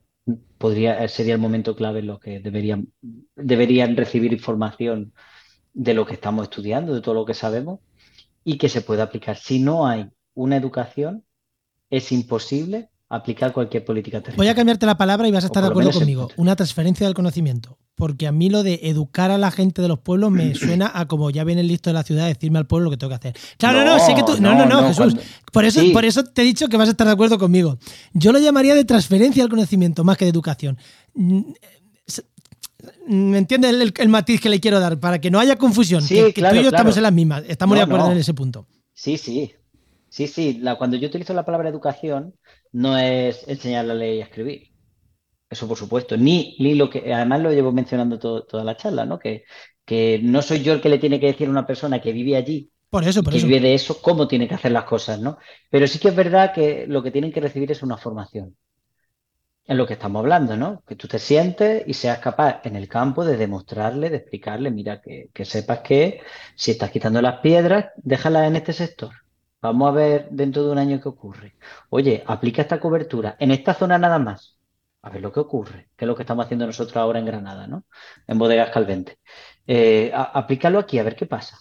podría, 0.58 1.06
sería 1.08 1.34
el 1.34 1.40
momento 1.40 1.76
clave 1.76 2.00
en 2.00 2.08
lo 2.08 2.18
que 2.18 2.40
deberían, 2.40 2.88
deberían 3.36 3.96
recibir 3.96 4.32
información 4.32 5.12
de 5.72 5.94
lo 5.94 6.04
que 6.04 6.14
estamos 6.14 6.44
estudiando, 6.44 6.94
de 6.94 7.00
todo 7.00 7.14
lo 7.14 7.24
que 7.24 7.34
sabemos, 7.34 7.80
y 8.44 8.58
que 8.58 8.68
se 8.68 8.82
pueda 8.82 9.04
aplicar. 9.04 9.36
Si 9.36 9.60
no 9.60 9.86
hay 9.86 10.10
una 10.34 10.56
educación, 10.56 11.24
es 11.90 12.10
imposible 12.10 12.90
aplicar 13.08 13.52
cualquier 13.52 13.84
política 13.84 14.18
voy 14.18 14.20
a 14.20 14.24
territorial. 14.24 14.56
cambiarte 14.56 14.86
la 14.86 14.96
palabra 14.96 15.28
y 15.28 15.32
vas 15.32 15.44
a 15.44 15.46
estar 15.46 15.62
de 15.62 15.68
acuerdo 15.68 15.92
conmigo. 15.92 16.30
Una 16.36 16.56
transferencia 16.56 17.06
del 17.06 17.14
conocimiento. 17.14 17.78
Porque 17.94 18.26
a 18.26 18.32
mí 18.32 18.48
lo 18.48 18.62
de 18.62 18.80
educar 18.84 19.30
a 19.30 19.38
la 19.38 19.50
gente 19.50 19.82
de 19.82 19.88
los 19.88 19.98
pueblos 19.98 20.30
me 20.30 20.54
suena 20.54 20.90
a 20.94 21.06
como 21.06 21.30
ya 21.30 21.44
viene 21.44 21.60
el 21.60 21.68
listo 21.68 21.90
de 21.90 21.94
la 21.94 22.02
ciudad 22.02 22.24
a 22.24 22.28
decirme 22.28 22.58
al 22.58 22.66
pueblo 22.66 22.86
lo 22.86 22.90
que 22.90 22.96
tengo 22.96 23.10
que 23.10 23.16
hacer. 23.16 23.36
Claro, 23.58 23.84
no, 23.84 23.98
No, 23.98 24.04
sé 24.06 24.14
que 24.14 24.22
tú. 24.22 24.40
No, 24.40 24.54
no, 24.54 24.64
no, 24.66 24.80
no, 24.80 24.88
Jesús. 24.88 24.96
cuando- 24.96 25.22
Por 25.52 25.64
eso, 25.64 25.80
Sí. 25.80 25.90
por 25.90 26.04
eso 26.04 26.24
te 26.24 26.42
he 26.42 26.44
dicho 26.44 26.68
que 26.68 26.76
vas 26.76 26.88
a 26.88 26.92
estar 26.92 27.06
de 27.06 27.12
acuerdo 27.12 27.38
conmigo. 27.38 27.78
Yo 28.14 28.32
lo 28.32 28.38
llamaría 28.38 28.74
de 28.74 28.84
transferencia 28.84 29.42
del 29.42 29.50
conocimiento 29.50 30.04
más 30.04 30.16
que 30.16 30.24
de 30.24 30.30
educación. 30.30 30.78
Mm, 31.14 31.42
s- 32.06 32.22
¿Me 33.06 33.38
entiendes 33.38 33.72
el, 33.74 33.92
el 33.96 34.08
matiz 34.08 34.40
que 34.40 34.48
le 34.48 34.58
quiero 34.58 34.80
dar? 34.80 34.98
Para 34.98 35.20
que 35.20 35.30
no 35.30 35.38
haya 35.38 35.56
confusión. 35.56 36.02
Sí, 36.02 36.14
que, 36.14 36.24
que 36.32 36.40
claro, 36.40 36.54
tú 36.56 36.60
y 36.60 36.64
yo 36.64 36.70
claro. 36.70 36.76
estamos 36.82 36.96
en 36.96 37.02
las 37.04 37.12
mismas. 37.12 37.44
Estamos 37.46 37.76
de 37.76 37.82
acuerdo 37.82 38.06
no. 38.06 38.12
en 38.12 38.18
ese 38.18 38.34
punto. 38.34 38.66
Sí, 38.94 39.18
sí, 39.18 39.52
sí, 40.08 40.26
sí. 40.26 40.58
La, 40.60 40.76
cuando 40.76 40.96
yo 40.96 41.08
utilizo 41.08 41.34
la 41.34 41.44
palabra 41.44 41.68
educación, 41.68 42.34
no 42.72 42.96
es 42.98 43.44
enseñar 43.46 43.84
la 43.84 43.94
ley 43.94 44.20
a 44.20 44.24
escribir. 44.24 44.71
Eso 45.52 45.68
por 45.68 45.76
supuesto. 45.78 46.16
Ni, 46.16 46.56
ni 46.60 46.74
lo 46.74 46.88
que, 46.90 47.12
además 47.14 47.40
lo 47.42 47.52
llevo 47.52 47.72
mencionando 47.72 48.18
todo- 48.18 48.44
toda 48.44 48.64
la 48.64 48.76
charla, 48.76 49.04
¿no? 49.04 49.18
Que, 49.18 49.44
que 49.84 50.18
no 50.22 50.40
soy 50.42 50.62
yo 50.62 50.72
el 50.72 50.80
que 50.80 50.88
le 50.88 50.98
tiene 50.98 51.20
que 51.20 51.26
decir 51.26 51.48
a 51.48 51.50
una 51.50 51.66
persona 51.66 52.00
que 52.00 52.12
vive 52.12 52.36
allí 52.36 52.72
Por 52.90 53.02
eso, 53.04 53.22
por 53.24 53.34
que 53.34 53.38
eso. 53.38 53.48
vive 53.48 53.60
de 53.60 53.74
eso, 53.74 54.00
cómo 54.02 54.28
tiene 54.28 54.48
que 54.48 54.54
hacer 54.56 54.72
las 54.72 54.84
cosas, 54.84 55.20
¿no? 55.20 55.38
Pero 55.70 55.86
sí 55.88 55.98
que 56.00 56.08
es 56.10 56.16
verdad 56.16 56.54
que 56.54 56.86
lo 56.88 57.02
que 57.02 57.10
tienen 57.12 57.32
que 57.32 57.40
recibir 57.40 57.70
es 57.72 57.82
una 57.82 57.96
formación. 57.98 58.56
En 59.64 59.76
lo 59.76 59.86
que 59.86 59.94
estamos 59.94 60.20
hablando, 60.20 60.56
¿no? 60.56 60.82
Que 60.86 60.96
tú 60.96 61.08
te 61.08 61.18
sientes 61.18 61.84
y 61.86 61.94
seas 61.94 62.18
capaz 62.18 62.60
en 62.64 62.76
el 62.76 62.88
campo 62.88 63.24
de 63.24 63.36
demostrarle, 63.36 64.10
de 64.10 64.16
explicarle, 64.18 64.70
mira, 64.70 65.00
que, 65.00 65.30
que 65.32 65.44
sepas 65.44 65.80
que 65.80 66.20
si 66.56 66.72
estás 66.72 66.90
quitando 66.90 67.20
las 67.22 67.40
piedras, 67.40 67.86
déjalas 67.96 68.46
en 68.48 68.56
este 68.56 68.72
sector. 68.72 69.12
Vamos 69.60 69.88
a 69.88 69.92
ver 69.92 70.28
dentro 70.30 70.64
de 70.64 70.72
un 70.72 70.78
año 70.78 71.00
qué 71.00 71.08
ocurre. 71.08 71.54
Oye, 71.90 72.22
aplica 72.26 72.62
esta 72.62 72.80
cobertura 72.80 73.36
en 73.38 73.50
esta 73.52 73.74
zona 73.74 73.98
nada 73.98 74.18
más. 74.18 74.58
A 75.02 75.10
ver 75.10 75.20
lo 75.20 75.32
que 75.32 75.40
ocurre, 75.40 75.90
que 75.96 76.04
es 76.04 76.06
lo 76.06 76.14
que 76.14 76.22
estamos 76.22 76.44
haciendo 76.44 76.66
nosotros 76.66 76.96
ahora 76.96 77.18
en 77.18 77.26
Granada, 77.26 77.66
¿no? 77.66 77.84
En 78.26 78.38
Bodegas 78.38 78.70
Calvente. 78.70 79.18
Eh, 79.66 80.12
aplícalo 80.14 80.78
aquí, 80.78 80.98
a 80.98 81.02
ver 81.02 81.16
qué 81.16 81.26
pasa. 81.26 81.58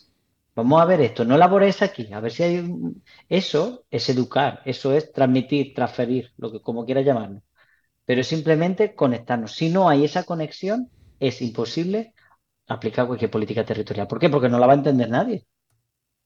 Vamos 0.55 0.81
a 0.81 0.85
ver 0.85 1.01
esto, 1.01 1.25
no 1.25 1.37
labores 1.37 1.81
aquí, 1.81 2.11
a 2.13 2.19
ver 2.19 2.31
si 2.31 2.43
hay 2.43 2.59
un... 2.59 3.03
Eso 3.29 3.85
es 3.89 4.09
educar, 4.09 4.61
eso 4.65 4.93
es 4.93 5.11
transmitir, 5.11 5.73
transferir, 5.73 6.33
lo 6.37 6.51
que 6.51 6.61
como 6.61 6.85
quieras 6.85 7.05
llamarlo. 7.05 7.41
Pero 8.05 8.21
es 8.21 8.27
simplemente 8.27 8.95
conectarnos. 8.95 9.53
Si 9.53 9.69
no 9.69 9.89
hay 9.89 10.05
esa 10.05 10.23
conexión, 10.25 10.89
es 11.19 11.41
imposible 11.41 12.13
aplicar 12.67 13.07
cualquier 13.07 13.31
política 13.31 13.65
territorial. 13.65 14.07
¿Por 14.07 14.19
qué? 14.19 14.29
Porque 14.29 14.49
no 14.49 14.59
la 14.59 14.67
va 14.67 14.73
a 14.73 14.77
entender 14.77 15.09
nadie. 15.09 15.47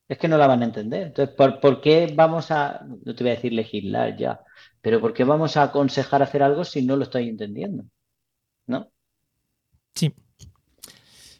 Es 0.08 0.18
que 0.18 0.28
no 0.28 0.38
la 0.38 0.48
van 0.48 0.62
a 0.62 0.66
entender. 0.66 1.08
Entonces, 1.08 1.36
¿por, 1.36 1.60
por 1.60 1.82
qué 1.82 2.12
vamos 2.16 2.52
a, 2.52 2.82
no 2.84 3.16
te 3.16 3.24
voy 3.24 3.32
a 3.32 3.36
decir 3.36 3.54
legislar 3.54 4.18
ya, 4.18 4.42
pero 4.86 5.02
por 5.02 5.16
qué 5.16 5.24
vamos 5.24 5.58
a 5.58 5.64
aconsejar 5.64 6.22
hacer 6.22 6.44
algo 6.44 6.64
si 6.64 6.84
no 6.84 6.96
lo 6.96 7.06
estoy 7.06 7.28
entendiendo? 7.28 7.86
¿No? 8.68 8.92
Sí. 9.96 10.14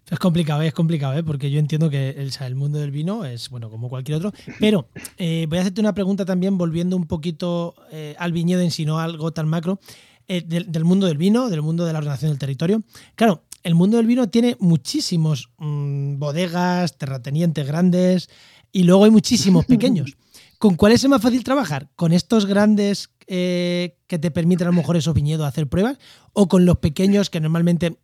Es 0.10 0.18
complicado, 0.18 0.64
es 0.64 0.74
complicado, 0.74 1.14
¿eh? 1.14 1.22
porque 1.22 1.52
yo 1.52 1.60
entiendo 1.60 1.92
que 1.92 2.10
el, 2.10 2.56
mundo 2.56 2.80
del 2.80 2.90
vino 2.90 3.24
es, 3.24 3.52
bueno, 3.52 3.70
como 3.70 3.88
cualquier 3.88 4.18
otro. 4.18 4.34
Pero 4.60 4.90
eh, 5.20 5.46
voy 5.48 5.60
a 5.60 5.62
hacerte 5.62 5.80
una 5.80 5.94
pregunta 5.94 6.26
también, 6.26 6.58
volviendo 6.58 6.98
un 6.98 7.06
poquito 7.06 7.76
eh, 7.92 8.16
al 8.18 8.34
viñedo 8.34 8.62
en 8.62 8.72
sí, 8.72 8.84
no 8.84 8.98
algo 8.98 9.32
tan 9.32 9.48
macro, 9.48 9.80
eh, 10.28 10.42
del, 10.42 10.72
del 10.72 10.84
mundo 10.84 11.06
del 11.06 11.20
vino, 11.20 11.48
del 11.48 11.62
mundo 11.62 11.86
de 11.86 11.94
la 11.94 12.00
ordenación 12.00 12.32
del 12.32 12.40
territorio. 12.40 12.82
Claro, 13.14 13.44
el 13.62 13.76
mundo 13.76 13.98
del 13.98 14.08
vino 14.08 14.28
tiene 14.28 14.58
muchísimos 14.60 15.52
mm, 15.60 16.18
bodegas, 16.18 16.98
terratenientes 16.98 17.68
grandes 17.68 18.28
y 18.72 18.86
luego 18.86 19.06
hay 19.06 19.12
muchísimos 19.12 19.66
pequeños. 19.68 20.18
¿Con 20.60 20.76
cuál 20.76 20.94
es 20.94 21.08
más 21.08 21.22
fácil 21.22 21.44
trabajar? 21.44 21.90
¿Con 21.96 22.14
estos 22.14 22.46
grandes 22.46 23.10
eh, 23.28 23.98
que 24.08 24.20
te 24.20 24.32
permiten 24.32 24.68
a 24.68 24.72
lo 24.72 24.76
mejor 24.76 24.98
esos 24.98 25.14
viñedos 25.14 25.48
hacer 25.48 25.68
pruebas? 25.68 25.98
¿O 26.34 26.48
con 26.48 26.66
los 26.66 26.78
pequeños 26.78 27.30
que 27.30 27.40
normalmente 27.40 27.98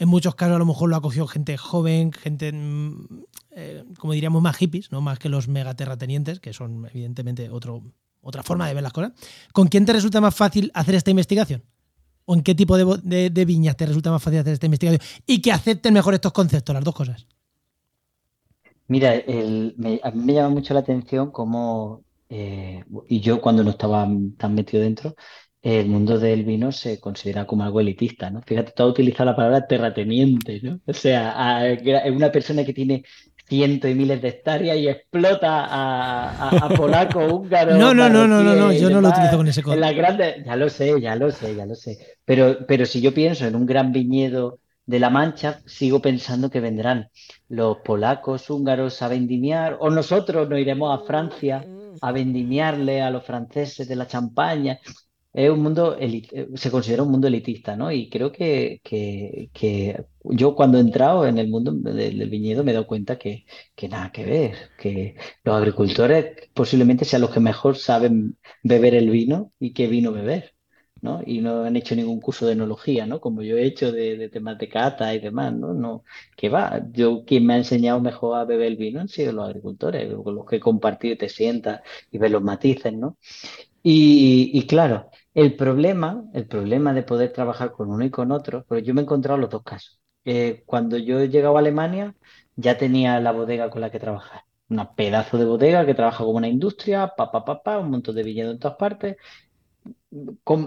en 0.00 0.08
muchos 0.08 0.34
casos 0.34 0.56
a 0.56 0.58
lo 0.58 0.64
mejor 0.64 0.88
lo 0.88 0.96
ha 0.96 1.02
cogido 1.02 1.26
gente 1.26 1.58
joven, 1.58 2.10
gente, 2.12 2.52
mm, 2.52 3.24
eh, 3.50 3.84
como 3.98 4.14
diríamos, 4.14 4.40
más 4.40 4.56
hippies, 4.56 4.90
¿no? 4.90 5.02
más 5.02 5.18
que 5.18 5.28
los 5.28 5.46
megaterratenientes, 5.46 6.40
que 6.40 6.54
son 6.54 6.88
evidentemente 6.90 7.50
otro, 7.50 7.82
otra 8.22 8.42
forma 8.42 8.66
de 8.66 8.72
ver 8.72 8.82
las 8.82 8.94
cosas. 8.94 9.12
¿Con 9.52 9.68
quién 9.68 9.84
te 9.84 9.92
resulta 9.92 10.22
más 10.22 10.34
fácil 10.34 10.70
hacer 10.72 10.94
esta 10.94 11.10
investigación? 11.10 11.62
¿O 12.24 12.34
en 12.34 12.42
qué 12.42 12.54
tipo 12.54 12.78
de, 12.78 13.44
viñas 13.44 13.76
te 13.76 13.84
resulta 13.84 14.10
más 14.10 14.22
fácil 14.22 14.40
hacer 14.40 14.54
esta 14.54 14.66
investigación? 14.66 15.06
Y 15.26 15.42
que 15.42 15.52
acepten 15.52 15.92
mejor 15.92 16.14
estos 16.14 16.32
conceptos, 16.32 16.72
las 16.72 16.84
dos 16.84 16.94
cosas. 16.94 17.26
Mira, 18.90 19.14
el- 19.16 19.74
me- 19.78 20.00
a 20.02 20.10
mí 20.10 20.22
me 20.24 20.34
llama 20.34 20.50
mucho 20.50 20.74
la 20.74 20.80
atención 20.80 21.30
cómo, 21.30 22.04
eh, 22.28 22.84
y 23.08 23.20
yo 23.20 23.40
cuando 23.40 23.64
no 23.64 23.70
estaba 23.70 24.08
tan 24.38 24.54
metido 24.54 24.82
dentro, 24.82 25.14
el 25.62 25.86
mundo 25.88 26.18
del 26.18 26.44
vino 26.44 26.72
se 26.72 27.00
considera 27.00 27.46
como 27.46 27.64
algo 27.64 27.80
elitista, 27.80 28.30
¿no? 28.30 28.42
Fíjate, 28.42 28.72
tú 28.72 28.82
has 28.84 28.90
utilizado 28.90 29.30
la 29.30 29.36
palabra 29.36 29.66
terrateniente, 29.66 30.60
¿no? 30.62 30.80
O 30.86 30.92
sea, 30.94 31.62
gra- 31.82 32.10
una 32.14 32.32
persona 32.32 32.64
que 32.64 32.74
tiene 32.74 33.04
cientos 33.48 33.90
y 33.90 33.94
miles 33.94 34.22
de 34.22 34.28
hectáreas 34.28 34.76
y 34.78 34.88
explota 34.88 35.64
a, 35.66 36.30
a, 36.32 36.66
a 36.66 36.74
polaco, 36.74 37.20
húngaro, 37.36 37.78
No, 37.78 37.94
no, 37.94 38.10
no, 38.10 38.26
no, 38.28 38.44
no, 38.44 38.54
no, 38.56 38.72
yo 38.72 38.90
no 38.90 39.00
lo 39.00 39.08
utilizo 39.08 39.36
con 39.36 39.48
ese 39.48 39.62
en 39.68 39.80
concepto. 39.80 39.80
las 39.80 39.94
grandes, 39.94 40.44
ya 40.44 40.56
lo 40.56 40.68
sé, 40.68 41.00
ya 41.00 41.16
lo 41.16 41.30
sé, 41.30 41.54
ya 41.54 41.66
lo 41.66 41.74
sé. 41.74 41.98
Pero, 42.24 42.66
pero 42.66 42.86
si 42.86 43.00
yo 43.00 43.14
pienso 43.14 43.46
en 43.46 43.54
un 43.56 43.66
gran 43.66 43.92
viñedo 43.92 44.60
de 44.90 44.98
La 44.98 45.08
Mancha, 45.08 45.62
sigo 45.66 46.02
pensando 46.02 46.50
que 46.50 46.60
vendrán 46.60 47.10
los 47.48 47.78
polacos, 47.78 48.50
húngaros 48.50 49.00
a 49.02 49.08
vendimiar, 49.08 49.76
o 49.80 49.88
nosotros 49.88 50.48
nos 50.48 50.58
iremos 50.58 50.92
a 50.92 51.04
Francia 51.04 51.64
a 52.00 52.12
vendimiarle 52.12 53.00
a 53.00 53.10
los 53.10 53.24
franceses 53.24 53.86
de 53.88 53.96
la 53.96 54.08
champaña. 54.08 54.80
Es 55.32 55.48
un 55.48 55.62
mundo, 55.62 55.96
se 56.56 56.70
considera 56.72 57.04
un 57.04 57.12
mundo 57.12 57.28
elitista, 57.28 57.76
¿no? 57.76 57.92
Y 57.92 58.10
creo 58.10 58.32
que, 58.32 58.80
que, 58.82 60.04
yo 60.24 60.56
cuando 60.56 60.78
he 60.78 60.80
entrado 60.80 61.24
en 61.24 61.38
el 61.38 61.48
mundo 61.48 61.72
del, 61.72 62.28
viñedo 62.28 62.64
me 62.64 62.72
he 62.72 62.74
dado 62.74 62.88
cuenta 62.88 63.16
que, 63.16 63.46
que 63.76 63.88
nada 63.88 64.10
que 64.10 64.24
ver, 64.24 64.56
que 64.76 65.14
los 65.44 65.56
agricultores 65.56 66.48
posiblemente 66.52 67.04
sean 67.04 67.22
los 67.22 67.30
que 67.30 67.38
mejor 67.38 67.76
saben 67.76 68.38
beber 68.64 68.94
el 68.96 69.08
vino 69.10 69.52
y 69.60 69.72
qué 69.72 69.86
vino 69.86 70.10
beber. 70.10 70.54
¿No? 71.02 71.20
Y 71.24 71.40
no 71.40 71.64
han 71.64 71.76
hecho 71.76 71.94
ningún 71.94 72.20
curso 72.20 72.46
de 72.46 72.52
enología, 72.52 73.06
¿no? 73.06 73.20
Como 73.20 73.42
yo 73.42 73.56
he 73.56 73.64
hecho 73.64 73.92
de, 73.92 74.28
temas 74.28 74.58
de 74.58 74.68
cata 74.68 75.14
y 75.14 75.20
demás, 75.20 75.52
¿no? 75.54 76.04
Que 76.36 76.48
va, 76.48 76.82
yo 76.92 77.24
quien 77.24 77.46
me 77.46 77.54
ha 77.54 77.56
enseñado 77.58 78.00
mejor 78.00 78.38
a 78.38 78.44
beber 78.44 78.68
el 78.68 78.76
vino 78.76 79.00
han 79.00 79.08
sido 79.08 79.32
los 79.32 79.46
agricultores, 79.48 80.12
con 80.22 80.34
los 80.34 80.46
que 80.46 80.56
he 80.56 80.60
compartido 80.60 81.16
te 81.16 81.28
sientas 81.28 81.82
y 82.10 82.18
ves 82.18 82.30
los 82.30 82.42
matices, 82.42 82.92
¿no? 82.92 83.16
Y, 83.82 84.66
claro, 84.66 85.10
el 85.34 85.56
problema, 85.56 86.24
el 86.34 86.46
problema 86.46 86.92
de 86.92 87.02
poder 87.02 87.32
trabajar 87.32 87.72
con 87.72 87.90
uno 87.90 88.04
y 88.04 88.10
con 88.10 88.30
otro, 88.32 88.64
pero 88.68 88.80
yo 88.80 88.94
me 88.94 89.00
he 89.00 89.04
encontrado 89.04 89.38
los 89.38 89.50
dos 89.50 89.62
casos. 89.62 90.00
Eh, 90.24 90.62
cuando 90.66 90.98
yo 90.98 91.20
he 91.20 91.28
llegado 91.28 91.56
a 91.56 91.60
Alemania, 91.60 92.14
ya 92.56 92.76
tenía 92.76 93.18
la 93.20 93.32
bodega 93.32 93.70
con 93.70 93.80
la 93.80 93.90
que 93.90 93.98
trabajar. 93.98 94.42
Una 94.68 94.94
pedazo 94.94 95.38
de 95.38 95.46
bodega 95.46 95.86
que 95.86 95.94
trabaja 95.94 96.24
como 96.24 96.36
una 96.36 96.48
industria, 96.48 97.12
pa, 97.16 97.30
pa, 97.32 97.78
un 97.78 97.90
montón 97.90 98.14
de 98.14 98.22
viñedos 98.22 98.54
en 98.54 98.58
todas 98.60 98.76
partes, 98.76 99.16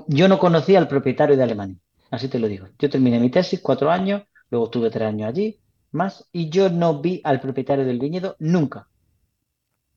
yo 0.07 0.27
no 0.27 0.39
conocía 0.39 0.79
al 0.79 0.87
propietario 0.87 1.35
de 1.35 1.43
Alemania, 1.43 1.77
así 2.11 2.27
te 2.27 2.39
lo 2.39 2.47
digo. 2.47 2.67
Yo 2.79 2.89
terminé 2.89 3.19
mi 3.19 3.29
tesis, 3.29 3.59
cuatro 3.61 3.91
años, 3.91 4.23
luego 4.49 4.65
estuve 4.65 4.89
tres 4.89 5.07
años 5.07 5.29
allí, 5.29 5.59
más, 5.91 6.27
y 6.31 6.49
yo 6.49 6.69
no 6.69 7.01
vi 7.01 7.21
al 7.23 7.39
propietario 7.39 7.85
del 7.85 7.99
viñedo 7.99 8.35
nunca. 8.39 8.87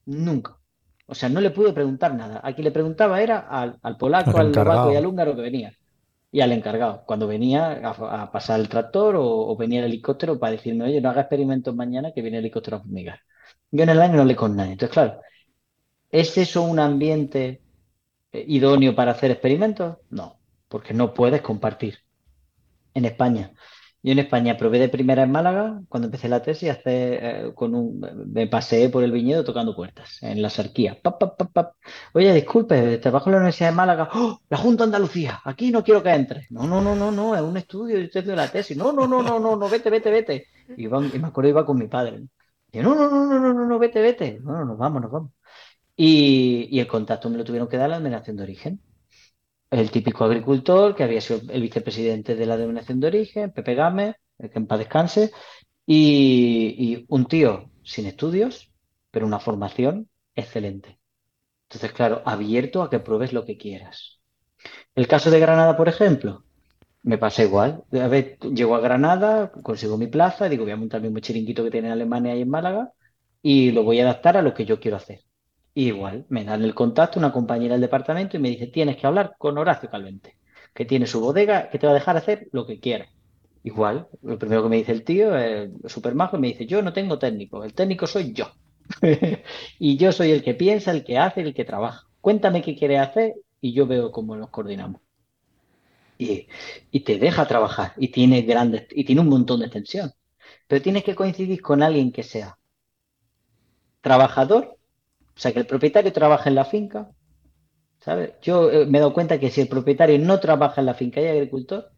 Nunca. 0.04 0.58
O 1.06 1.14
sea, 1.14 1.28
no 1.28 1.40
le 1.40 1.50
pude 1.50 1.72
preguntar 1.72 2.14
nada. 2.14 2.40
A 2.42 2.52
quien 2.52 2.64
le 2.64 2.70
preguntaba 2.70 3.20
era 3.20 3.38
al, 3.38 3.96
polaco, 3.96 4.36
al 4.38 4.52
novaco 4.52 4.92
y 4.92 4.96
al 4.96 5.06
húngaro 5.06 5.36
que 5.36 5.42
venía. 5.42 5.72
Y 6.32 6.40
al 6.40 6.52
encargado, 6.52 7.04
cuando 7.06 7.26
venía 7.26 7.80
a, 7.82 8.30
pasar 8.30 8.60
el 8.60 8.68
tractor 8.68 9.14
o, 9.16 9.56
venía 9.56 9.80
el 9.80 9.86
helicóptero 9.86 10.38
para 10.38 10.52
decirme, 10.52 10.84
oye, 10.84 11.00
no 11.00 11.08
haga 11.08 11.22
experimentos 11.22 11.74
mañana 11.74 12.12
que 12.12 12.20
viene 12.20 12.38
el 12.38 12.44
helicóptero 12.44 12.78
a 12.78 12.80
fumigar. 12.80 13.20
Yo 13.70 13.84
en 13.84 13.88
el 13.88 14.02
año 14.02 14.16
no 14.16 14.24
le 14.24 14.36
con 14.36 14.56
nadie. 14.56 14.72
Entonces, 14.72 14.92
claro, 14.92 15.20
¿es 16.10 16.36
eso 16.36 16.62
un 16.62 16.78
ambiente 16.78 17.62
idóneo 18.32 18.94
para 18.94 19.12
hacer 19.12 19.30
experimentos? 19.30 19.96
No, 20.10 20.38
porque 20.68 20.94
no 20.94 21.14
puedes 21.14 21.42
compartir. 21.42 21.98
En 22.94 23.04
España. 23.04 23.52
Yo 24.06 24.12
en 24.12 24.20
España 24.20 24.56
probé 24.56 24.78
de 24.78 24.88
primera 24.88 25.24
en 25.24 25.32
Málaga, 25.32 25.80
cuando 25.88 26.06
empecé 26.06 26.28
la 26.28 26.40
tesis, 26.40 26.70
hace, 26.70 27.18
eh, 27.20 27.52
con 27.56 27.74
un, 27.74 28.00
me 28.32 28.46
paseé 28.46 28.88
por 28.88 29.02
el 29.02 29.10
viñedo 29.10 29.42
tocando 29.42 29.74
puertas, 29.74 30.22
en 30.22 30.40
la 30.40 30.48
sarquía. 30.48 30.96
Oye, 32.12 32.32
disculpe, 32.32 32.98
trabajo 32.98 33.28
en 33.28 33.32
la 33.32 33.38
Universidad 33.38 33.70
de 33.70 33.74
Málaga. 33.74 34.08
¡Oh! 34.14 34.38
La 34.48 34.58
Junta 34.58 34.84
Andalucía, 34.84 35.40
aquí 35.44 35.72
no 35.72 35.82
quiero 35.82 36.04
que 36.04 36.10
entre. 36.10 36.46
No, 36.50 36.68
no, 36.68 36.80
no, 36.80 36.94
no, 36.94 37.10
no, 37.10 37.34
es 37.34 37.42
un 37.42 37.56
estudio, 37.56 37.98
yo 37.98 38.04
estoy 38.04 38.36
la 38.36 38.48
tesis. 38.48 38.76
No, 38.76 38.92
no, 38.92 39.08
no, 39.08 39.24
no, 39.24 39.40
no, 39.40 39.56
no, 39.56 39.68
vete, 39.68 39.90
vete, 39.90 40.10
vete. 40.10 40.46
Y, 40.76 40.86
me 40.86 41.26
acuerdo 41.26 41.50
iba 41.50 41.66
con 41.66 41.76
mi 41.76 41.88
padre. 41.88 42.22
Y, 42.70 42.78
no, 42.78 42.94
no, 42.94 43.10
no, 43.10 43.26
no, 43.26 43.52
no, 43.52 43.66
no, 43.66 43.78
vete, 43.80 44.00
vete. 44.00 44.38
No, 44.40 44.52
no, 44.52 44.64
nos 44.66 44.78
vamos, 44.78 45.02
nos 45.02 45.10
vamos. 45.10 45.32
Y, 45.96 46.78
el 46.78 46.86
contacto 46.86 47.30
me 47.30 47.38
lo 47.38 47.44
tuvieron 47.44 47.68
que 47.68 47.76
dar 47.76 47.88
la 47.88 47.96
denominación 47.96 48.36
de 48.36 48.42
origen. 48.42 48.80
El 49.70 49.90
típico 49.90 50.24
agricultor 50.24 50.94
que 50.94 51.04
había 51.04 51.20
sido 51.20 51.40
el 51.50 51.62
vicepresidente 51.62 52.36
de 52.36 52.46
la 52.46 52.56
denominación 52.56 53.00
de 53.00 53.08
origen, 53.08 53.52
Pepe 53.52 53.74
Gámez, 53.74 54.16
que 54.38 54.50
en 54.54 54.66
paz 54.66 54.78
descanse, 54.78 55.32
y, 55.86 57.04
un 57.08 57.26
tío 57.26 57.70
sin 57.82 58.06
estudios, 58.06 58.70
pero 59.10 59.26
una 59.26 59.38
formación 59.40 60.08
excelente. 60.34 60.98
Entonces, 61.68 61.92
claro, 61.92 62.22
abierto 62.24 62.82
a 62.82 62.90
que 62.90 63.00
pruebes 63.00 63.32
lo 63.32 63.44
que 63.44 63.56
quieras. 63.56 64.20
El 64.94 65.08
caso 65.08 65.30
de 65.30 65.40
Granada, 65.40 65.76
por 65.76 65.88
ejemplo, 65.88 66.44
me 67.02 67.18
pasa 67.18 67.42
igual. 67.44 67.84
A 67.92 68.08
ver, 68.08 68.38
llego 68.40 68.74
a 68.76 68.80
Granada, 68.80 69.52
consigo 69.52 69.96
mi 69.96 70.08
plaza, 70.08 70.48
digo, 70.48 70.64
voy 70.64 70.72
a 70.72 70.76
montar 70.76 71.00
mi 71.02 71.20
chiringuito 71.20 71.64
que 71.64 71.70
tiene 71.70 71.88
en 71.88 71.92
Alemania 71.92 72.36
y 72.36 72.42
en 72.42 72.50
Málaga 72.50 72.92
y 73.42 73.70
lo 73.72 73.84
voy 73.84 74.00
a 74.00 74.04
adaptar 74.04 74.36
a 74.36 74.42
lo 74.42 74.54
que 74.54 74.64
yo 74.64 74.80
quiero 74.80 74.96
hacer. 74.96 75.25
Igual, 75.78 76.24
me 76.30 76.42
dan 76.42 76.62
el 76.64 76.74
contacto 76.74 77.18
una 77.18 77.32
compañera 77.32 77.74
del 77.74 77.82
departamento 77.82 78.38
y 78.38 78.40
me 78.40 78.48
dice, 78.48 78.66
tienes 78.66 78.96
que 78.96 79.06
hablar 79.06 79.34
con 79.36 79.58
Horacio 79.58 79.90
Calvente, 79.90 80.38
que 80.72 80.86
tiene 80.86 81.06
su 81.06 81.20
bodega, 81.20 81.68
que 81.68 81.78
te 81.78 81.86
va 81.86 81.92
a 81.92 81.94
dejar 81.94 82.16
hacer 82.16 82.48
lo 82.52 82.64
que 82.64 82.80
quiera. 82.80 83.08
Igual, 83.62 84.08
lo 84.22 84.38
primero 84.38 84.62
que 84.62 84.68
me 84.70 84.76
dice 84.76 84.92
el 84.92 85.04
tío 85.04 85.36
es 85.36 85.70
súper 85.84 86.14
majo 86.14 86.38
me 86.38 86.48
dice, 86.48 86.64
yo 86.64 86.80
no 86.80 86.94
tengo 86.94 87.18
técnico, 87.18 87.62
el 87.62 87.74
técnico 87.74 88.06
soy 88.06 88.32
yo. 88.32 88.52
y 89.78 89.98
yo 89.98 90.12
soy 90.12 90.30
el 90.30 90.42
que 90.42 90.54
piensa, 90.54 90.92
el 90.92 91.04
que 91.04 91.18
hace, 91.18 91.42
el 91.42 91.52
que 91.52 91.66
trabaja. 91.66 92.06
Cuéntame 92.22 92.62
qué 92.62 92.74
quiere 92.74 92.98
hacer 92.98 93.34
y 93.60 93.74
yo 93.74 93.86
veo 93.86 94.10
cómo 94.12 94.34
nos 94.34 94.48
coordinamos. 94.48 95.02
Y, 96.16 96.48
y, 96.90 97.00
te 97.00 97.18
deja 97.18 97.46
trabajar 97.46 97.92
y 97.98 98.08
tiene 98.08 98.40
grandes 98.42 98.86
y 98.92 99.04
tiene 99.04 99.20
un 99.20 99.28
montón 99.28 99.60
de 99.60 99.66
extensión. 99.66 100.12
Pero 100.66 100.80
tienes 100.80 101.04
que 101.04 101.14
coincidir 101.14 101.60
con 101.60 101.82
alguien 101.82 102.12
que 102.12 102.22
sea 102.22 102.56
trabajador 104.00 104.75
o 105.36 105.40
sea, 105.40 105.52
que 105.52 105.60
el 105.60 105.66
propietario 105.66 106.12
trabaja 106.12 106.48
en 106.48 106.54
la 106.54 106.64
finca, 106.64 107.10
¿sabes? 108.00 108.32
Yo 108.40 108.70
eh, 108.70 108.86
me 108.86 108.98
he 108.98 109.00
dado 109.00 109.12
cuenta 109.12 109.38
que 109.38 109.50
si 109.50 109.60
el 109.60 109.68
propietario 109.68 110.18
no 110.18 110.40
trabaja 110.40 110.80
en 110.80 110.86
la 110.86 110.94
finca 110.94 111.20
y 111.20 111.26
agricultor, 111.26 111.90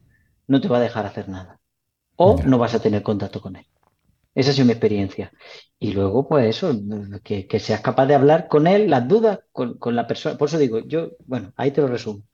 no 0.48 0.60
te 0.60 0.66
va 0.66 0.78
a 0.78 0.80
dejar 0.80 1.06
hacer 1.06 1.28
nada. 1.28 1.60
O 2.16 2.42
no 2.42 2.58
vas 2.58 2.74
a 2.74 2.80
tener 2.80 3.02
contacto 3.04 3.40
con 3.40 3.54
él. 3.54 3.64
Esa 4.34 4.50
ha 4.50 4.54
sido 4.54 4.66
mi 4.66 4.72
experiencia. 4.72 5.32
Y 5.78 5.92
luego, 5.92 6.26
pues 6.26 6.56
eso, 6.56 6.72
que, 7.22 7.60
seas 7.60 7.80
capaz 7.80 8.06
de 8.06 8.16
hablar 8.16 8.48
con 8.48 8.66
él, 8.66 8.90
las 8.90 9.06
dudas, 9.06 9.38
con, 9.52 9.78
la 9.94 10.08
persona. 10.08 10.36
Por 10.36 10.48
eso 10.48 10.58
digo, 10.58 10.80
yo, 10.80 11.10
bueno, 11.26 11.52
ahí 11.56 11.70
te 11.70 11.80
lo 11.80 11.86
resumo. 11.86 12.24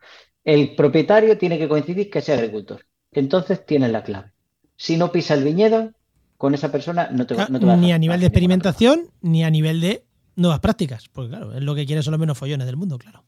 El 0.42 0.74
propietario 0.74 1.36
tiene 1.36 1.58
que 1.58 1.68
coincidir 1.68 2.08
que 2.10 2.22
sea 2.22 2.36
agricultor. 2.36 2.86
Entonces 3.12 3.64
tienes 3.66 3.90
la 3.90 4.02
clave. 4.02 4.32
Si 4.76 4.96
no 4.96 5.12
pisa 5.12 5.34
el 5.34 5.44
viñedo, 5.44 5.92
con 6.38 6.54
esa 6.54 6.72
persona 6.72 7.10
no 7.10 7.26
te, 7.26 7.36
no 7.36 7.60
te 7.60 7.66
va 7.66 7.74
a 7.74 7.76
Ni 7.76 7.92
a 7.92 7.98
nivel 7.98 8.20
de 8.20 8.26
experimentación, 8.26 9.10
ni 9.20 9.44
a 9.44 9.50
nivel 9.50 9.80
de 9.80 10.04
nuevas 10.36 10.60
prácticas, 10.60 11.08
porque 11.08 11.30
claro, 11.30 11.52
es 11.52 11.62
lo 11.62 11.74
que 11.74 11.86
quiere 11.86 12.02
son 12.02 12.12
los 12.12 12.20
menos 12.20 12.38
follones 12.38 12.66
del 12.66 12.76
mundo, 12.76 12.98
claro. 12.98 13.24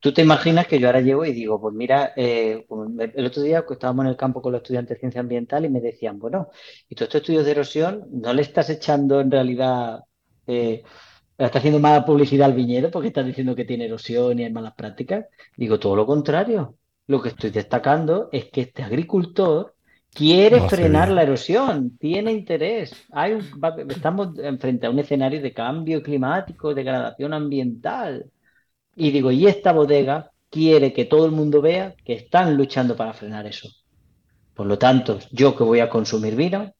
Tú 0.00 0.12
te 0.12 0.22
imaginas 0.22 0.68
que 0.68 0.78
yo 0.78 0.86
ahora 0.86 1.00
llego 1.00 1.24
y 1.24 1.32
digo, 1.32 1.60
pues 1.60 1.74
mira, 1.74 2.12
eh, 2.16 2.64
el 3.14 3.26
otro 3.26 3.42
día 3.42 3.64
estábamos 3.68 4.04
en 4.04 4.10
el 4.10 4.16
campo 4.16 4.40
con 4.40 4.52
los 4.52 4.62
estudiantes 4.62 4.96
de 4.96 5.00
ciencia 5.00 5.20
ambiental 5.20 5.64
y 5.64 5.68
me 5.68 5.80
decían, 5.80 6.20
bueno, 6.20 6.50
¿y 6.88 6.94
todos 6.94 7.08
estos 7.08 7.22
estudios 7.22 7.44
de 7.44 7.50
erosión 7.50 8.06
no 8.12 8.32
le 8.32 8.42
estás 8.42 8.70
echando 8.70 9.20
en 9.20 9.30
realidad, 9.30 10.04
eh, 10.46 10.84
estás 11.36 11.56
haciendo 11.56 11.80
mala 11.80 12.04
publicidad 12.04 12.46
al 12.46 12.54
viñedo 12.54 12.92
porque 12.92 13.08
estás 13.08 13.26
diciendo 13.26 13.56
que 13.56 13.64
tiene 13.64 13.86
erosión 13.86 14.38
y 14.38 14.44
hay 14.44 14.52
malas 14.52 14.74
prácticas? 14.74 15.26
Digo, 15.56 15.80
todo 15.80 15.96
lo 15.96 16.06
contrario. 16.06 16.76
Lo 17.08 17.20
que 17.20 17.30
estoy 17.30 17.50
destacando 17.50 18.28
es 18.30 18.50
que 18.50 18.60
este 18.60 18.84
agricultor 18.84 19.74
Quiere 20.18 20.68
frenar 20.68 21.10
la 21.10 21.22
erosión, 21.22 21.96
tiene 21.96 22.32
interés. 22.32 23.06
Hay 23.12 23.38
estamos 23.88 24.30
frente 24.58 24.86
a 24.88 24.90
un 24.90 24.98
escenario 24.98 25.40
de 25.40 25.52
cambio 25.52 26.02
climático, 26.02 26.74
degradación 26.74 27.32
ambiental. 27.34 28.28
Y 28.96 29.12
digo, 29.12 29.30
y 29.30 29.46
esta 29.46 29.70
bodega 29.70 30.32
quiere 30.50 30.92
que 30.92 31.04
todo 31.04 31.24
el 31.24 31.30
mundo 31.30 31.62
vea 31.62 31.94
que 32.04 32.14
están 32.14 32.56
luchando 32.56 32.96
para 32.96 33.12
frenar 33.12 33.46
eso. 33.46 33.68
Por 34.54 34.66
lo 34.66 34.76
tanto, 34.76 35.20
yo 35.30 35.54
que 35.54 35.62
voy 35.62 35.78
a 35.78 35.88
consumir 35.88 36.34
vino, 36.34 36.74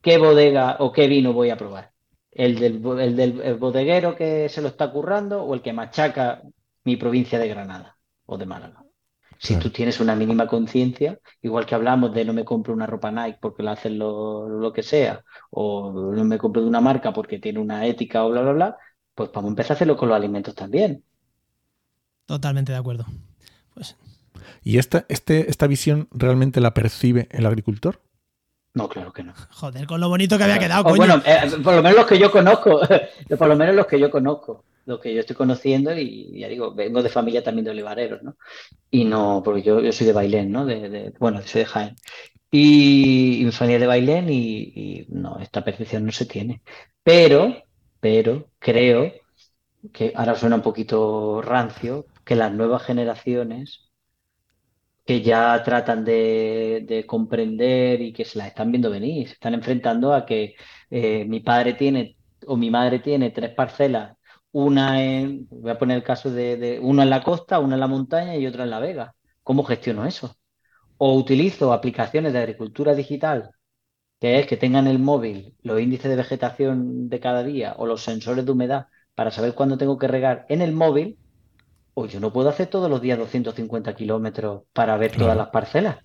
¿qué 0.00 0.16
bodega 0.18 0.76
o 0.78 0.92
qué 0.92 1.08
vino 1.08 1.32
voy 1.32 1.50
a 1.50 1.56
probar? 1.56 1.90
¿El 2.30 2.56
del, 2.60 3.00
el 3.00 3.16
del 3.16 3.54
bodeguero 3.56 4.14
que 4.14 4.48
se 4.48 4.62
lo 4.62 4.68
está 4.68 4.92
currando 4.92 5.42
o 5.42 5.54
el 5.54 5.60
que 5.60 5.72
machaca 5.72 6.40
mi 6.84 6.94
provincia 6.96 7.40
de 7.40 7.48
Granada 7.48 7.96
o 8.26 8.38
de 8.38 8.46
Málaga? 8.46 8.83
Si 9.44 9.56
tú 9.56 9.68
tienes 9.68 10.00
una 10.00 10.16
mínima 10.16 10.46
conciencia, 10.46 11.18
igual 11.42 11.66
que 11.66 11.74
hablamos 11.74 12.14
de 12.14 12.24
no 12.24 12.32
me 12.32 12.46
compro 12.46 12.72
una 12.72 12.86
ropa 12.86 13.10
Nike 13.10 13.38
porque 13.42 13.62
la 13.62 13.72
hacen 13.72 13.98
lo, 13.98 14.72
que 14.74 14.82
sea, 14.82 15.22
o 15.50 16.12
no 16.14 16.24
me 16.24 16.38
compro 16.38 16.62
de 16.62 16.68
una 16.68 16.80
marca 16.80 17.12
porque 17.12 17.38
tiene 17.38 17.60
una 17.60 17.84
ética 17.84 18.24
o 18.24 18.30
bla, 18.30 18.40
bla, 18.40 18.52
bla, 18.52 18.76
pues 19.14 19.30
vamos 19.34 19.48
a 19.48 19.52
empezar 19.52 19.72
a 19.72 19.74
hacerlo 19.74 19.98
con 19.98 20.08
los 20.08 20.16
alimentos 20.16 20.54
también. 20.54 21.04
Totalmente 22.24 22.72
de 22.72 22.78
acuerdo. 22.78 23.04
Pues... 23.74 23.96
¿Y 24.62 24.78
esta, 24.78 25.04
este, 25.10 25.50
esta 25.50 25.66
visión 25.66 26.08
realmente 26.10 26.62
la 26.62 26.72
percibe 26.72 27.28
el 27.30 27.44
agricultor? 27.44 28.00
No, 28.72 28.88
claro 28.88 29.12
que 29.12 29.24
no. 29.24 29.34
Joder, 29.50 29.86
con 29.86 30.00
lo 30.00 30.08
bonito 30.08 30.38
que 30.38 30.44
había 30.44 30.58
quedado, 30.58 30.84
coño. 30.84 30.96
Bueno, 30.96 31.22
eh, 31.26 31.50
por 31.62 31.74
lo 31.74 31.82
menos 31.82 31.98
los 31.98 32.06
que 32.06 32.18
yo 32.18 32.30
conozco, 32.30 32.80
por 33.38 33.48
lo 33.48 33.56
menos 33.56 33.74
los 33.74 33.86
que 33.86 34.00
yo 34.00 34.10
conozco 34.10 34.64
lo 34.86 35.00
que 35.00 35.14
yo 35.14 35.20
estoy 35.20 35.36
conociendo 35.36 35.96
y 35.96 36.40
ya 36.40 36.48
digo, 36.48 36.74
vengo 36.74 37.02
de 37.02 37.08
familia 37.08 37.42
también 37.42 37.64
de 37.64 37.70
olivareros, 37.70 38.22
¿no? 38.22 38.36
Y 38.90 39.04
no, 39.04 39.42
porque 39.44 39.62
yo, 39.62 39.92
soy 39.92 40.06
de 40.06 40.12
Bailén, 40.12 40.52
¿no? 40.52 40.66
Bueno, 41.18 41.42
soy 41.42 41.60
de 41.60 41.66
Jaén. 41.66 41.96
Y, 42.50 43.42
mi 43.44 43.52
familia 43.52 43.80
de 43.80 43.86
Bailén 43.86 44.28
y, 44.30 45.06
no, 45.08 45.38
esta 45.40 45.64
percepción 45.64 46.06
no 46.06 46.12
se 46.12 46.26
tiene. 46.26 46.62
Pero, 47.02 47.64
pero 48.00 48.50
creo 48.58 49.12
que 49.92 50.12
ahora 50.14 50.34
suena 50.36 50.56
un 50.56 50.62
poquito 50.62 51.42
rancio, 51.42 52.06
que 52.24 52.36
las 52.36 52.52
nuevas 52.52 52.82
generaciones 52.84 53.90
que 55.04 55.22
ya 55.22 55.62
tratan 55.62 56.04
de, 56.04 57.04
comprender 57.06 58.00
y 58.00 58.12
que 58.12 58.24
se 58.24 58.38
las 58.38 58.48
están 58.48 58.70
viendo 58.72 58.90
venir. 58.90 59.28
Se 59.28 59.34
están 59.34 59.54
enfrentando 59.54 60.14
a 60.14 60.24
que 60.26 60.54
eh, 60.90 61.24
mi 61.26 61.40
padre 61.40 61.74
tiene 61.74 62.16
o 62.46 62.56
mi 62.56 62.70
madre 62.70 62.98
tiene 62.98 63.30
tres 63.30 63.54
parcelas, 63.54 64.13
una 64.54 65.02
en, 65.02 65.48
voy 65.50 65.72
a 65.72 65.78
poner 65.78 65.96
el 65.96 66.04
caso 66.04 66.30
de, 66.30 66.56
de 66.56 66.78
una 66.80 67.02
en 67.02 67.10
la 67.10 67.24
costa, 67.24 67.58
una 67.58 67.74
en 67.74 67.80
la 67.80 67.88
montaña 67.88 68.36
y 68.36 68.46
otra 68.46 68.62
en 68.64 68.70
la 68.70 68.78
vega. 68.78 69.14
¿Cómo 69.42 69.64
gestiono 69.64 70.06
eso? 70.06 70.36
O 70.98 71.16
utilizo 71.16 71.72
aplicaciones 71.72 72.32
de 72.32 72.38
agricultura 72.38 72.94
digital, 72.94 73.50
que 74.20 74.38
es 74.38 74.46
que 74.46 74.56
tengan 74.56 74.86
el 74.86 75.00
móvil 75.00 75.56
los 75.62 75.80
índices 75.80 76.08
de 76.10 76.16
vegetación 76.16 77.08
de 77.08 77.20
cada 77.20 77.42
día 77.42 77.74
o 77.78 77.86
los 77.86 78.02
sensores 78.02 78.46
de 78.46 78.52
humedad 78.52 78.86
para 79.16 79.32
saber 79.32 79.54
cuándo 79.54 79.76
tengo 79.76 79.98
que 79.98 80.08
regar 80.08 80.46
en 80.48 80.62
el 80.62 80.72
móvil 80.72 81.18
o 81.94 82.06
yo 82.06 82.20
no 82.20 82.32
puedo 82.32 82.48
hacer 82.48 82.68
todos 82.68 82.88
los 82.88 83.00
días 83.00 83.18
250 83.18 83.94
kilómetros 83.96 84.62
para 84.72 84.96
ver 84.96 85.16
todas 85.16 85.36
las 85.36 85.48
parcelas. 85.48 85.98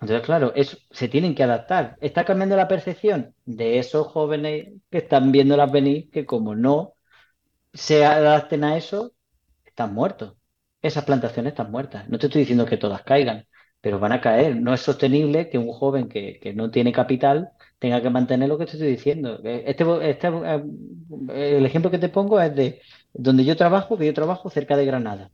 Entonces, 0.00 0.24
claro, 0.24 0.52
se 0.90 1.08
tienen 1.08 1.34
que 1.34 1.42
adaptar. 1.42 1.96
Está 2.00 2.24
cambiando 2.24 2.56
la 2.56 2.68
percepción 2.68 3.34
de 3.44 3.78
esos 3.78 4.06
jóvenes 4.06 4.74
que 4.90 4.98
están 4.98 5.32
viéndolas 5.32 5.72
venir, 5.72 6.08
que 6.10 6.24
como 6.24 6.54
no 6.54 6.94
se 7.72 8.04
adapten 8.04 8.64
a 8.64 8.76
eso, 8.76 9.12
están 9.64 9.94
muertos. 9.94 10.34
Esas 10.82 11.04
plantaciones 11.04 11.52
están 11.52 11.70
muertas. 11.70 12.08
No 12.08 12.18
te 12.18 12.26
estoy 12.26 12.40
diciendo 12.42 12.66
que 12.66 12.76
todas 12.76 13.02
caigan, 13.02 13.46
pero 13.80 13.98
van 13.98 14.12
a 14.12 14.20
caer. 14.20 14.56
No 14.56 14.74
es 14.74 14.80
sostenible 14.80 15.48
que 15.48 15.58
un 15.58 15.72
joven 15.72 16.08
que, 16.08 16.52
no 16.54 16.70
tiene 16.70 16.92
capital 16.92 17.50
tenga 17.78 18.02
que 18.02 18.10
mantener 18.10 18.48
lo 18.48 18.58
que 18.58 18.66
te 18.66 18.72
estoy 18.72 18.88
diciendo. 18.88 19.40
Este, 19.44 20.10
este, 20.10 20.28
eh, 20.28 21.56
el 21.58 21.66
ejemplo 21.66 21.90
que 21.90 21.98
te 21.98 22.08
pongo 22.08 22.40
es 22.40 22.54
de 22.54 22.80
donde 23.12 23.44
yo 23.44 23.56
trabajo, 23.56 23.98
que 23.98 24.06
yo 24.06 24.14
trabajo 24.14 24.50
cerca 24.50 24.76
de 24.76 24.86
Granada, 24.86 25.30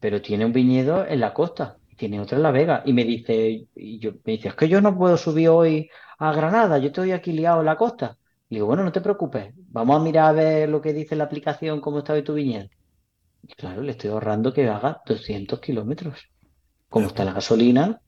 pero 0.00 0.22
tiene 0.22 0.44
un 0.46 0.52
viñedo 0.52 1.06
en 1.06 1.20
la 1.20 1.34
costa, 1.34 1.78
tiene 1.96 2.20
otra 2.20 2.36
en 2.36 2.42
La 2.42 2.50
Vega, 2.50 2.82
y 2.84 2.92
me 2.92 3.04
dice, 3.04 3.66
y 3.74 3.98
yo, 3.98 4.12
me 4.24 4.32
dice, 4.32 4.48
es 4.48 4.54
que 4.54 4.68
yo 4.68 4.80
no 4.80 4.96
puedo 4.96 5.16
subir 5.16 5.48
hoy 5.48 5.90
a 6.18 6.32
Granada, 6.32 6.78
yo 6.78 6.88
estoy 6.88 7.12
aquí 7.12 7.32
liado 7.32 7.60
en 7.60 7.66
la 7.66 7.76
costa. 7.76 8.18
Y 8.48 8.56
digo, 8.56 8.66
bueno, 8.66 8.84
no 8.84 8.92
te 8.92 9.00
preocupes, 9.00 9.54
vamos 9.68 9.96
a 10.00 10.02
mirar 10.02 10.26
a 10.26 10.32
ver 10.32 10.68
lo 10.68 10.80
que 10.80 10.92
dice 10.92 11.16
la 11.16 11.24
aplicación, 11.24 11.80
cómo 11.80 11.98
está 11.98 12.12
hoy 12.14 12.22
tu 12.22 12.34
viñedo. 12.34 12.68
Y 13.42 13.54
claro, 13.54 13.82
le 13.82 13.92
estoy 13.92 14.10
ahorrando 14.10 14.52
que 14.52 14.68
haga 14.68 15.02
200 15.06 15.60
kilómetros, 15.60 16.28
cómo 16.88 17.06
está 17.06 17.24
la 17.24 17.32
gasolina 17.32 18.00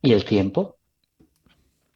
y 0.00 0.12
el 0.12 0.24
tiempo. 0.24 0.76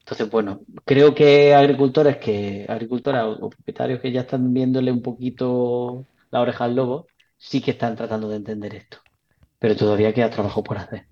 Entonces, 0.01 0.31
bueno, 0.31 0.61
creo 0.85 1.15
que 1.15 1.55
agricultores 1.55 2.19
que, 2.19 2.67
agricultoras 2.69 3.39
o 3.41 3.49
propietarios 3.49 4.01
que 4.01 4.13
ya 4.13 4.23
están 4.23 4.53
viéndole 4.53 4.93
un 4.93 5.01
poquito 5.01 6.05
la 6.31 6.41
oreja 6.41 6.65
al 6.65 6.77
lobo, 6.77 7.07
sí 7.39 7.63
que 7.63 7.71
están 7.71 7.97
tratando 7.97 8.29
de 8.29 8.37
entender 8.37 8.75
esto. 8.75 8.99
Pero 9.59 9.77
todavía 9.77 10.13
queda 10.13 10.31
trabajo 10.31 10.63
por 10.63 10.77
hacer. 10.77 11.07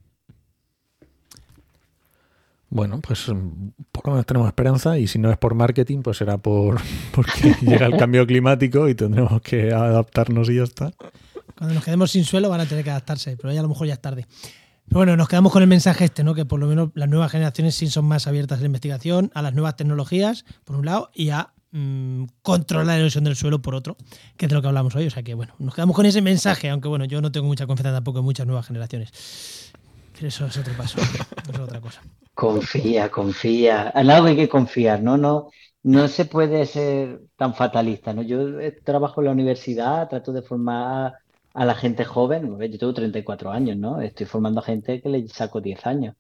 Bueno, 2.75 3.01
pues 3.07 3.29
mm, 3.29 3.69
por 3.93 4.07
lo 4.07 4.13
menos 4.13 4.25
tenemos 4.25 4.49
esperanza 4.49 4.99
y 4.99 5.07
si 5.07 5.19
no 5.19 5.31
es 5.31 5.37
por 5.37 5.55
marketing, 5.55 6.01
pues 6.01 6.17
será 6.17 6.39
por 6.39 6.81
porque 7.15 7.55
llega 7.61 7.85
el 7.85 7.99
cambio 7.99 8.27
climático 8.27 8.89
y 8.89 8.95
tendremos 8.95 9.43
que 9.43 9.75
adaptarnos 9.75 10.49
y 10.49 10.57
ya 10.57 10.63
está. 10.63 10.91
Cuando 11.55 11.75
nos 11.75 11.85
quedemos 11.85 12.11
sin 12.11 12.25
suelo 12.25 12.49
van 12.49 12.63
a 12.63 12.67
tener 12.67 12.83
que 12.83 12.91
adaptarse, 12.91 13.37
pero 13.37 13.53
ya 13.53 13.61
a 13.61 13.63
lo 13.63 13.69
mejor 13.69 13.87
ya 13.87 13.93
es 13.93 14.01
tarde. 14.01 14.27
Pero 14.89 15.01
bueno, 15.01 15.19
nos 15.19 15.29
quedamos 15.29 15.53
con 15.53 15.61
el 15.61 15.69
mensaje 15.69 16.07
este, 16.07 16.25
¿no? 16.25 16.35
Que 16.35 16.47
por 16.47 16.61
lo 16.61 16.67
menos 16.67 16.89
las 16.95 17.11
nuevas 17.11 17.31
generaciones 17.31 17.75
sí 17.75 17.89
son 17.89 18.07
más 18.07 18.27
abiertas 18.27 18.59
a 18.59 18.63
la 18.63 18.67
investigación, 18.67 19.31
a 19.35 19.43
las 19.43 19.53
nuevas 19.53 19.77
tecnologías, 19.77 20.47
por 20.65 20.77
un 20.77 20.87
lado, 20.87 21.11
y 21.15 21.29
a 21.29 21.53
Mm, 21.75 22.27
controlar 22.43 22.87
la 22.87 22.99
erosión 22.99 23.25
del 23.25 23.35
suelo 23.35 23.63
por 23.63 23.75
otro, 23.75 23.97
que 24.37 24.45
es 24.45 24.51
de 24.51 24.55
lo 24.55 24.61
que 24.61 24.69
hablamos 24.69 24.95
hoy. 24.95 25.07
O 25.07 25.11
sea 25.11 25.23
que 25.23 25.33
bueno, 25.33 25.55
nos 25.59 25.75
quedamos 25.75 25.97
con 25.97 26.05
ese 26.05 26.21
mensaje, 26.21 26.69
aunque 26.69 26.87
bueno, 26.87 27.07
yo 27.07 27.23
no 27.23 27.33
tengo 27.33 27.47
mucha 27.47 27.67
confianza 27.67 27.93
tampoco 27.93 28.19
en 28.19 28.27
muchas 28.27 28.47
nuevas 28.47 28.67
generaciones. 28.67 29.62
Eso 30.27 30.47
es 30.47 30.57
otro 30.57 30.75
paso, 30.75 31.01
es 31.01 31.59
otra 31.59 31.81
cosa. 31.81 32.01
Confía, 32.35 33.11
confía. 33.11 33.93
En 33.95 34.11
algo 34.11 34.29
hay 34.29 34.37
que 34.37 34.49
confiar, 34.49 35.03
¿no? 35.03 35.17
No, 35.17 35.51
no 35.83 36.07
se 36.09 36.27
puede 36.27 36.65
ser 36.67 37.23
tan 37.37 37.55
fatalista, 37.55 38.13
¿no? 38.13 38.23
Yo 38.23 38.61
eh, 38.61 38.73
trabajo 38.85 39.21
en 39.21 39.27
la 39.27 39.33
universidad, 39.33 40.09
trato 40.09 40.33
de 40.33 40.43
formar 40.43 41.15
a 41.55 41.65
la 41.65 41.75
gente 41.75 42.05
joven, 42.05 42.59
yo 42.59 42.79
tengo 42.79 42.95
34 42.95 43.51
años, 43.51 43.77
¿no? 43.77 44.01
Estoy 44.01 44.27
formando 44.27 44.61
a 44.61 44.65
gente 44.65 45.03
que 45.03 45.09
le 45.09 45.27
saco 45.29 45.61
10 45.61 45.87
años. 45.87 46.17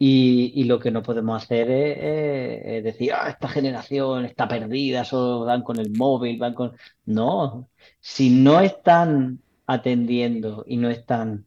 Y, 0.00 0.64
lo 0.64 0.78
que 0.78 0.90
no 0.92 1.02
podemos 1.02 1.42
hacer 1.42 1.70
es, 1.70 2.84
decir, 2.84 3.12
ah, 3.12 3.30
esta 3.30 3.48
generación 3.48 4.24
está 4.24 4.46
perdida, 4.48 5.04
solo 5.04 5.44
van 5.44 5.62
con 5.62 5.78
el 5.78 5.90
móvil, 5.90 6.38
van 6.38 6.54
con... 6.54 6.76
No, 7.04 7.68
si 8.00 8.30
no 8.30 8.60
están 8.60 9.40
atendiendo 9.66 10.64
y 10.66 10.76
no 10.76 10.88
están 10.88 11.46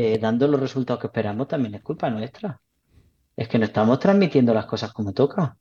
eh, 0.00 0.18
dando 0.18 0.48
los 0.48 0.60
resultados 0.60 1.00
que 1.00 1.08
esperamos, 1.08 1.48
también 1.48 1.74
es 1.74 1.82
culpa 1.82 2.10
nuestra. 2.10 2.60
Es 3.36 3.48
que 3.48 3.58
no 3.58 3.66
estamos 3.66 3.98
transmitiendo 3.98 4.54
las 4.54 4.66
cosas 4.66 4.92
como 4.92 5.12
toca. 5.12 5.56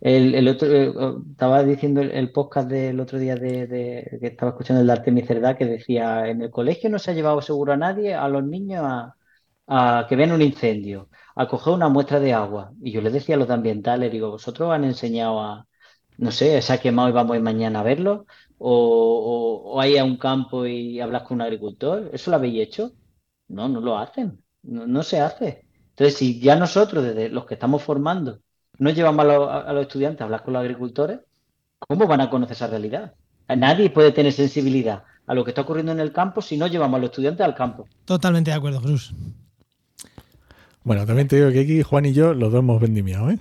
El, 0.00 0.46
otro, 0.48 0.68
eh, 0.68 0.92
estaba 1.30 1.62
diciendo 1.64 2.00
el, 2.00 2.30
podcast 2.32 2.68
del 2.70 3.00
otro 3.00 3.18
día 3.18 3.34
de, 3.36 4.18
que 4.20 4.28
estaba 4.28 4.52
escuchando 4.52 4.80
el 4.80 4.86
de 4.86 4.92
Artemis 4.92 5.26
Cerdá 5.26 5.56
que 5.56 5.66
decía, 5.66 6.28
en 6.28 6.42
el 6.42 6.50
colegio 6.50 6.88
no 6.90 6.98
se 7.00 7.10
ha 7.10 7.14
llevado 7.14 7.42
seguro 7.42 7.72
a 7.72 7.76
nadie, 7.76 8.14
a 8.14 8.28
los 8.28 8.44
niños, 8.44 8.84
a, 8.84 9.16
a 9.66 10.06
que 10.08 10.16
vean 10.16 10.32
un 10.32 10.42
incendio 10.42 11.08
a 11.38 11.46
coger 11.48 11.72
una 11.74 11.88
muestra 11.88 12.20
de 12.20 12.32
agua. 12.34 12.72
Y 12.82 12.90
yo 12.92 13.00
les 13.00 13.12
decía 13.12 13.36
a 13.36 13.38
los 13.38 13.50
ambientales, 13.50 14.10
digo, 14.12 14.30
¿vosotros 14.30 14.72
han 14.72 14.84
enseñado 14.84 15.40
a, 15.40 15.66
no 16.18 16.32
sé, 16.32 16.60
se 16.62 16.72
ha 16.72 16.78
quemado 16.80 17.08
y 17.08 17.12
vamos 17.12 17.34
a 17.34 17.36
ir 17.36 17.42
mañana 17.42 17.80
a 17.80 17.82
verlo? 17.84 18.26
¿O, 18.58 19.72
o, 19.74 19.80
a 19.80 20.04
un 20.04 20.16
campo 20.16 20.66
y 20.66 21.00
hablas 21.00 21.22
con 21.22 21.36
un 21.36 21.42
agricultor? 21.42 22.10
¿Eso 22.12 22.30
lo 22.30 22.36
habéis 22.38 22.60
hecho? 22.66 22.92
No, 23.48 23.68
no 23.68 23.80
lo 23.80 23.98
hacen. 23.98 24.38
No, 24.62 25.02
se 25.02 25.20
hace. 25.20 25.64
Entonces, 25.90 26.16
si 26.16 26.40
ya 26.40 26.56
nosotros, 26.56 27.04
desde 27.04 27.28
los 27.28 27.46
que 27.46 27.54
estamos 27.54 27.82
formando, 27.82 28.40
no 28.78 28.90
llevamos 28.90 29.26
a, 29.26 29.72
los 29.72 29.82
estudiantes 29.82 30.20
a 30.20 30.24
hablar 30.24 30.42
con 30.42 30.52
los 30.52 30.60
agricultores, 30.60 31.20
¿cómo 31.78 32.06
van 32.06 32.20
a 32.20 32.30
conocer 32.30 32.54
esa 32.56 32.66
realidad? 32.66 33.14
Nadie 33.48 33.90
puede 33.90 34.12
tener 34.12 34.32
sensibilidad 34.32 35.04
a 35.26 35.34
lo 35.34 35.44
que 35.44 35.50
está 35.50 35.62
ocurriendo 35.62 35.92
en 35.92 36.00
el 36.00 36.12
campo 36.12 36.42
si 36.42 36.56
no 36.56 36.66
llevamos 36.66 36.98
a 36.98 37.00
los 37.00 37.10
estudiantes 37.10 37.44
al 37.44 37.54
campo. 37.54 37.88
Totalmente 38.04 38.50
de 38.50 38.56
acuerdo, 38.56 38.80
Jesús. 38.80 39.14
Bueno, 40.84 41.04
también 41.04 41.28
te 41.28 41.36
digo 41.36 41.50
que 41.50 41.60
aquí 41.60 41.82
Juan 41.82 42.06
y 42.06 42.12
yo 42.12 42.32
los 42.34 42.52
dos 42.52 42.60
hemos 42.60 42.80
vendimiado, 42.80 43.30
¿eh? 43.30 43.38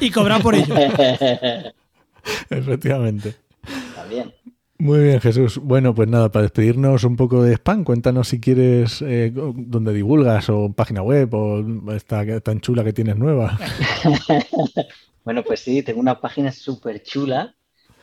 Y 0.00 0.10
cobrado 0.10 0.42
por 0.42 0.54
ello. 0.54 0.74
Efectivamente. 2.50 3.34
Está 3.66 4.04
bien. 4.04 4.32
Muy 4.78 5.04
bien, 5.04 5.20
Jesús. 5.20 5.58
Bueno, 5.58 5.94
pues 5.94 6.08
nada, 6.08 6.30
para 6.30 6.42
despedirnos 6.42 7.04
un 7.04 7.16
poco 7.16 7.42
de 7.42 7.54
spam, 7.54 7.84
cuéntanos 7.84 8.28
si 8.28 8.40
quieres 8.40 9.02
eh, 9.02 9.32
dónde 9.34 9.92
divulgas 9.92 10.48
o 10.50 10.72
página 10.72 11.02
web 11.02 11.32
o 11.34 11.92
esta 11.92 12.40
tan 12.40 12.60
chula 12.60 12.82
que 12.84 12.92
tienes 12.92 13.16
nueva. 13.16 13.58
bueno, 15.24 15.42
pues 15.44 15.60
sí, 15.60 15.82
tengo 15.82 16.00
una 16.00 16.20
página 16.20 16.50
súper 16.52 17.02
chula 17.02 17.54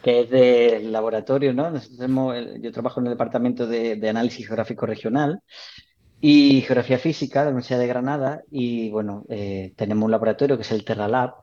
que 0.01 0.21
es 0.21 0.29
del 0.31 0.91
laboratorio, 0.91 1.53
¿no? 1.53 1.71
yo 2.59 2.71
trabajo 2.71 2.99
en 2.99 3.05
el 3.05 3.13
departamento 3.13 3.67
de 3.67 4.09
análisis 4.09 4.47
geográfico 4.47 4.87
regional 4.87 5.43
y 6.21 6.61
geografía 6.61 6.99
física 6.99 7.39
de 7.39 7.45
la 7.45 7.49
Universidad 7.49 7.79
de 7.79 7.87
Granada 7.87 8.43
y 8.51 8.91
bueno, 8.91 9.25
eh, 9.27 9.73
tenemos 9.75 10.05
un 10.05 10.11
laboratorio 10.11 10.55
que 10.55 10.61
es 10.61 10.71
el 10.71 10.85
Terra 10.85 11.07
Lab 11.07 11.33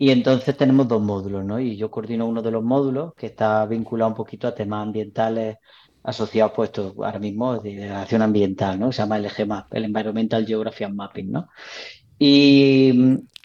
y 0.00 0.10
entonces 0.10 0.56
tenemos 0.56 0.88
dos 0.88 1.02
módulos, 1.02 1.44
¿no? 1.44 1.60
Y 1.60 1.76
yo 1.76 1.90
coordino 1.90 2.26
uno 2.26 2.40
de 2.40 2.50
los 2.50 2.64
módulos 2.64 3.12
que 3.14 3.26
está 3.26 3.66
vinculado 3.66 4.08
un 4.08 4.16
poquito 4.16 4.48
a 4.48 4.54
temas 4.54 4.82
ambientales 4.82 5.58
asociados, 6.02 6.52
pues 6.56 6.70
ahora 6.78 7.18
mismo 7.18 7.58
de 7.58 7.90
acción 7.90 8.22
ambiental, 8.22 8.80
¿no? 8.80 8.92
Se 8.92 9.02
llama 9.02 9.18
el 9.18 9.26
EGMAP, 9.26 9.74
el 9.74 9.84
Environmental 9.84 10.46
Geography 10.46 10.86
Mapping, 10.86 11.30
¿no? 11.30 11.48
Y, 12.18 12.94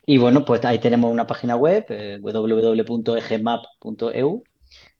y 0.06 0.18
bueno, 0.18 0.46
pues 0.46 0.64
ahí 0.64 0.80
tenemos 0.80 1.12
una 1.12 1.28
página 1.28 1.58
web, 1.58 1.88
eh, 1.90 2.20
www.egmap.eu, 2.22 4.44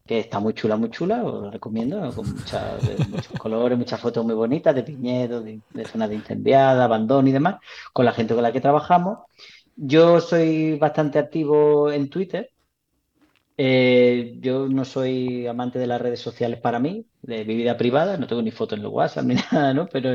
que 0.06 0.20
está 0.20 0.42
muy 0.42 0.54
chula, 0.54 0.76
muy 0.76 0.90
chula, 0.90 1.24
os 1.24 1.44
lo 1.44 1.52
recomiendo, 1.52 2.02
con 2.14 2.36
muchos 2.36 2.60
colores, 3.40 3.78
muchas 3.78 4.02
fotos 4.02 4.26
muy 4.26 4.36
bonitas 4.36 4.76
de 4.76 4.84
piñedos, 4.84 5.46
de, 5.46 5.62
zonas 5.86 6.10
de 6.10 6.16
incendiada, 6.16 6.84
abandono 6.84 7.30
y 7.30 7.32
demás, 7.32 7.62
con 7.94 8.04
la 8.04 8.12
gente 8.12 8.34
con 8.34 8.44
la 8.44 8.52
que 8.52 8.60
trabajamos. 8.60 9.20
Yo 9.78 10.20
soy 10.20 10.78
bastante 10.78 11.18
activo 11.20 11.90
en 11.92 12.10
Twitter. 12.10 12.50
Eh, 13.58 14.36
yo 14.42 14.68
no 14.68 14.84
soy 14.84 15.48
amante 15.48 15.80
de 15.80 15.88
las 15.88 16.02
redes 16.02 16.20
sociales 16.20 16.60
para 16.60 16.80
mí, 16.80 17.08
de 17.22 17.46
mi 17.46 17.56
vida 17.56 17.78
privada, 17.78 18.18
no 18.18 18.28
tengo 18.28 18.42
ni 18.42 18.52
foto 18.52 18.76
en 18.76 18.84
los 18.84 18.92
WhatsApp 18.92 19.26
ni 19.26 19.36
nada, 19.52 19.74
¿no? 19.74 19.88
Pero 19.88 20.10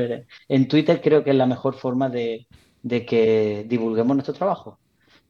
en 0.47 0.67
Twitter 0.67 1.01
creo 1.01 1.23
que 1.23 1.31
es 1.31 1.35
la 1.35 1.47
mejor 1.47 1.73
forma 1.75 2.09
de, 2.09 2.47
de 2.83 3.05
que 3.05 3.65
divulguemos 3.67 4.15
nuestro 4.15 4.35
trabajo. 4.35 4.79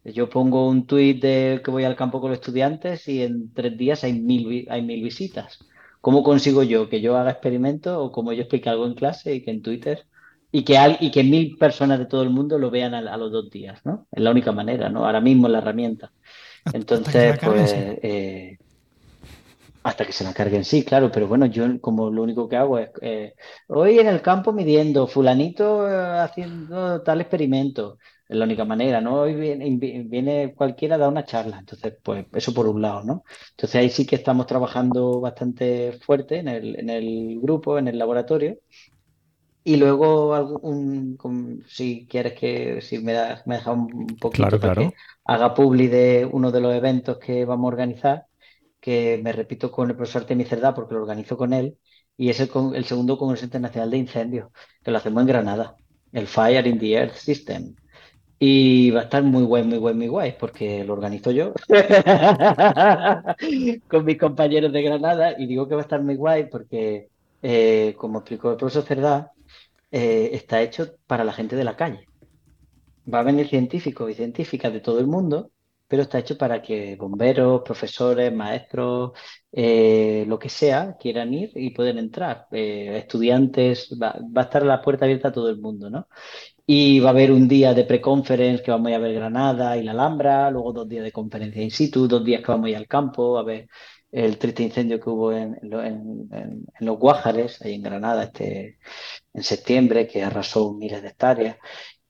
Yo 0.04 0.30
pongo 0.30 0.68
un 0.70 0.88
tuit 0.88 1.22
de 1.22 1.62
que 1.64 1.72
voy 1.72 1.84
al 1.86 1.96
campo 1.98 2.22
con 2.22 2.32
los 2.32 2.40
estudiantes 2.40 3.08
y 3.08 3.24
en 3.24 3.54
tres 3.54 3.78
días 3.78 4.04
hay 4.04 4.14
mil, 4.22 4.68
hay 4.70 4.82
mil 4.84 5.04
visitas. 5.04 5.60
¿Cómo 6.02 6.24
consigo 6.24 6.64
yo 6.64 6.90
que 6.90 7.02
yo 7.02 7.18
haga 7.18 7.32
experimentos 7.32 7.96
o 7.98 8.12
como 8.12 8.34
yo 8.34 8.42
explique 8.44 8.70
algo 8.70 8.88
en 8.88 8.96
clase 8.96 9.36
y 9.36 9.44
que 9.44 9.52
en 9.52 9.62
Twitter 9.62 10.06
y 10.52 10.64
que, 10.64 10.98
y 11.00 11.12
que 11.12 11.24
mil 11.24 11.58
personas 11.58 12.00
de 12.00 12.06
todo 12.06 12.24
el 12.24 12.30
mundo 12.30 12.60
lo 12.60 12.70
vean 12.70 12.94
a, 12.94 13.18
los 13.18 13.32
dos 13.32 13.50
días, 13.50 13.80
¿no? 13.86 14.08
Es 14.12 14.22
la 14.22 14.32
única 14.32 14.52
manera, 14.52 14.90
¿no? 14.90 15.06
Ahora 15.06 15.22
mismo 15.22 15.48
es 15.48 15.54
la 15.54 15.60
herramienta. 15.60 16.12
Entonces, 16.74 17.40
pues... 17.40 17.74
Eh, 17.74 18.58
Hasta 19.84 20.06
que 20.06 20.12
se 20.12 20.24
la 20.24 20.34
carguen, 20.34 20.64
sí, 20.64 20.84
claro, 20.84 21.12
pero 21.12 21.28
bueno, 21.28 21.48
yo 21.48 21.80
como 21.82 22.12
lo 22.12 22.22
único 22.22 22.48
que 22.48 22.56
hago 22.56 22.78
es, 22.78 22.92
eh, 23.02 23.34
hoy 23.68 23.98
en 23.98 24.08
el 24.08 24.22
campo 24.22 24.54
midiendo, 24.54 25.08
fulanito 25.08 25.90
eh, 25.90 26.20
haciendo 26.20 27.02
tal 27.02 27.22
experimento, 27.22 27.98
es 28.30 28.38
la 28.38 28.46
única 28.46 28.64
manera, 28.64 29.02
¿no? 29.02 29.22
Hoy 29.22 29.34
viene, 29.34 29.76
viene 30.06 30.54
cualquiera 30.56 30.96
a 30.96 30.98
dar 31.00 31.10
una 31.10 31.26
charla, 31.26 31.58
entonces, 31.60 31.96
pues 32.04 32.28
eso 32.34 32.54
por 32.54 32.68
un 32.68 32.82
lado, 32.82 33.04
¿no? 33.04 33.24
Entonces 33.52 33.76
ahí 33.76 33.90
sí 33.90 34.06
que 34.06 34.16
estamos 34.18 34.46
trabajando 34.46 35.20
bastante 35.20 35.94
fuerte 36.06 36.38
en 36.38 36.48
el, 36.48 36.80
en 36.80 36.90
el 36.92 37.40
grupo, 37.42 37.80
en 37.80 37.88
el 37.88 37.98
laboratorio, 37.98 38.58
y 39.64 39.76
luego, 39.76 40.34
algún, 40.34 41.64
si 41.68 42.08
quieres 42.10 42.34
que, 42.34 42.82
si 42.82 42.98
me, 42.98 43.14
da, 43.14 43.44
me 43.46 43.56
deja 43.56 43.72
un 43.72 44.08
poquito 44.20 44.60
para 44.60 44.76
que 44.76 44.94
haga 45.26 45.54
publi 45.54 45.88
de 45.88 46.28
uno 46.32 46.52
de 46.52 46.62
los 46.62 46.74
eventos 46.74 47.20
que 47.20 47.46
vamos 47.46 47.66
a 47.66 47.74
organizar, 47.74 48.26
que 48.80 49.20
me 49.24 49.32
repito 49.32 49.72
con 49.72 49.90
el 49.90 49.96
profesor 49.96 50.26
Temi 50.26 50.46
Cerdá 50.46 50.74
porque 50.74 50.96
lo 50.96 51.02
organizo 51.02 51.38
con 51.38 51.54
él, 51.54 51.78
y 52.18 52.30
es 52.30 52.40
el, 52.40 52.50
el 52.74 52.86
segundo 52.86 53.18
Congreso 53.18 53.46
Internacional 53.46 53.92
de 53.92 53.98
Incendios, 53.98 54.50
que 54.84 54.90
lo 54.90 54.98
hacemos 54.98 55.22
en 55.22 55.28
Granada, 55.28 55.76
el 56.12 56.28
Fire 56.28 56.66
in 56.66 56.80
the 56.80 56.94
Earth 56.94 57.16
System. 57.16 57.76
Y 58.40 58.90
va 58.90 59.02
a 59.02 59.04
estar 59.04 59.22
muy 59.22 59.44
guay, 59.44 59.64
muy 59.64 59.78
guay, 59.78 59.94
muy 59.94 60.08
guay, 60.08 60.36
porque 60.40 60.84
lo 60.84 60.94
organizo 60.94 61.30
yo 61.30 61.54
con 63.88 64.06
mis 64.06 64.18
compañeros 64.18 64.74
de 64.74 64.82
Granada, 64.82 65.36
y 65.38 65.46
digo 65.46 65.68
que 65.68 65.76
va 65.76 65.82
a 65.82 65.84
estar 65.84 66.02
muy 66.02 66.16
guay 66.16 66.50
porque, 66.50 67.10
eh, 67.44 67.94
como 68.00 68.20
explicó 68.20 68.52
el 68.52 68.58
profesor 68.58 68.84
Cerdá, 68.84 69.32
eh, 69.92 70.30
está 70.34 70.62
hecho 70.62 70.96
para 71.08 71.24
la 71.24 71.34
gente 71.34 71.56
de 71.56 71.64
la 71.64 71.76
calle. 71.76 72.06
Va 73.12 73.20
a 73.20 73.24
venir 73.24 73.48
científicos 73.48 74.10
y 74.12 74.14
científicas 74.14 74.72
de 74.74 74.80
todo 74.80 75.00
el 75.00 75.08
mundo, 75.08 75.52
pero 75.88 76.04
está 76.04 76.20
hecho 76.20 76.38
para 76.38 76.62
que 76.62 76.96
bomberos, 76.96 77.64
profesores, 77.64 78.34
maestros, 78.34 79.12
eh, 79.52 80.24
lo 80.28 80.40
que 80.40 80.48
sea, 80.50 80.96
quieran 80.98 81.34
ir 81.34 81.52
y 81.56 81.72
pueden 81.72 81.98
entrar. 81.98 82.48
Eh, 82.52 82.98
estudiantes, 82.98 83.90
va, 84.02 84.16
a 84.36 84.42
estar 84.42 84.64
la 84.64 84.82
puerta 84.82 85.06
abierta 85.06 85.30
a 85.30 85.32
todo 85.34 85.50
el 85.50 85.60
mundo, 85.60 85.90
¿no? 85.90 86.08
Y 86.66 87.00
va 87.02 87.10
a 87.10 87.12
haber 87.12 87.32
un 87.32 87.48
día 87.48 87.74
de 87.74 87.84
pre-conference 87.84 88.64
que 88.64 88.72
vamos 88.72 88.94
a 88.94 89.00
ver 89.00 89.14
Granada 89.16 89.76
y 89.78 89.84
la 89.84 89.92
Alhambra, 89.92 90.50
luego 90.52 90.72
dos 90.72 90.88
días 90.88 91.04
de 91.04 91.12
conferencia 91.12 91.62
in 91.62 91.72
situ, 91.72 92.08
dos 92.08 92.24
días 92.24 92.42
que 92.42 92.52
vamos 92.52 92.68
a 92.68 92.70
ir 92.70 92.78
al 92.78 92.88
campo 92.88 93.38
a 93.38 93.44
ver 93.44 93.68
el 94.12 94.38
triste 94.38 94.64
incendio 94.64 95.00
que 95.00 95.10
hubo 95.10 95.32
en, 95.32 95.58
los 96.80 96.98
Guájares, 97.00 97.62
ahí 97.62 97.76
en 97.76 97.84
Granada, 97.84 98.24
este, 98.24 98.78
en 99.34 99.44
septiembre, 99.44 100.08
que 100.08 100.24
arrasó 100.24 100.74
miles 100.74 101.02
de 101.02 101.10
hectáreas. 101.10 101.58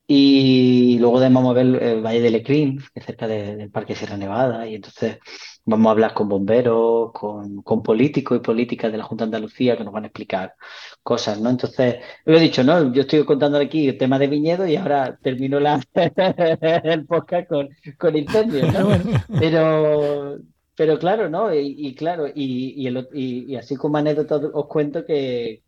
Y 0.08 0.98
luego 1.00 1.20
vamos 1.22 1.52
a 1.52 1.54
ver 1.54 1.82
el 1.82 2.02
Valle 2.02 2.22
de 2.22 2.32
Lecrín, 2.32 2.80
que 2.94 3.00
es 3.00 3.06
cerca 3.06 3.28
del 3.28 3.72
Parque 3.72 3.96
Sierra 3.96 4.18
Nevada, 4.18 4.68
y 4.68 4.76
entonces 4.76 5.20
vamos 5.66 5.88
a 5.88 5.92
hablar 5.92 6.14
con 6.14 6.28
bomberos, 6.28 7.12
con, 7.14 7.64
políticos 7.84 8.38
y 8.38 8.42
políticas 8.42 8.92
de 8.92 8.98
la 8.98 9.04
Junta 9.04 9.24
de 9.24 9.28
Andalucía 9.30 9.78
que 9.78 9.84
nos 9.84 9.94
van 9.94 10.04
a 10.04 10.08
explicar 10.08 10.56
cosas, 11.04 11.40
¿no? 11.40 11.50
Entonces, 11.50 11.98
lo 12.26 12.38
he 12.38 12.42
dicho, 12.42 12.64
¿no? 12.64 12.92
Yo 12.94 13.02
estoy 13.02 13.24
contando 13.26 13.58
aquí 13.58 13.88
el 13.88 13.98
tema 13.98 14.20
de 14.20 14.28
viñedo 14.28 14.68
y 14.68 14.76
ahora 14.76 15.18
termino 15.22 15.60
la, 15.60 15.82
el 16.84 17.06
podcast 17.06 17.48
con, 17.48 17.70
con 17.98 18.18
incendios, 18.18 18.74
¿no? 18.74 18.90
Pero, 19.40 20.40
pero 20.76 20.98
claro, 20.98 21.30
¿no? 21.30 21.54
Y, 21.54 21.94
claro, 21.96 22.28
y, 22.28 22.88
y, 23.14 23.56
así 23.56 23.76
como 23.76 23.98
anécdota 23.98 24.38
os 24.38 24.66
cuento 24.68 25.06
que, 25.06 25.62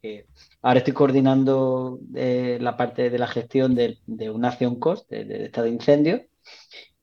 ahora 0.62 0.80
estoy 0.80 0.94
coordinando 0.94 2.00
eh, 2.16 2.58
la 2.62 2.78
parte 2.78 3.10
de 3.10 3.20
la 3.20 3.28
gestión 3.28 3.76
de, 3.76 3.98
una 4.30 4.50
acción 4.50 4.80
cost, 4.80 5.10
de, 5.10 5.46
estado 5.46 5.66
de 5.66 5.74
incendio, 5.74 6.26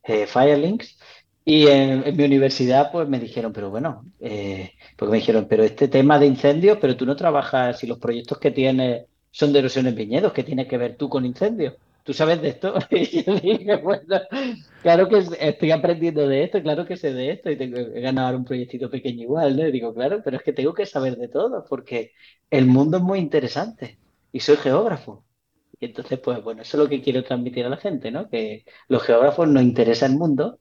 eh, 0.05 0.27
Firelinks, 0.27 0.99
y 1.45 1.67
en, 1.69 2.17
mi 2.17 2.25
universidad 2.25 2.91
pues 2.93 3.09
me 3.09 3.21
dijeron, 3.21 3.53
pero 3.53 3.71
bueno, 3.71 4.05
eh, 4.21 4.73
porque 4.97 5.13
me 5.13 5.19
dijeron, 5.19 5.47
pero 5.49 5.63
este 5.63 5.89
tema 5.89 6.19
de 6.19 6.27
incendios, 6.27 6.79
pero 6.81 6.97
tú 6.97 7.07
no 7.07 7.17
trabajas, 7.17 7.79
si 7.79 7.87
los 7.87 7.99
proyectos 7.99 8.39
que 8.39 8.51
tienes 8.51 9.07
son 9.31 9.53
de 9.53 9.61
erosiones 9.61 9.95
viñedos, 9.95 10.33
¿qué 10.33 10.43
tienes 10.43 10.69
que 10.69 10.79
ver 10.79 10.97
tú 10.97 11.09
con 11.09 11.27
incendios? 11.27 11.75
¿Tú 12.05 12.13
sabes 12.13 12.41
de 12.43 12.49
esto? 12.49 12.75
Y 12.91 13.23
yo 13.23 13.35
dije, 13.35 13.77
bueno, 13.77 14.21
claro 14.83 15.09
que 15.09 15.25
estoy 15.41 15.71
aprendiendo 15.71 16.27
de 16.27 16.45
esto, 16.45 16.63
claro 16.63 16.87
que 16.87 16.97
sé 16.97 17.13
de 17.13 17.33
esto 17.33 17.51
y 17.51 17.57
tengo 17.57 17.77
que 17.77 18.01
ganar 18.01 18.35
un 18.35 18.45
proyectito 18.45 18.91
pequeño 18.91 19.23
igual, 19.23 19.57
¿no? 19.57 19.67
Y 19.67 19.73
digo, 19.73 19.95
claro, 19.95 20.21
pero 20.25 20.37
es 20.37 20.43
que 20.43 20.53
tengo 20.53 20.75
que 20.75 20.87
saber 20.87 21.17
de 21.17 21.29
todo 21.29 21.65
porque 21.69 22.13
el 22.51 22.67
mundo 22.67 22.99
es 22.99 23.03
muy 23.03 23.19
interesante 23.19 23.99
y 24.33 24.41
soy 24.41 24.57
geógrafo. 24.57 25.25
Y 25.79 25.87
entonces, 25.87 26.19
pues 26.19 26.43
bueno, 26.43 26.63
eso 26.63 26.77
es 26.77 26.83
lo 26.83 26.91
que 26.91 27.01
quiero 27.01 27.25
transmitir 27.25 27.65
a 27.65 27.71
la 27.71 27.79
gente, 27.79 28.11
¿no? 28.11 28.29
Que 28.29 28.65
los 28.89 29.03
geógrafos 29.03 29.49
nos 29.49 29.63
interesa 29.63 30.07
el 30.07 30.13
mundo 30.13 30.59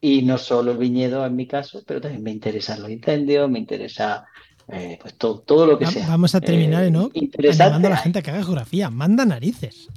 y 0.00 0.22
no 0.22 0.38
solo 0.38 0.72
el 0.72 0.78
viñedo 0.78 1.24
en 1.26 1.34
mi 1.34 1.46
caso, 1.46 1.82
pero 1.86 2.00
también 2.00 2.22
me 2.22 2.30
interesan 2.30 2.80
los 2.80 2.90
incendios, 2.90 3.50
me 3.50 3.58
interesa 3.58 4.26
eh, 4.68 4.98
pues 5.00 5.14
todo, 5.16 5.40
todo, 5.40 5.66
lo 5.66 5.78
que 5.78 5.86
sea. 5.86 6.06
Vamos 6.06 6.34
a 6.34 6.40
terminar, 6.40 6.90
¿no? 6.90 7.10
Eh, 7.14 7.52
Llamando 7.52 7.88
a 7.88 7.90
la 7.90 7.96
gente 7.96 8.22
que 8.22 8.30
haga 8.30 8.42
geografía. 8.42 8.90
Manda 8.90 9.24
narices. 9.24 9.88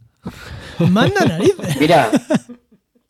Manda 0.80 1.26
narices. 1.26 1.80
Mira, 1.80 2.12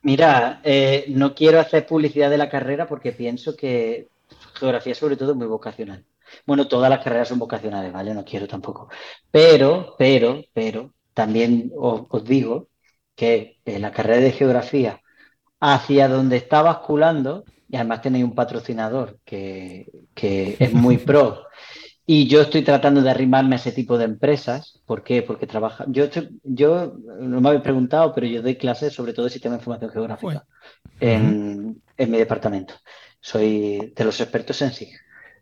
mira, 0.02 0.62
eh, 0.64 1.06
no 1.10 1.34
quiero 1.34 1.60
hacer 1.60 1.86
publicidad 1.86 2.30
de 2.30 2.38
la 2.38 2.50
carrera 2.50 2.88
porque 2.88 3.12
pienso 3.12 3.56
que 3.56 4.08
geografía 4.54 4.96
sobre 4.96 5.18
todo 5.18 5.32
es 5.32 5.38
muy 5.38 5.48
vocacional. 5.48 6.04
Bueno, 6.46 6.68
todas 6.68 6.90
las 6.90 7.04
carreras 7.04 7.28
son 7.28 7.40
vocacionales, 7.40 7.94
¿vale? 7.94 8.14
No 8.14 8.26
quiero 8.26 8.48
tampoco. 8.48 8.90
Pero, 9.32 9.96
pero, 9.98 10.44
pero, 10.54 10.92
también 11.14 11.72
os, 11.78 12.24
digo 12.26 12.68
que 13.16 13.58
la 13.66 13.92
carrera 13.92 14.20
de 14.20 14.32
geografía 14.32 15.02
hacia 15.60 16.08
donde 16.08 16.38
está 16.38 16.62
basculando, 16.62 17.46
y 17.70 17.78
además 17.78 18.02
tenéis 18.02 18.26
un 18.26 18.36
patrocinador 18.36 19.20
que, 19.24 19.88
que 20.14 20.58
es 20.60 20.74
muy 20.74 20.98
pro 20.98 21.45
y 22.08 22.28
yo 22.28 22.42
estoy 22.42 22.62
tratando 22.62 23.02
de 23.02 23.10
arrimarme 23.10 23.56
a 23.56 23.58
ese 23.58 23.72
tipo 23.72 23.98
de 23.98 24.06
empresas. 24.06 24.80
¿Por 24.86 25.04
qué? 25.04 25.24
Porque 25.24 25.48
trabaja. 25.48 25.86
Yo, 25.88 26.06
yo 26.44 26.94
no 27.20 27.42
me 27.42 27.50
habéis 27.50 27.64
preguntado, 27.64 28.14
pero 28.14 28.28
yo 28.28 28.44
doy 28.44 28.56
clases 28.56 28.94
sobre 28.94 29.14
todo 29.14 29.26
de 29.26 29.32
sistema 29.32 29.56
de 29.56 29.62
información 29.62 29.92
geográfica 29.92 30.46
en, 31.00 31.82
mi 31.98 32.18
departamento. 32.18 32.76
Soy 33.20 33.92
de 33.96 34.04
los 34.04 34.22
expertos 34.22 34.62
en 34.62 34.72
sí. 34.72 34.92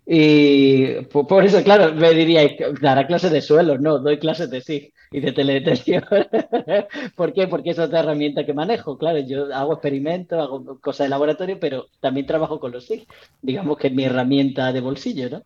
Y 0.05 1.01
por, 1.05 1.43
eso, 1.43 1.61
claro, 1.63 1.93
me 1.95 2.13
diría, 2.13 2.49
dará 2.81 3.07
clases 3.07 3.31
de 3.31 3.41
suelo. 3.41 3.77
No, 3.77 3.99
doy 3.99 4.17
clases 4.17 4.49
de 4.49 4.61
sí 4.61 4.93
y 5.11 5.19
de 5.19 5.33
teledetección. 5.33 6.05
¿Por 7.15 7.33
qué? 7.33 7.47
Porque 7.47 7.71
es 7.71 7.79
otra 7.79 7.99
herramienta 7.99 8.45
que 8.45 8.53
manejo. 8.53 8.97
Claro, 8.97 9.19
yo 9.19 9.53
hago 9.53 9.73
experimentos, 9.73 10.39
hago 10.39 10.79
cosas 10.79 11.05
de 11.05 11.09
laboratorio, 11.09 11.59
pero 11.59 11.87
también 11.99 12.25
trabajo 12.25 12.61
con 12.61 12.71
los 12.71 12.85
SIG. 12.85 13.05
Digamos 13.41 13.77
que 13.77 13.87
es 13.87 13.93
mi 13.93 14.05
herramienta 14.05 14.71
de 14.71 14.79
bolsillo, 14.79 15.29
¿no? 15.29 15.43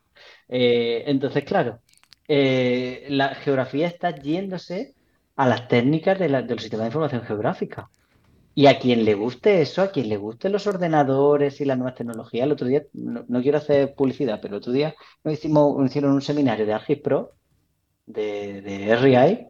Eh, 0.49 1.03
entonces, 1.07 1.43
claro, 1.43 1.79
eh, 2.27 3.05
la 3.09 3.35
geografía 3.35 3.87
está 3.87 4.15
yéndose 4.15 4.95
a 5.35 5.47
las 5.47 5.67
técnicas 5.67 6.19
de, 6.19 6.29
los 6.29 6.61
sistemas 6.61 6.85
de 6.85 6.87
información 6.87 7.23
geográfica. 7.23 7.89
Y 8.55 8.65
a 8.67 8.79
quien 8.79 9.05
le 9.05 9.13
guste 9.13 9.61
eso, 9.61 9.83
a 9.83 9.91
quien 9.91 10.09
le 10.09 10.17
gusten 10.17 10.51
los 10.51 10.65
ordenadores 10.65 11.61
y 11.61 11.65
las 11.65 11.77
nuevas 11.77 11.95
tecnologías, 11.95 12.45
el 12.45 12.51
otro 12.53 12.67
día, 12.67 12.83
no, 12.93 13.41
quiero 13.41 13.59
hacer 13.59 13.93
publicidad, 13.93 14.39
pero 14.41 14.55
el 14.55 14.61
otro 14.61 14.73
día 14.73 14.95
nos 15.23 15.35
hicimos, 15.35 15.85
hicieron 15.85 16.13
un 16.13 16.21
seminario 16.21 16.65
de 16.65 16.73
Argis 16.73 16.99
Pro, 16.99 17.33
de, 18.07 18.61
de 18.61 18.95
RI, 18.95 19.47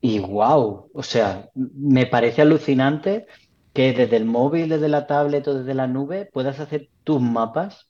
y 0.00 0.20
wow, 0.20 0.90
o 0.94 1.02
sea, 1.02 1.50
me 1.54 2.06
parece 2.06 2.42
alucinante 2.42 3.26
que 3.74 3.92
desde 3.92 4.16
el 4.16 4.24
móvil, 4.24 4.68
desde 4.68 4.88
la 4.88 5.06
tablet 5.06 5.46
o 5.48 5.54
desde 5.54 5.74
la 5.74 5.86
nube 5.86 6.28
puedas 6.32 6.60
hacer 6.60 6.88
tus 7.04 7.20
mapas, 7.20 7.88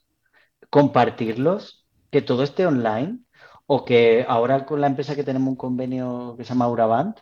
compartirlos 0.69 1.78
que 2.11 2.21
todo 2.21 2.43
esté 2.43 2.65
online 2.65 3.19
o 3.65 3.85
que 3.85 4.25
ahora 4.27 4.65
con 4.65 4.81
la 4.81 4.87
empresa 4.87 5.15
que 5.15 5.23
tenemos 5.23 5.49
un 5.49 5.55
convenio 5.55 6.35
que 6.37 6.43
se 6.43 6.49
llama 6.49 6.69
Urabant, 6.69 7.17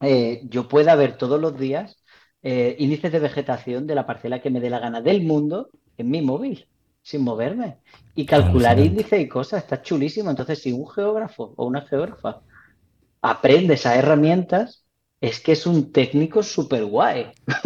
eh, 0.00 0.42
yo 0.44 0.68
pueda 0.68 0.94
ver 0.94 1.16
todos 1.16 1.40
los 1.40 1.58
días 1.58 2.02
eh, 2.42 2.76
índices 2.78 3.12
de 3.12 3.18
vegetación 3.18 3.86
de 3.86 3.94
la 3.94 4.06
parcela 4.06 4.40
que 4.40 4.50
me 4.50 4.60
dé 4.60 4.70
la 4.70 4.78
gana 4.78 5.00
del 5.00 5.22
mundo 5.22 5.70
en 5.98 6.10
mi 6.10 6.22
móvil, 6.22 6.68
sin 7.02 7.22
moverme. 7.22 7.78
Y 8.14 8.26
calcular 8.26 8.78
índices 8.78 9.20
y 9.20 9.28
cosas, 9.28 9.62
está 9.62 9.82
chulísimo. 9.82 10.30
Entonces, 10.30 10.60
si 10.60 10.72
un 10.72 10.88
geógrafo 10.88 11.54
o 11.56 11.66
una 11.66 11.82
geógrafa 11.82 12.40
aprende 13.22 13.74
esas 13.74 13.96
herramientas, 13.96 14.84
es 15.20 15.40
que 15.40 15.52
es 15.52 15.66
un 15.66 15.92
técnico 15.92 16.42
súper 16.42 16.84
guay. 16.84 17.26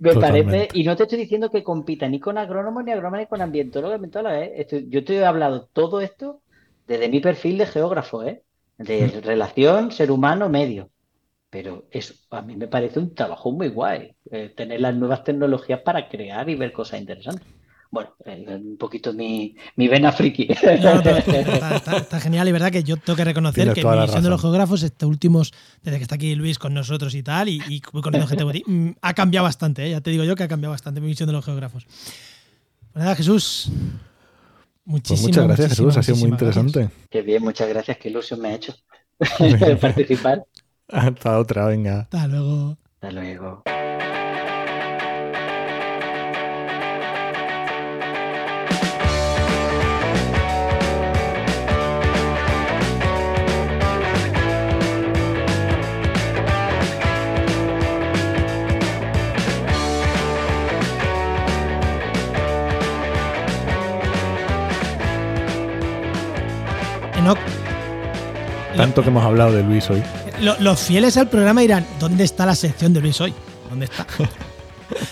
me 0.00 0.14
parece, 0.14 0.68
y 0.72 0.84
no 0.84 0.96
te 0.96 1.02
estoy 1.02 1.18
diciendo 1.18 1.50
que 1.50 1.62
compita 1.62 2.08
ni 2.08 2.18
con 2.18 2.38
agrónomos, 2.38 2.84
ni 2.84 2.92
agrónomos, 2.92 3.20
ni 3.20 3.26
con 3.26 3.42
ambientólogos, 3.42 4.00
¿eh? 4.26 4.86
yo 4.88 5.04
te 5.04 5.16
he 5.16 5.24
hablado 5.24 5.68
todo 5.72 6.00
esto 6.00 6.40
desde 6.86 7.08
mi 7.08 7.20
perfil 7.20 7.58
de 7.58 7.66
geógrafo, 7.66 8.22
¿eh? 8.22 8.42
de 8.78 9.06
mm. 9.06 9.24
relación 9.24 9.92
ser 9.92 10.10
humano 10.10 10.48
medio. 10.48 10.90
Pero 11.50 11.86
eso 11.90 12.14
a 12.30 12.42
mí 12.42 12.56
me 12.56 12.68
parece 12.68 12.98
un 12.98 13.14
trabajo 13.14 13.50
muy 13.52 13.68
guay, 13.68 14.14
eh, 14.30 14.52
tener 14.54 14.80
las 14.80 14.94
nuevas 14.94 15.24
tecnologías 15.24 15.80
para 15.80 16.08
crear 16.08 16.48
y 16.48 16.54
ver 16.54 16.72
cosas 16.72 17.00
interesantes 17.00 17.46
bueno, 17.90 18.10
eh, 18.24 18.44
un 18.48 18.76
poquito 18.76 19.12
mi, 19.12 19.56
mi 19.76 19.88
vena 19.88 20.12
friki. 20.12 20.48
está, 20.52 22.20
genial 22.20 22.48
y 22.48 22.52
verdad 22.52 22.70
que 22.70 22.82
yo 22.82 22.96
tengo 22.96 23.16
que 23.16 23.24
reconocer 23.24 23.72
que 23.72 23.84
mi 23.84 24.00
visión 24.00 24.22
de 24.22 24.30
los 24.30 24.40
geógrafos, 24.40 24.82
estos 24.82 25.08
últimos, 25.08 25.52
desde 25.82 25.98
que 25.98 26.02
está 26.02 26.16
aquí 26.16 26.34
Luis 26.34 26.58
con 26.58 26.74
nosotros 26.74 27.14
y 27.14 27.22
tal, 27.22 27.48
y, 27.48 27.62
y 27.68 27.80
conociendo 27.80 28.26
gente, 28.26 28.62
mm, 28.66 28.90
ha 29.00 29.14
cambiado 29.14 29.44
bastante, 29.44 29.86
¿eh? 29.86 29.90
ya 29.90 30.00
te 30.00 30.10
digo 30.10 30.24
yo 30.24 30.36
que 30.36 30.42
ha 30.42 30.48
cambiado 30.48 30.72
bastante 30.72 31.00
mi 31.00 31.06
visión 31.08 31.26
de 31.26 31.32
los 31.32 31.44
geógrafos. 31.44 31.86
Pues 32.92 33.04
nada, 33.04 33.14
Jesús. 33.16 33.70
Muchísimas, 34.84 35.20
Pues 35.20 35.22
muchas 35.22 35.44
gracias, 35.46 35.68
Jesús. 35.70 35.96
Ha 35.96 36.02
sido 36.02 36.16
muy 36.16 36.30
muchísimas 36.30 36.56
gracias. 36.56 36.66
interesante. 36.66 37.06
Qué 37.10 37.22
bien, 37.22 37.42
muchas 37.42 37.68
gracias. 37.68 37.98
Qué 37.98 38.08
ilusión 38.08 38.40
me 38.40 38.48
ha 38.48 38.54
hecho 38.54 38.74
participar. 39.80 40.44
Hasta 40.88 41.38
otra, 41.38 41.66
venga. 41.66 42.00
Hasta 42.00 42.26
luego. 42.26 42.76
Hasta 42.94 43.10
luego. 43.12 43.62
Tanto 68.76 69.02
que 69.02 69.08
hemos 69.08 69.24
hablado 69.24 69.52
de 69.52 69.62
Luis 69.62 69.88
hoy. 69.90 70.02
lo- 70.40 70.58
los 70.60 70.78
fieles 70.80 71.16
al 71.16 71.28
programa 71.28 71.60
dirán, 71.62 71.84
¿dónde 71.98 72.24
está 72.24 72.46
la 72.46 72.54
sección 72.54 72.92
de 72.94 73.00
Luis 73.00 73.20
hoy? 73.20 73.32
¿Dónde 73.68 73.86
está? 73.86 74.06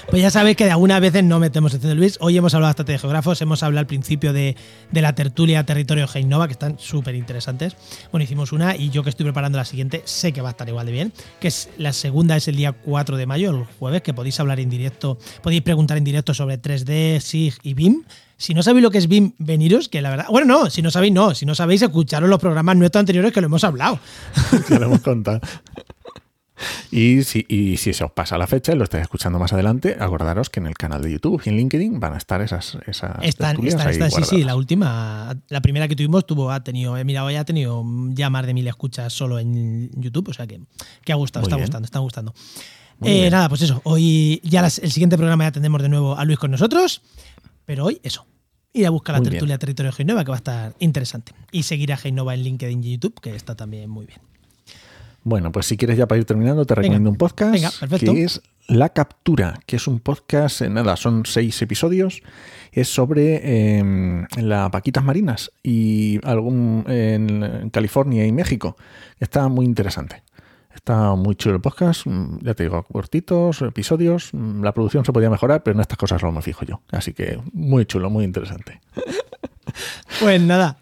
Pues 0.08 0.22
ya 0.22 0.30
sabéis 0.30 0.56
que 0.56 0.64
de 0.64 0.70
algunas 0.70 1.00
veces 1.02 1.22
no 1.22 1.38
metemos 1.38 1.70
sección 1.72 1.90
de 1.90 1.96
Luis. 1.96 2.16
Hoy 2.20 2.36
hemos 2.36 2.54
hablado 2.54 2.70
bastante 2.70 2.92
de 2.92 2.98
geógrafos, 2.98 3.42
hemos 3.42 3.62
hablado 3.62 3.80
al 3.80 3.86
principio 3.86 4.32
de, 4.32 4.56
de 4.90 5.02
la 5.02 5.14
tertulia 5.14 5.66
Territorio 5.66 6.06
Heinova, 6.12 6.46
que 6.48 6.52
están 6.52 6.78
súper 6.78 7.14
interesantes. 7.14 7.76
Bueno, 8.10 8.24
hicimos 8.24 8.52
una 8.52 8.74
y 8.74 8.88
yo 8.88 9.02
que 9.02 9.10
estoy 9.10 9.24
preparando 9.24 9.58
la 9.58 9.66
siguiente 9.66 10.00
sé 10.06 10.32
que 10.32 10.40
va 10.40 10.48
a 10.48 10.52
estar 10.52 10.66
igual 10.68 10.86
de 10.86 10.92
bien. 10.92 11.12
Que 11.40 11.48
es 11.48 11.68
la 11.76 11.92
segunda 11.92 12.36
es 12.38 12.48
el 12.48 12.56
día 12.56 12.72
4 12.72 13.16
de 13.18 13.26
mayo, 13.26 13.50
el 13.50 13.64
jueves, 13.78 14.00
que 14.00 14.14
podéis 14.14 14.40
hablar 14.40 14.60
en 14.60 14.70
directo, 14.70 15.18
podéis 15.42 15.60
preguntar 15.62 15.98
en 15.98 16.04
directo 16.04 16.32
sobre 16.32 16.58
3D, 16.60 17.20
SIG 17.20 17.54
y 17.62 17.74
BIM. 17.74 18.02
Si 18.39 18.53
no 18.55 18.62
sabéis 18.62 18.82
lo 18.82 18.91
que 18.91 18.99
es 18.99 19.09
BIM, 19.09 19.32
veniros, 19.39 19.89
que 19.89 20.03
la 20.03 20.11
verdad. 20.11 20.26
Bueno, 20.30 20.47
no, 20.47 20.68
si 20.70 20.82
no 20.82 20.91
sabéis, 20.91 21.12
no. 21.12 21.34
Si 21.34 21.47
no 21.47 21.55
sabéis, 21.55 21.82
escucharos 21.82 22.28
los 22.28 22.39
programas 22.39 22.76
nuestros 22.76 23.01
anteriores 23.01 23.32
que 23.32 23.41
lo 23.41 23.47
hemos 23.47 23.64
hablado. 23.64 23.99
Ya 24.68 24.78
lo 24.78 24.87
hemos 24.87 25.01
contado. 25.01 25.41
Y 26.91 27.22
si, 27.24 27.45
y 27.51 27.76
si 27.76 27.93
se 27.93 28.03
os 28.05 28.12
pasa 28.12 28.39
la 28.39 28.47
fecha 28.47 28.72
y 28.72 28.76
lo 28.76 28.84
estáis 28.84 29.03
escuchando 29.03 29.39
más 29.39 29.53
adelante, 29.53 29.97
acordaros 30.01 30.49
que 30.49 30.59
en 30.61 30.66
el 30.66 30.74
canal 30.74 31.03
de 31.03 31.12
YouTube 31.12 31.43
y 31.45 31.51
en 31.51 31.57
LinkedIn 31.59 32.01
van 32.01 32.14
a 32.14 32.16
estar 32.16 32.41
esas, 32.41 32.78
esas 32.87 33.11
Están, 33.22 33.62
están, 33.66 33.91
están, 33.91 34.11
sí, 34.11 34.22
sí, 34.24 34.43
la 34.43 34.57
última, 34.57 35.37
la 35.49 35.61
primera 35.61 35.87
que 35.87 35.95
tuvimos 35.97 36.24
tuvo, 36.26 36.51
ha 36.51 36.64
tenido, 36.64 36.97
he 36.97 37.05
mirado 37.05 37.30
ya 37.30 37.41
ha 37.41 37.45
tenido 37.45 37.84
ya 38.12 38.30
más 38.30 38.47
de 38.47 38.55
mil 38.55 38.66
escuchas 38.68 39.12
solo 39.12 39.39
en 39.39 39.91
YouTube, 40.01 40.28
o 40.30 40.32
sea 40.32 40.47
que, 40.47 40.61
que 41.05 41.12
ha 41.12 41.16
gustado, 41.16 41.43
Muy 41.43 41.49
está 41.49 41.57
bien. 41.57 41.66
gustando, 41.66 41.84
está 41.84 41.99
gustando. 41.99 42.34
Eh, 43.03 43.28
nada, 43.30 43.51
pues 43.51 43.61
eso, 43.61 43.82
hoy 43.84 44.41
ya 44.43 44.62
las- 44.62 44.78
el 44.78 44.91
siguiente 44.91 45.18
programa 45.18 45.45
ya 45.45 45.53
tendremos 45.53 45.82
de 45.82 45.91
nuevo 45.91 46.16
a 46.16 46.24
Luis 46.24 46.39
con 46.39 46.51
nosotros, 46.51 47.03
pero 47.66 47.84
hoy 47.84 48.00
eso, 48.02 48.26
ir 48.72 48.86
a 48.86 48.90
buscar 48.90 49.14
la 49.14 49.20
Muy 49.20 49.30
tertulia 49.30 49.58
Territorio 49.58 49.92
Genova 49.92 50.24
que 50.24 50.30
va 50.30 50.36
a 50.36 50.38
estar 50.38 50.74
interesante. 50.78 51.32
Y 51.52 51.64
seguir 51.64 51.92
a 51.92 51.96
Genova 51.96 52.34
en 52.34 52.42
LinkedIn 52.42 52.82
y 52.82 52.92
YouTube, 52.92 53.20
que 53.20 53.34
está 53.34 53.54
también 53.54 53.90
muy 53.90 54.06
bien. 54.06 54.20
Bueno, 55.24 55.50
pues 55.50 55.66
si 55.66 55.76
quieres 55.76 55.98
ya 55.98 56.06
para 56.06 56.20
ir 56.20 56.24
terminando, 56.24 56.64
te 56.64 56.76
recomiendo 56.76 57.10
un 57.10 57.16
podcast 57.16 57.52
venga, 57.52 57.70
perfecto. 57.80 58.14
que 58.14 58.22
es 58.22 58.40
La 58.68 58.90
Captura, 58.90 59.58
que 59.66 59.74
es 59.74 59.88
un 59.88 59.98
podcast, 59.98 60.62
eh, 60.62 60.70
nada, 60.70 60.96
son 60.96 61.26
seis 61.26 61.60
episodios, 61.62 62.22
es 62.70 62.88
sobre 62.88 63.40
eh, 63.42 64.26
las 64.36 64.70
vaquitas 64.70 65.02
marinas 65.02 65.50
y 65.64 66.20
algún 66.24 66.84
en 66.86 67.70
California 67.70 68.24
y 68.24 68.30
México. 68.30 68.76
Está 69.18 69.48
muy 69.48 69.66
interesante. 69.66 70.22
Está 70.76 71.14
muy 71.14 71.34
chulo 71.34 71.56
el 71.56 71.60
podcast, 71.62 72.06
mm, 72.06 72.38
ya 72.42 72.54
te 72.54 72.64
digo, 72.64 72.82
cortitos, 72.84 73.62
episodios, 73.62 74.28
mm, 74.32 74.62
la 74.62 74.72
producción 74.72 75.04
se 75.04 75.12
podía 75.12 75.30
mejorar, 75.30 75.62
pero 75.62 75.74
en 75.74 75.80
estas 75.80 75.98
cosas 75.98 76.20
solo 76.20 76.32
me 76.32 76.42
fijo 76.42 76.64
yo. 76.64 76.80
Así 76.92 77.12
que 77.14 77.40
muy 77.52 77.86
chulo, 77.86 78.10
muy 78.10 78.24
interesante. 78.24 78.80
Pues 80.20 80.40
nada, 80.40 80.78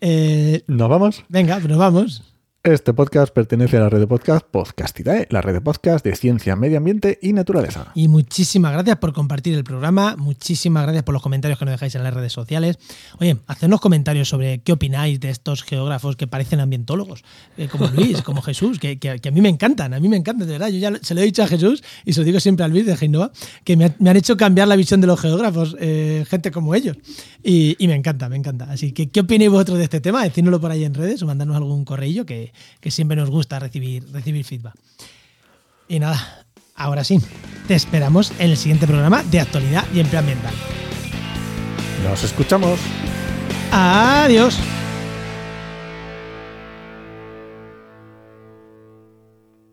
eh, 0.00 0.64
¿Nos 0.66 0.88
vamos? 0.88 1.24
venga, 1.28 1.60
nos 1.60 1.78
vamos. 1.78 2.31
Este 2.64 2.94
podcast 2.94 3.34
pertenece 3.34 3.76
a 3.76 3.80
la 3.80 3.88
red 3.88 3.98
de 3.98 4.06
podcast 4.06 4.46
Podcastidae, 4.48 5.26
la 5.30 5.40
red 5.42 5.52
de 5.54 5.60
podcast 5.60 6.04
de 6.04 6.14
ciencia, 6.14 6.54
medio 6.54 6.78
ambiente 6.78 7.18
y 7.20 7.32
naturaleza. 7.32 7.90
Y 7.96 8.06
muchísimas 8.06 8.72
gracias 8.72 8.98
por 8.98 9.12
compartir 9.12 9.54
el 9.54 9.64
programa, 9.64 10.14
muchísimas 10.16 10.84
gracias 10.84 11.02
por 11.02 11.12
los 11.12 11.24
comentarios 11.24 11.58
que 11.58 11.64
nos 11.64 11.72
dejáis 11.72 11.96
en 11.96 12.04
las 12.04 12.14
redes 12.14 12.32
sociales. 12.32 12.78
Oye, 13.18 13.36
hacednos 13.48 13.80
comentarios 13.80 14.28
sobre 14.28 14.60
qué 14.60 14.70
opináis 14.74 15.18
de 15.18 15.30
estos 15.30 15.64
geógrafos 15.64 16.14
que 16.14 16.28
parecen 16.28 16.60
ambientólogos, 16.60 17.24
eh, 17.56 17.66
como 17.66 17.88
Luis, 17.96 18.22
como 18.22 18.42
Jesús, 18.42 18.78
que, 18.78 18.96
que- 19.00 19.18
que 19.18 19.28
a 19.28 19.32
mí 19.32 19.40
me 19.40 19.48
encantan, 19.48 19.92
a 19.92 19.98
mí 19.98 20.08
me 20.08 20.16
encantan, 20.16 20.46
de 20.46 20.52
verdad. 20.52 20.68
Yo 20.68 20.78
ya 20.78 20.92
se 21.02 21.16
lo 21.16 21.20
he 21.20 21.24
dicho 21.24 21.42
a 21.42 21.48
Jesús 21.48 21.82
y 22.04 22.12
se 22.12 22.20
lo 22.20 22.26
digo 22.26 22.38
siempre 22.38 22.64
a 22.64 22.68
Luis 22.68 22.86
de 22.86 22.96
Genova, 22.96 23.32
que 23.64 23.76
me, 23.76 23.86
ha- 23.86 23.96
me 23.98 24.10
han 24.10 24.16
hecho 24.18 24.36
cambiar 24.36 24.68
la 24.68 24.76
visión 24.76 25.00
de 25.00 25.08
los 25.08 25.20
geógrafos, 25.20 25.74
eh, 25.80 26.24
gente 26.28 26.52
como 26.52 26.76
ellos. 26.76 26.96
Y, 27.42 27.74
y 27.84 27.88
me 27.88 27.96
encanta, 27.96 28.28
me 28.28 28.36
encanta. 28.36 28.70
Así 28.70 28.92
que, 28.92 29.08
¿qué 29.10 29.18
opináis 29.18 29.50
vosotros 29.50 29.78
de 29.78 29.84
este 29.84 30.00
tema? 30.00 30.22
Decídnoslo 30.22 30.60
por 30.60 30.70
ahí 30.70 30.84
en 30.84 30.94
redes 30.94 31.20
o 31.24 31.26
mandarnos 31.26 31.56
algún 31.56 31.84
correo 31.84 32.24
que, 32.52 32.80
que 32.80 32.90
siempre 32.90 33.16
nos 33.16 33.30
gusta 33.30 33.58
recibir, 33.58 34.10
recibir 34.12 34.44
feedback. 34.44 34.74
Y 35.88 35.98
nada, 35.98 36.44
ahora 36.74 37.04
sí, 37.04 37.20
te 37.66 37.74
esperamos 37.74 38.32
en 38.38 38.50
el 38.50 38.56
siguiente 38.56 38.86
programa 38.86 39.22
de 39.24 39.40
actualidad 39.40 39.84
y 39.94 40.00
empleo 40.00 40.20
ambiental. 40.20 40.54
Nos 42.04 42.24
escuchamos. 42.24 42.78
Adiós. 43.70 44.58